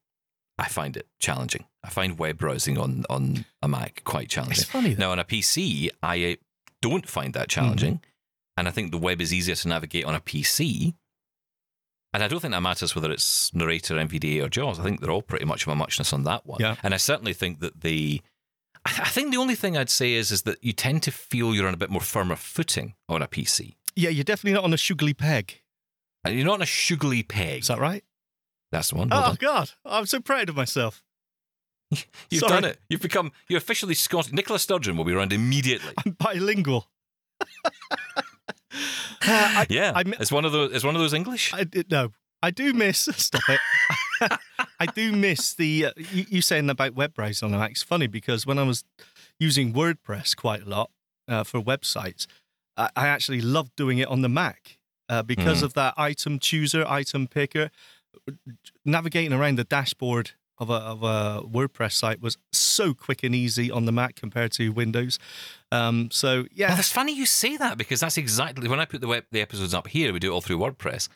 I 0.58 0.68
find 0.68 0.96
it 0.96 1.06
challenging. 1.18 1.64
I 1.82 1.88
find 1.88 2.18
web 2.18 2.38
browsing 2.38 2.76
on 2.78 3.04
on 3.08 3.44
a 3.62 3.68
Mac 3.68 4.02
quite 4.04 4.28
challenging. 4.28 4.60
It's 4.62 4.70
funny. 4.70 4.94
Though. 4.94 5.04
Now 5.06 5.12
on 5.12 5.18
a 5.18 5.24
PC, 5.24 5.88
I 6.02 6.38
don't 6.82 7.08
find 7.08 7.32
that 7.34 7.48
challenging, 7.48 7.94
Mm-hmm. 7.94 8.58
and 8.58 8.68
I 8.68 8.70
think 8.70 8.90
the 8.90 8.98
web 8.98 9.20
is 9.20 9.32
easier 9.32 9.54
to 9.54 9.68
navigate 9.68 10.04
on 10.04 10.14
a 10.14 10.20
PC. 10.20 10.94
And 12.12 12.24
I 12.24 12.28
don't 12.28 12.40
think 12.40 12.52
that 12.52 12.60
matters 12.60 12.94
whether 12.96 13.12
it's 13.12 13.54
Narrator, 13.54 13.94
NVDA, 13.94 14.42
or 14.44 14.48
JAWS. 14.48 14.80
I 14.80 14.82
think 14.82 15.00
they're 15.00 15.12
all 15.12 15.22
pretty 15.22 15.44
much 15.44 15.62
of 15.62 15.68
a 15.68 15.76
muchness 15.76 16.12
on 16.12 16.24
that 16.24 16.44
one. 16.44 16.58
Yeah. 16.60 16.74
And 16.82 16.92
I 16.92 16.96
certainly 16.96 17.32
think 17.34 17.60
that 17.60 17.82
the 17.82 18.20
I 18.84 18.90
I 19.02 19.08
think 19.08 19.30
the 19.30 19.36
only 19.38 19.54
thing 19.54 19.76
I'd 19.76 19.90
say 19.90 20.14
is 20.14 20.30
is 20.32 20.42
that 20.42 20.58
you 20.62 20.72
tend 20.72 21.02
to 21.04 21.12
feel 21.12 21.54
you're 21.54 21.68
on 21.68 21.74
a 21.74 21.76
bit 21.84 21.90
more 21.90 22.00
firmer 22.00 22.36
footing 22.36 22.94
on 23.08 23.22
a 23.22 23.28
PC. 23.28 23.76
Yeah, 23.94 24.10
you're 24.10 24.24
definitely 24.24 24.54
not 24.54 24.64
on 24.64 24.72
a 24.72 24.78
sugly 24.78 25.14
peg. 25.14 25.60
And 26.24 26.34
you're 26.34 26.46
not 26.46 26.54
on 26.54 26.62
a 26.62 26.66
sugly 26.66 27.22
peg. 27.22 27.62
Is 27.62 27.68
that 27.68 27.78
right? 27.78 28.04
That's 28.72 28.90
the 28.90 28.96
one. 28.96 29.08
Oh. 29.10 29.34
God, 29.38 29.70
I'm 29.84 30.06
so 30.06 30.20
proud 30.20 30.48
of 30.48 30.56
myself. 30.56 31.02
You've 32.30 32.40
sorry. 32.40 32.52
done 32.52 32.64
it. 32.64 32.78
You've 32.88 33.00
become. 33.00 33.32
You're 33.48 33.58
officially 33.58 33.94
Scottish. 33.94 34.32
Nicola 34.32 34.58
Sturgeon 34.58 34.96
will 34.96 35.04
be 35.04 35.12
around 35.12 35.32
immediately. 35.32 35.92
I'm 36.04 36.12
bilingual. 36.12 36.88
Uh, 39.22 39.32
I, 39.32 39.66
yeah, 39.68 39.92
I, 39.94 40.02
it's 40.18 40.32
one 40.32 40.44
of 40.44 40.52
those. 40.52 40.72
It's 40.72 40.84
one 40.84 40.94
of 40.94 41.00
those 41.00 41.12
English. 41.12 41.52
I 41.52 41.66
no. 41.90 42.12
I 42.42 42.50
do 42.50 42.72
miss. 42.72 42.98
Stop 43.16 43.42
it. 43.48 43.60
I 44.78 44.86
do 44.86 45.12
miss 45.12 45.52
the 45.54 45.86
uh, 45.86 45.92
you, 45.96 46.24
you 46.28 46.42
saying 46.42 46.70
about 46.70 46.94
web 46.94 47.14
browsing 47.14 47.46
on 47.46 47.52
the 47.52 47.58
Mac. 47.58 47.72
It's 47.72 47.82
funny 47.82 48.06
because 48.06 48.46
when 48.46 48.58
I 48.58 48.62
was 48.62 48.82
using 49.38 49.74
WordPress 49.74 50.36
quite 50.36 50.62
a 50.62 50.68
lot 50.68 50.90
uh, 51.28 51.44
for 51.44 51.60
websites, 51.60 52.26
I, 52.76 52.90
I 52.96 53.08
actually 53.08 53.40
loved 53.40 53.76
doing 53.76 53.98
it 53.98 54.08
on 54.08 54.22
the 54.22 54.28
Mac 54.28 54.78
uh, 55.10 55.22
because 55.22 55.60
Mm. 55.60 55.64
of 55.64 55.74
that 55.74 55.92
item 55.98 56.38
chooser, 56.38 56.86
item 56.88 57.26
picker. 57.26 57.70
Navigating 58.84 59.32
around 59.32 59.56
the 59.58 59.64
dashboard 59.64 60.32
of 60.58 60.68
a, 60.70 60.74
of 60.74 61.02
a 61.02 61.42
WordPress 61.46 61.92
site 61.92 62.20
was 62.20 62.36
so 62.52 62.92
quick 62.94 63.22
and 63.22 63.34
easy 63.34 63.70
on 63.70 63.84
the 63.86 63.92
Mac 63.92 64.14
compared 64.14 64.52
to 64.52 64.70
Windows. 64.70 65.18
Um, 65.72 66.10
so 66.10 66.46
yeah, 66.52 66.68
Well, 66.70 66.78
it's 66.78 66.92
funny 66.92 67.12
you 67.14 67.26
say 67.26 67.56
that 67.56 67.78
because 67.78 68.00
that's 68.00 68.16
exactly 68.18 68.68
when 68.68 68.80
I 68.80 68.84
put 68.84 69.00
the 69.00 69.06
web, 69.08 69.24
the 69.32 69.40
episodes 69.40 69.74
up 69.74 69.88
here. 69.88 70.12
We 70.12 70.18
do 70.18 70.30
it 70.30 70.34
all 70.34 70.40
through 70.42 70.58
WordPress, 70.58 71.08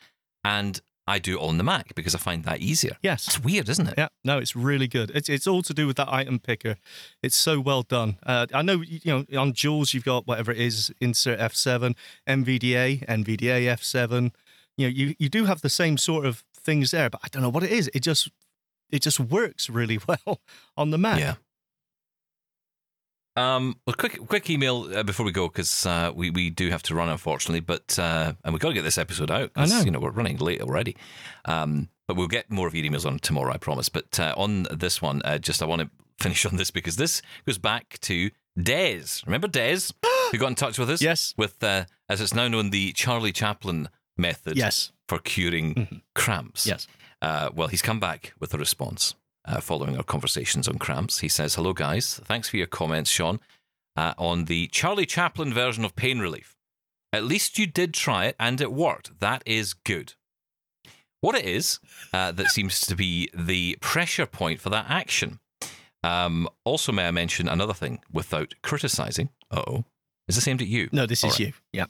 and 0.43 0.79
I 1.07 1.19
do 1.19 1.37
it 1.37 1.41
on 1.41 1.57
the 1.57 1.63
Mac 1.63 1.93
because 1.93 2.15
I 2.15 2.17
find 2.17 2.43
that 2.45 2.59
easier. 2.61 2.97
yes, 3.03 3.27
It's 3.27 3.39
weird, 3.39 3.69
isn't 3.69 3.87
it? 3.89 3.93
Yeah, 3.97 4.07
no, 4.23 4.39
it's 4.39 4.55
really 4.55 4.87
good. 4.87 5.11
It's 5.13 5.29
it's 5.29 5.45
all 5.45 5.61
to 5.61 5.73
do 5.73 5.85
with 5.85 5.97
that 5.97 6.11
item 6.11 6.39
picker. 6.39 6.77
It's 7.21 7.35
so 7.35 7.59
well 7.59 7.83
done. 7.83 8.17
Uh, 8.25 8.47
I 8.53 8.61
know 8.63 8.81
you 8.81 8.99
know 9.05 9.39
on 9.39 9.53
JAWS 9.53 9.93
you've 9.93 10.03
got 10.05 10.25
whatever 10.27 10.51
it 10.51 10.57
is 10.59 10.91
insert 10.99 11.39
F7, 11.39 11.95
NVDA, 12.27 13.05
NVDA 13.05 13.65
F7. 13.67 14.31
You 14.77 14.87
know 14.87 14.91
you 14.93 15.15
you 15.19 15.29
do 15.29 15.45
have 15.45 15.61
the 15.61 15.69
same 15.69 15.97
sort 15.97 16.25
of 16.25 16.43
things 16.55 16.91
there, 16.91 17.09
but 17.09 17.21
I 17.23 17.27
don't 17.29 17.43
know 17.43 17.49
what 17.49 17.63
it 17.63 17.71
is. 17.71 17.89
It 17.93 17.99
just 18.01 18.29
it 18.89 19.01
just 19.01 19.19
works 19.19 19.69
really 19.69 19.99
well 20.07 20.41
on 20.75 20.89
the 20.91 20.97
Mac. 20.97 21.19
Yeah. 21.19 21.35
Um, 23.35 23.75
well, 23.85 23.95
quick, 23.95 24.17
quick 24.27 24.49
email 24.49 24.89
uh, 24.95 25.03
before 25.03 25.25
we 25.25 25.31
go 25.31 25.47
because 25.47 25.85
uh, 25.85 26.11
we 26.15 26.29
we 26.29 26.49
do 26.49 26.69
have 26.69 26.83
to 26.83 26.95
run, 26.95 27.09
unfortunately. 27.09 27.59
But 27.59 27.97
uh, 27.99 28.33
and 28.43 28.53
we've 28.53 28.61
got 28.61 28.69
to 28.69 28.73
get 28.73 28.83
this 28.83 28.97
episode 28.97 29.29
out. 29.31 29.51
I 29.55 29.65
know. 29.65 29.81
You 29.81 29.91
know, 29.91 29.99
we're 29.99 30.11
running 30.11 30.37
late 30.37 30.61
already. 30.61 30.95
Um, 31.45 31.89
but 32.07 32.15
we'll 32.15 32.27
get 32.27 32.49
more 32.51 32.67
of 32.67 32.75
your 32.75 32.85
emails 32.85 33.05
on 33.05 33.19
tomorrow, 33.19 33.51
I 33.53 33.57
promise. 33.57 33.89
But 33.89 34.19
uh, 34.19 34.33
on 34.37 34.67
this 34.71 35.01
one, 35.01 35.21
uh, 35.25 35.37
just 35.37 35.61
I 35.61 35.65
want 35.65 35.81
to 35.81 35.89
finish 36.23 36.45
on 36.45 36.55
this 36.55 36.71
because 36.71 36.95
this 36.95 37.21
goes 37.45 37.57
back 37.57 37.97
to 38.01 38.29
Des. 38.61 39.03
Remember 39.25 39.47
Des, 39.47 39.79
who 40.31 40.37
got 40.37 40.47
in 40.47 40.55
touch 40.55 40.77
with 40.79 40.89
us? 40.89 41.01
Yes. 41.01 41.33
With, 41.35 41.61
uh, 41.63 41.85
as 42.07 42.21
it's 42.21 42.33
now 42.33 42.47
known, 42.47 42.69
the 42.69 42.93
Charlie 42.93 43.31
Chaplin 43.33 43.89
method 44.17 44.55
Yes. 44.55 44.91
for 45.09 45.17
curing 45.19 46.01
cramps. 46.13 46.65
Yes. 46.65 46.87
Uh, 47.21 47.49
well, 47.53 47.67
he's 47.67 47.81
come 47.81 47.99
back 47.99 48.33
with 48.39 48.53
a 48.53 48.57
response 48.57 49.15
uh, 49.47 49.59
following 49.61 49.97
our 49.97 50.03
conversations 50.03 50.67
on 50.67 50.77
cramps. 50.77 51.19
He 51.19 51.27
says, 51.29 51.55
Hello, 51.55 51.73
guys. 51.73 52.19
Thanks 52.23 52.49
for 52.49 52.57
your 52.57 52.67
comments, 52.67 53.09
Sean, 53.09 53.39
uh, 53.95 54.13
on 54.17 54.45
the 54.45 54.67
Charlie 54.67 55.05
Chaplin 55.05 55.53
version 55.53 55.85
of 55.85 55.95
pain 55.95 56.19
relief. 56.19 56.55
At 57.13 57.23
least 57.23 57.57
you 57.57 57.65
did 57.67 57.93
try 57.93 58.25
it 58.25 58.35
and 58.39 58.59
it 58.59 58.73
worked. 58.73 59.19
That 59.19 59.41
is 59.45 59.73
good. 59.73 60.13
What 61.21 61.35
it 61.35 61.45
is 61.45 61.79
uh, 62.13 62.31
that 62.33 62.47
seems 62.47 62.81
to 62.81 62.95
be 62.95 63.29
the 63.33 63.77
pressure 63.81 64.25
point 64.25 64.59
for 64.59 64.69
that 64.69 64.85
action. 64.89 65.39
Um, 66.03 66.47
also, 66.65 66.91
may 66.91 67.07
I 67.07 67.11
mention 67.11 67.47
another 67.47 67.73
thing 67.73 67.99
without 68.11 68.53
criticizing? 68.61 69.29
Uh 69.49 69.63
oh. 69.65 69.83
Is 70.27 70.35
this 70.35 70.47
aimed 70.47 70.61
at 70.61 70.67
you? 70.67 70.89
No, 70.91 71.05
this 71.05 71.23
All 71.23 71.29
is 71.31 71.39
right. 71.39 71.47
you. 71.47 71.53
Yeah. 71.71 71.85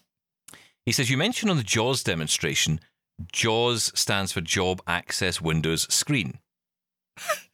He 0.85 0.91
says, 0.91 1.09
You 1.09 1.17
mentioned 1.17 1.49
on 1.49 1.57
the 1.57 1.63
JAWS 1.63 2.03
demonstration, 2.03 2.79
JAWS 3.31 3.91
stands 3.95 4.31
for 4.31 4.41
Job 4.41 4.81
Access 4.87 5.41
Windows 5.41 5.91
Screen. 5.93 6.39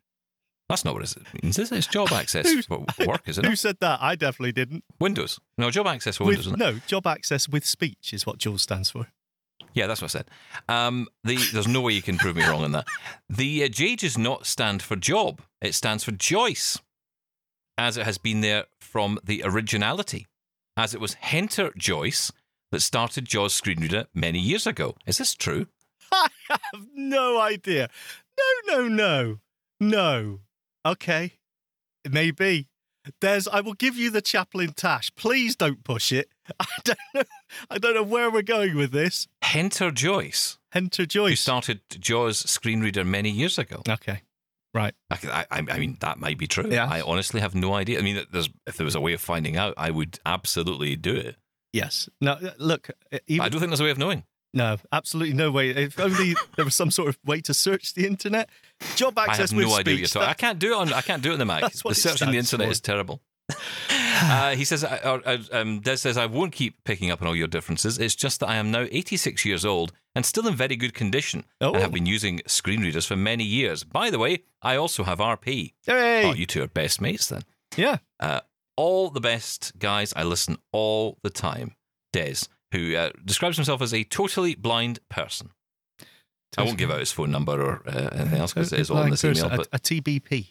That's 0.71 0.85
not 0.85 0.93
what 0.95 1.03
it 1.03 1.15
means, 1.43 1.59
is 1.59 1.71
it? 1.71 1.77
It's 1.77 1.87
Job 1.87 2.11
Access 2.11 2.49
Who- 2.69 2.85
work, 3.05 3.21
isn't 3.27 3.45
it? 3.45 3.49
Who 3.49 3.55
said 3.55 3.77
that? 3.81 3.99
I 4.01 4.15
definitely 4.15 4.53
didn't. 4.53 4.83
Windows. 4.99 5.39
No, 5.57 5.69
Job 5.69 5.85
Access 5.87 6.17
for 6.17 6.23
Windows, 6.25 6.47
With, 6.47 6.55
isn't 6.59 6.67
it? 6.67 6.73
no, 6.73 6.79
job 6.87 7.05
access 7.07 7.47
with 7.49 7.65
speech 7.65 8.13
is 8.13 8.25
what 8.25 8.37
JAWS 8.37 8.61
stands 8.63 8.89
for. 8.89 9.07
Yeah, 9.73 9.87
that's 9.87 10.01
what 10.01 10.09
I 10.15 10.19
said. 10.19 10.25
Um, 10.67 11.07
the, 11.23 11.37
there's 11.53 11.67
no 11.67 11.81
way 11.81 11.93
you 11.93 12.01
can 12.01 12.17
prove 12.17 12.35
me 12.35 12.43
wrong 12.45 12.63
on 12.63 12.71
that. 12.73 12.87
The 13.29 13.63
uh, 13.63 13.67
J 13.67 13.95
does 13.95 14.17
not 14.17 14.45
stand 14.45 14.81
for 14.81 14.95
job, 14.95 15.41
it 15.61 15.73
stands 15.75 16.03
for 16.03 16.11
Joyce, 16.11 16.79
as 17.77 17.95
it 17.97 18.05
has 18.05 18.17
been 18.17 18.41
there 18.41 18.65
from 18.79 19.19
the 19.23 19.43
originality, 19.45 20.27
as 20.75 20.93
it 20.93 20.99
was 21.01 21.13
Henter 21.15 21.71
Joyce 21.77 22.31
that 22.71 22.81
started 22.81 23.25
JAWS 23.25 23.53
Screen 23.53 23.79
Reader 23.81 24.05
many 24.13 24.39
years 24.39 24.65
ago. 24.65 24.95
Is 25.05 25.17
this 25.19 25.33
true? 25.35 25.67
I 26.11 26.27
have 26.49 26.87
no 26.95 27.39
idea. 27.39 27.89
No, 28.67 28.77
no, 28.77 28.87
no, 28.89 29.39
no. 29.79 30.39
Okay, 30.85 31.33
maybe. 32.09 32.67
There's. 33.19 33.47
I 33.47 33.61
will 33.61 33.73
give 33.73 33.97
you 33.97 34.11
the 34.11 34.21
Chaplin 34.21 34.73
Tash. 34.73 35.11
Please 35.15 35.55
don't 35.55 35.83
push 35.83 36.11
it. 36.11 36.29
I 36.59 36.65
don't 36.83 36.97
know. 37.15 37.23
I 37.69 37.77
don't 37.77 37.95
know 37.95 38.03
where 38.03 38.29
we're 38.29 38.41
going 38.43 38.75
with 38.75 38.91
this. 38.91 39.27
Henter 39.41 39.89
Joyce, 39.91 40.57
Enter 40.73 41.03
who 41.03 41.07
Joyce. 41.07 41.41
started 41.41 41.81
JAWS 41.89 42.49
Screen 42.49 42.81
Reader 42.81 43.03
many 43.03 43.29
years 43.31 43.57
ago. 43.57 43.81
Okay, 43.89 44.21
right. 44.73 44.93
I, 45.09 45.45
I, 45.49 45.63
I 45.69 45.79
mean, 45.79 45.97
that 46.01 46.19
might 46.19 46.37
be 46.37 46.45
true. 46.47 46.69
Yeah. 46.69 46.87
I 46.89 47.01
honestly 47.01 47.41
have 47.41 47.55
no 47.55 47.73
idea. 47.73 47.97
I 47.97 48.03
mean, 48.03 48.23
there's, 48.31 48.49
if 48.67 48.77
there 48.77 48.85
was 48.85 48.95
a 48.95 49.01
way 49.01 49.13
of 49.13 49.21
finding 49.21 49.57
out, 49.57 49.73
I 49.77 49.89
would 49.89 50.19
absolutely 50.25 50.95
do 50.95 51.15
it. 51.15 51.37
Yes. 51.73 52.07
No. 52.19 52.37
Look. 52.59 52.91
Even, 53.27 53.45
I 53.45 53.49
don't 53.49 53.59
think 53.59 53.71
there's 53.71 53.79
a 53.79 53.85
way 53.85 53.91
of 53.91 53.97
knowing. 53.97 54.25
No. 54.53 54.77
Absolutely 54.91 55.33
no 55.33 55.51
way. 55.51 55.69
If 55.69 55.99
only 55.99 56.35
there 56.55 56.65
was 56.65 56.75
some 56.75 56.91
sort 56.91 57.09
of 57.09 57.17
way 57.25 57.41
to 57.41 57.53
search 57.53 57.93
the 57.93 58.05
internet. 58.05 58.49
Job 58.95 59.17
access 59.17 59.51
I 59.51 59.55
have 59.55 59.65
no 59.67 59.75
idea 59.75 59.93
what 59.93 59.99
you're 59.99 60.07
talking. 60.07 60.29
I 60.29 60.33
can't 60.33 60.59
do 60.59 60.73
it 60.73 60.77
on. 60.77 60.93
I 60.93 61.01
can't 61.01 61.21
do 61.21 61.29
it 61.31 61.33
on 61.37 61.39
the 61.39 61.45
Mac. 61.45 61.61
The 61.71 61.89
it 61.89 61.95
searching 61.95 62.31
the 62.31 62.37
internet 62.37 62.67
for. 62.67 62.71
is 62.71 62.81
terrible. 62.81 63.21
Uh, 64.23 64.55
he 64.55 64.63
says, 64.63 64.83
uh, 64.83 65.19
uh, 65.25 65.37
um, 65.51 65.79
Des 65.79 65.97
says, 65.97 66.15
I 66.15 66.25
won't 66.27 66.53
keep 66.53 66.83
picking 66.83 67.09
up 67.09 67.21
on 67.21 67.27
all 67.27 67.35
your 67.35 67.47
differences. 67.47 67.97
It's 67.97 68.15
just 68.15 68.39
that 68.41 68.49
I 68.49 68.55
am 68.55 68.71
now 68.71 68.85
86 68.91 69.45
years 69.45 69.65
old 69.65 69.91
and 70.15 70.25
still 70.25 70.47
in 70.47 70.55
very 70.55 70.75
good 70.75 70.93
condition. 70.93 71.43
Oh. 71.59 71.73
I 71.73 71.79
have 71.79 71.91
been 71.91 72.05
using 72.05 72.41
screen 72.45 72.81
readers 72.81 73.05
for 73.05 73.15
many 73.15 73.43
years. 73.43 73.83
By 73.83 74.09
the 74.09 74.19
way, 74.19 74.43
I 74.61 74.75
also 74.75 75.03
have 75.03 75.17
RP. 75.17 75.73
Hey. 75.85 76.23
Oh, 76.25 76.33
you 76.33 76.45
two 76.45 76.61
are 76.61 76.67
best 76.67 77.01
mates 77.01 77.27
then. 77.27 77.41
yeah. 77.75 77.97
Uh, 78.19 78.41
all 78.77 79.09
the 79.09 79.21
best 79.21 79.73
guys. 79.79 80.13
I 80.15 80.23
listen 80.23 80.57
all 80.71 81.17
the 81.23 81.29
time. 81.29 81.75
Des, 82.13 82.47
who 82.71 82.95
uh, 82.95 83.11
describes 83.25 83.57
himself 83.57 83.81
as 83.81 83.93
a 83.93 84.03
totally 84.03 84.55
blind 84.55 84.99
person. 85.09 85.51
I 86.57 86.63
won't 86.63 86.77
give 86.77 86.91
out 86.91 86.99
his 86.99 87.11
phone 87.11 87.31
number 87.31 87.61
or 87.61 87.81
uh, 87.87 88.09
anything 88.13 88.39
else 88.39 88.53
because 88.53 88.73
it 88.73 88.79
is 88.79 88.89
all 88.89 88.97
in 88.97 89.03
Blind 89.03 89.13
this 89.13 89.21
person, 89.21 89.45
email, 89.45 89.53
a, 89.53 89.57
but 89.57 89.67
a 89.71 89.79
TBP. 89.79 90.47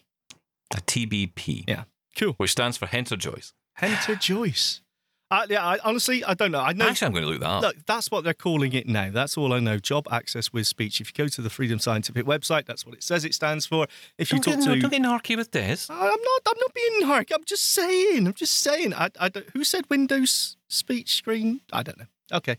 a 0.73 0.77
TBP, 0.81 1.63
Yeah. 1.67 1.83
Cool. 2.17 2.33
which 2.33 2.51
stands 2.51 2.75
for 2.77 2.87
Henter 2.87 3.15
Joyce. 3.15 3.53
Henter 3.75 4.15
Joyce. 4.15 4.81
Uh, 5.29 5.45
yeah, 5.49 5.65
I, 5.65 5.77
honestly, 5.85 6.25
I 6.25 6.33
don't 6.33 6.51
know. 6.51 6.59
I 6.59 6.73
know. 6.73 6.89
Actually, 6.89 7.05
I'm 7.05 7.11
going 7.13 7.23
to 7.23 7.29
look 7.29 7.39
that 7.39 7.47
up. 7.49 7.61
Look, 7.61 7.75
that's 7.85 8.11
what 8.11 8.25
they're 8.25 8.33
calling 8.33 8.73
it 8.73 8.85
now. 8.89 9.11
That's 9.11 9.37
all 9.37 9.53
I 9.53 9.59
know. 9.59 9.77
Job 9.77 10.05
access 10.11 10.51
with 10.51 10.67
speech. 10.67 10.99
If 10.99 11.07
you 11.07 11.23
go 11.23 11.29
to 11.29 11.41
the 11.41 11.49
Freedom 11.49 11.79
Scientific 11.79 12.25
website, 12.25 12.65
that's 12.65 12.85
what 12.85 12.95
it 12.95 13.03
says 13.03 13.23
it 13.23 13.33
stands 13.33 13.65
for. 13.65 13.87
If 14.17 14.33
you 14.33 14.39
don't, 14.39 14.55
talk 14.55 14.65
get, 14.65 14.73
to, 14.73 14.81
don't 14.81 14.91
get 14.91 15.01
narky 15.01 15.37
with 15.37 15.51
this. 15.51 15.89
I'm 15.89 15.97
not. 15.99 16.41
I'm 16.47 16.57
not 16.59 16.73
being 16.73 17.01
hark. 17.03 17.29
I'm 17.33 17.45
just 17.45 17.63
saying. 17.69 18.27
I'm 18.27 18.33
just 18.33 18.55
saying. 18.55 18.93
I, 18.93 19.09
I 19.21 19.29
don't, 19.29 19.49
who 19.51 19.63
said 19.63 19.85
Windows 19.89 20.57
speech 20.71 21.15
screen? 21.15 21.61
I 21.71 21.83
don't 21.83 21.97
know. 21.99 22.05
Okay. 22.33 22.57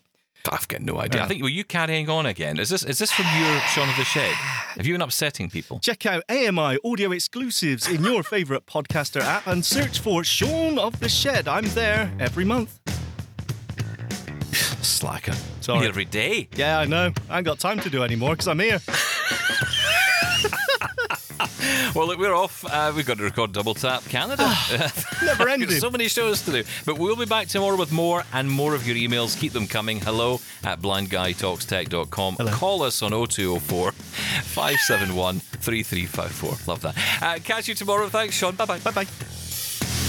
I've 0.50 0.66
got 0.66 0.82
no 0.82 0.98
idea. 0.98 1.22
I 1.22 1.28
think 1.28 1.40
were 1.42 1.48
you 1.48 1.62
carrying 1.62 2.10
on 2.10 2.26
again? 2.26 2.58
Is 2.58 2.68
this 2.68 2.82
is 2.82 2.98
this 2.98 3.12
from 3.12 3.26
your 3.38 3.60
Shaun 3.74 3.88
of 3.88 3.96
the 3.96 4.04
Shed? 4.04 4.32
Have 4.76 4.86
you 4.86 4.94
been 4.94 5.02
upsetting 5.02 5.48
people? 5.48 5.78
Check 5.78 6.04
out 6.04 6.24
AMI 6.28 6.78
audio 6.84 7.12
exclusives 7.12 7.88
in 7.88 8.02
your 8.02 8.22
favorite 8.22 8.66
podcaster 8.66 9.20
app 9.20 9.46
and 9.46 9.64
search 9.64 10.00
for 10.00 10.24
Sean 10.24 10.78
of 10.78 10.98
the 10.98 11.08
Shed. 11.08 11.46
I'm 11.46 11.66
there 11.66 12.10
every 12.18 12.44
month. 12.44 12.80
Slacker. 14.82 15.34
Sorry. 15.60 15.86
Every 15.86 16.04
day. 16.04 16.48
Yeah, 16.56 16.80
I 16.80 16.86
know. 16.86 17.12
I 17.30 17.38
ain't 17.38 17.46
got 17.46 17.60
time 17.60 17.78
to 17.80 17.90
do 17.90 18.02
anymore 18.02 18.30
because 18.30 18.48
I'm 18.48 18.58
here. 18.58 18.80
Well, 21.94 22.06
look, 22.06 22.18
we're 22.18 22.34
off. 22.34 22.64
Uh, 22.64 22.90
we've 22.96 23.04
got 23.04 23.18
to 23.18 23.24
record 23.24 23.52
Double 23.52 23.74
Tap 23.74 24.02
Canada. 24.04 24.44
Never 24.72 25.44
There's 25.44 25.48
ending. 25.50 25.70
so 25.72 25.90
many 25.90 26.08
shows 26.08 26.40
to 26.42 26.50
do. 26.50 26.64
But 26.86 26.98
we'll 26.98 27.16
be 27.16 27.26
back 27.26 27.48
tomorrow 27.48 27.76
with 27.76 27.92
more 27.92 28.24
and 28.32 28.50
more 28.50 28.74
of 28.74 28.86
your 28.86 28.96
emails. 28.96 29.38
Keep 29.38 29.52
them 29.52 29.66
coming. 29.66 30.00
Hello 30.00 30.40
at 30.64 30.80
blindguytalkstech.com. 30.80 32.36
Hello. 32.36 32.52
Call 32.52 32.82
us 32.82 33.02
on 33.02 33.10
0204 33.10 33.92
571 33.92 35.40
3354. 35.40 36.56
Love 36.66 36.80
that. 36.82 36.96
Uh, 37.22 37.38
catch 37.44 37.68
you 37.68 37.74
tomorrow. 37.74 38.08
Thanks, 38.08 38.36
Sean. 38.36 38.54
Bye 38.54 38.64
bye. 38.64 38.78
Bye 38.78 38.90
bye. 38.92 39.41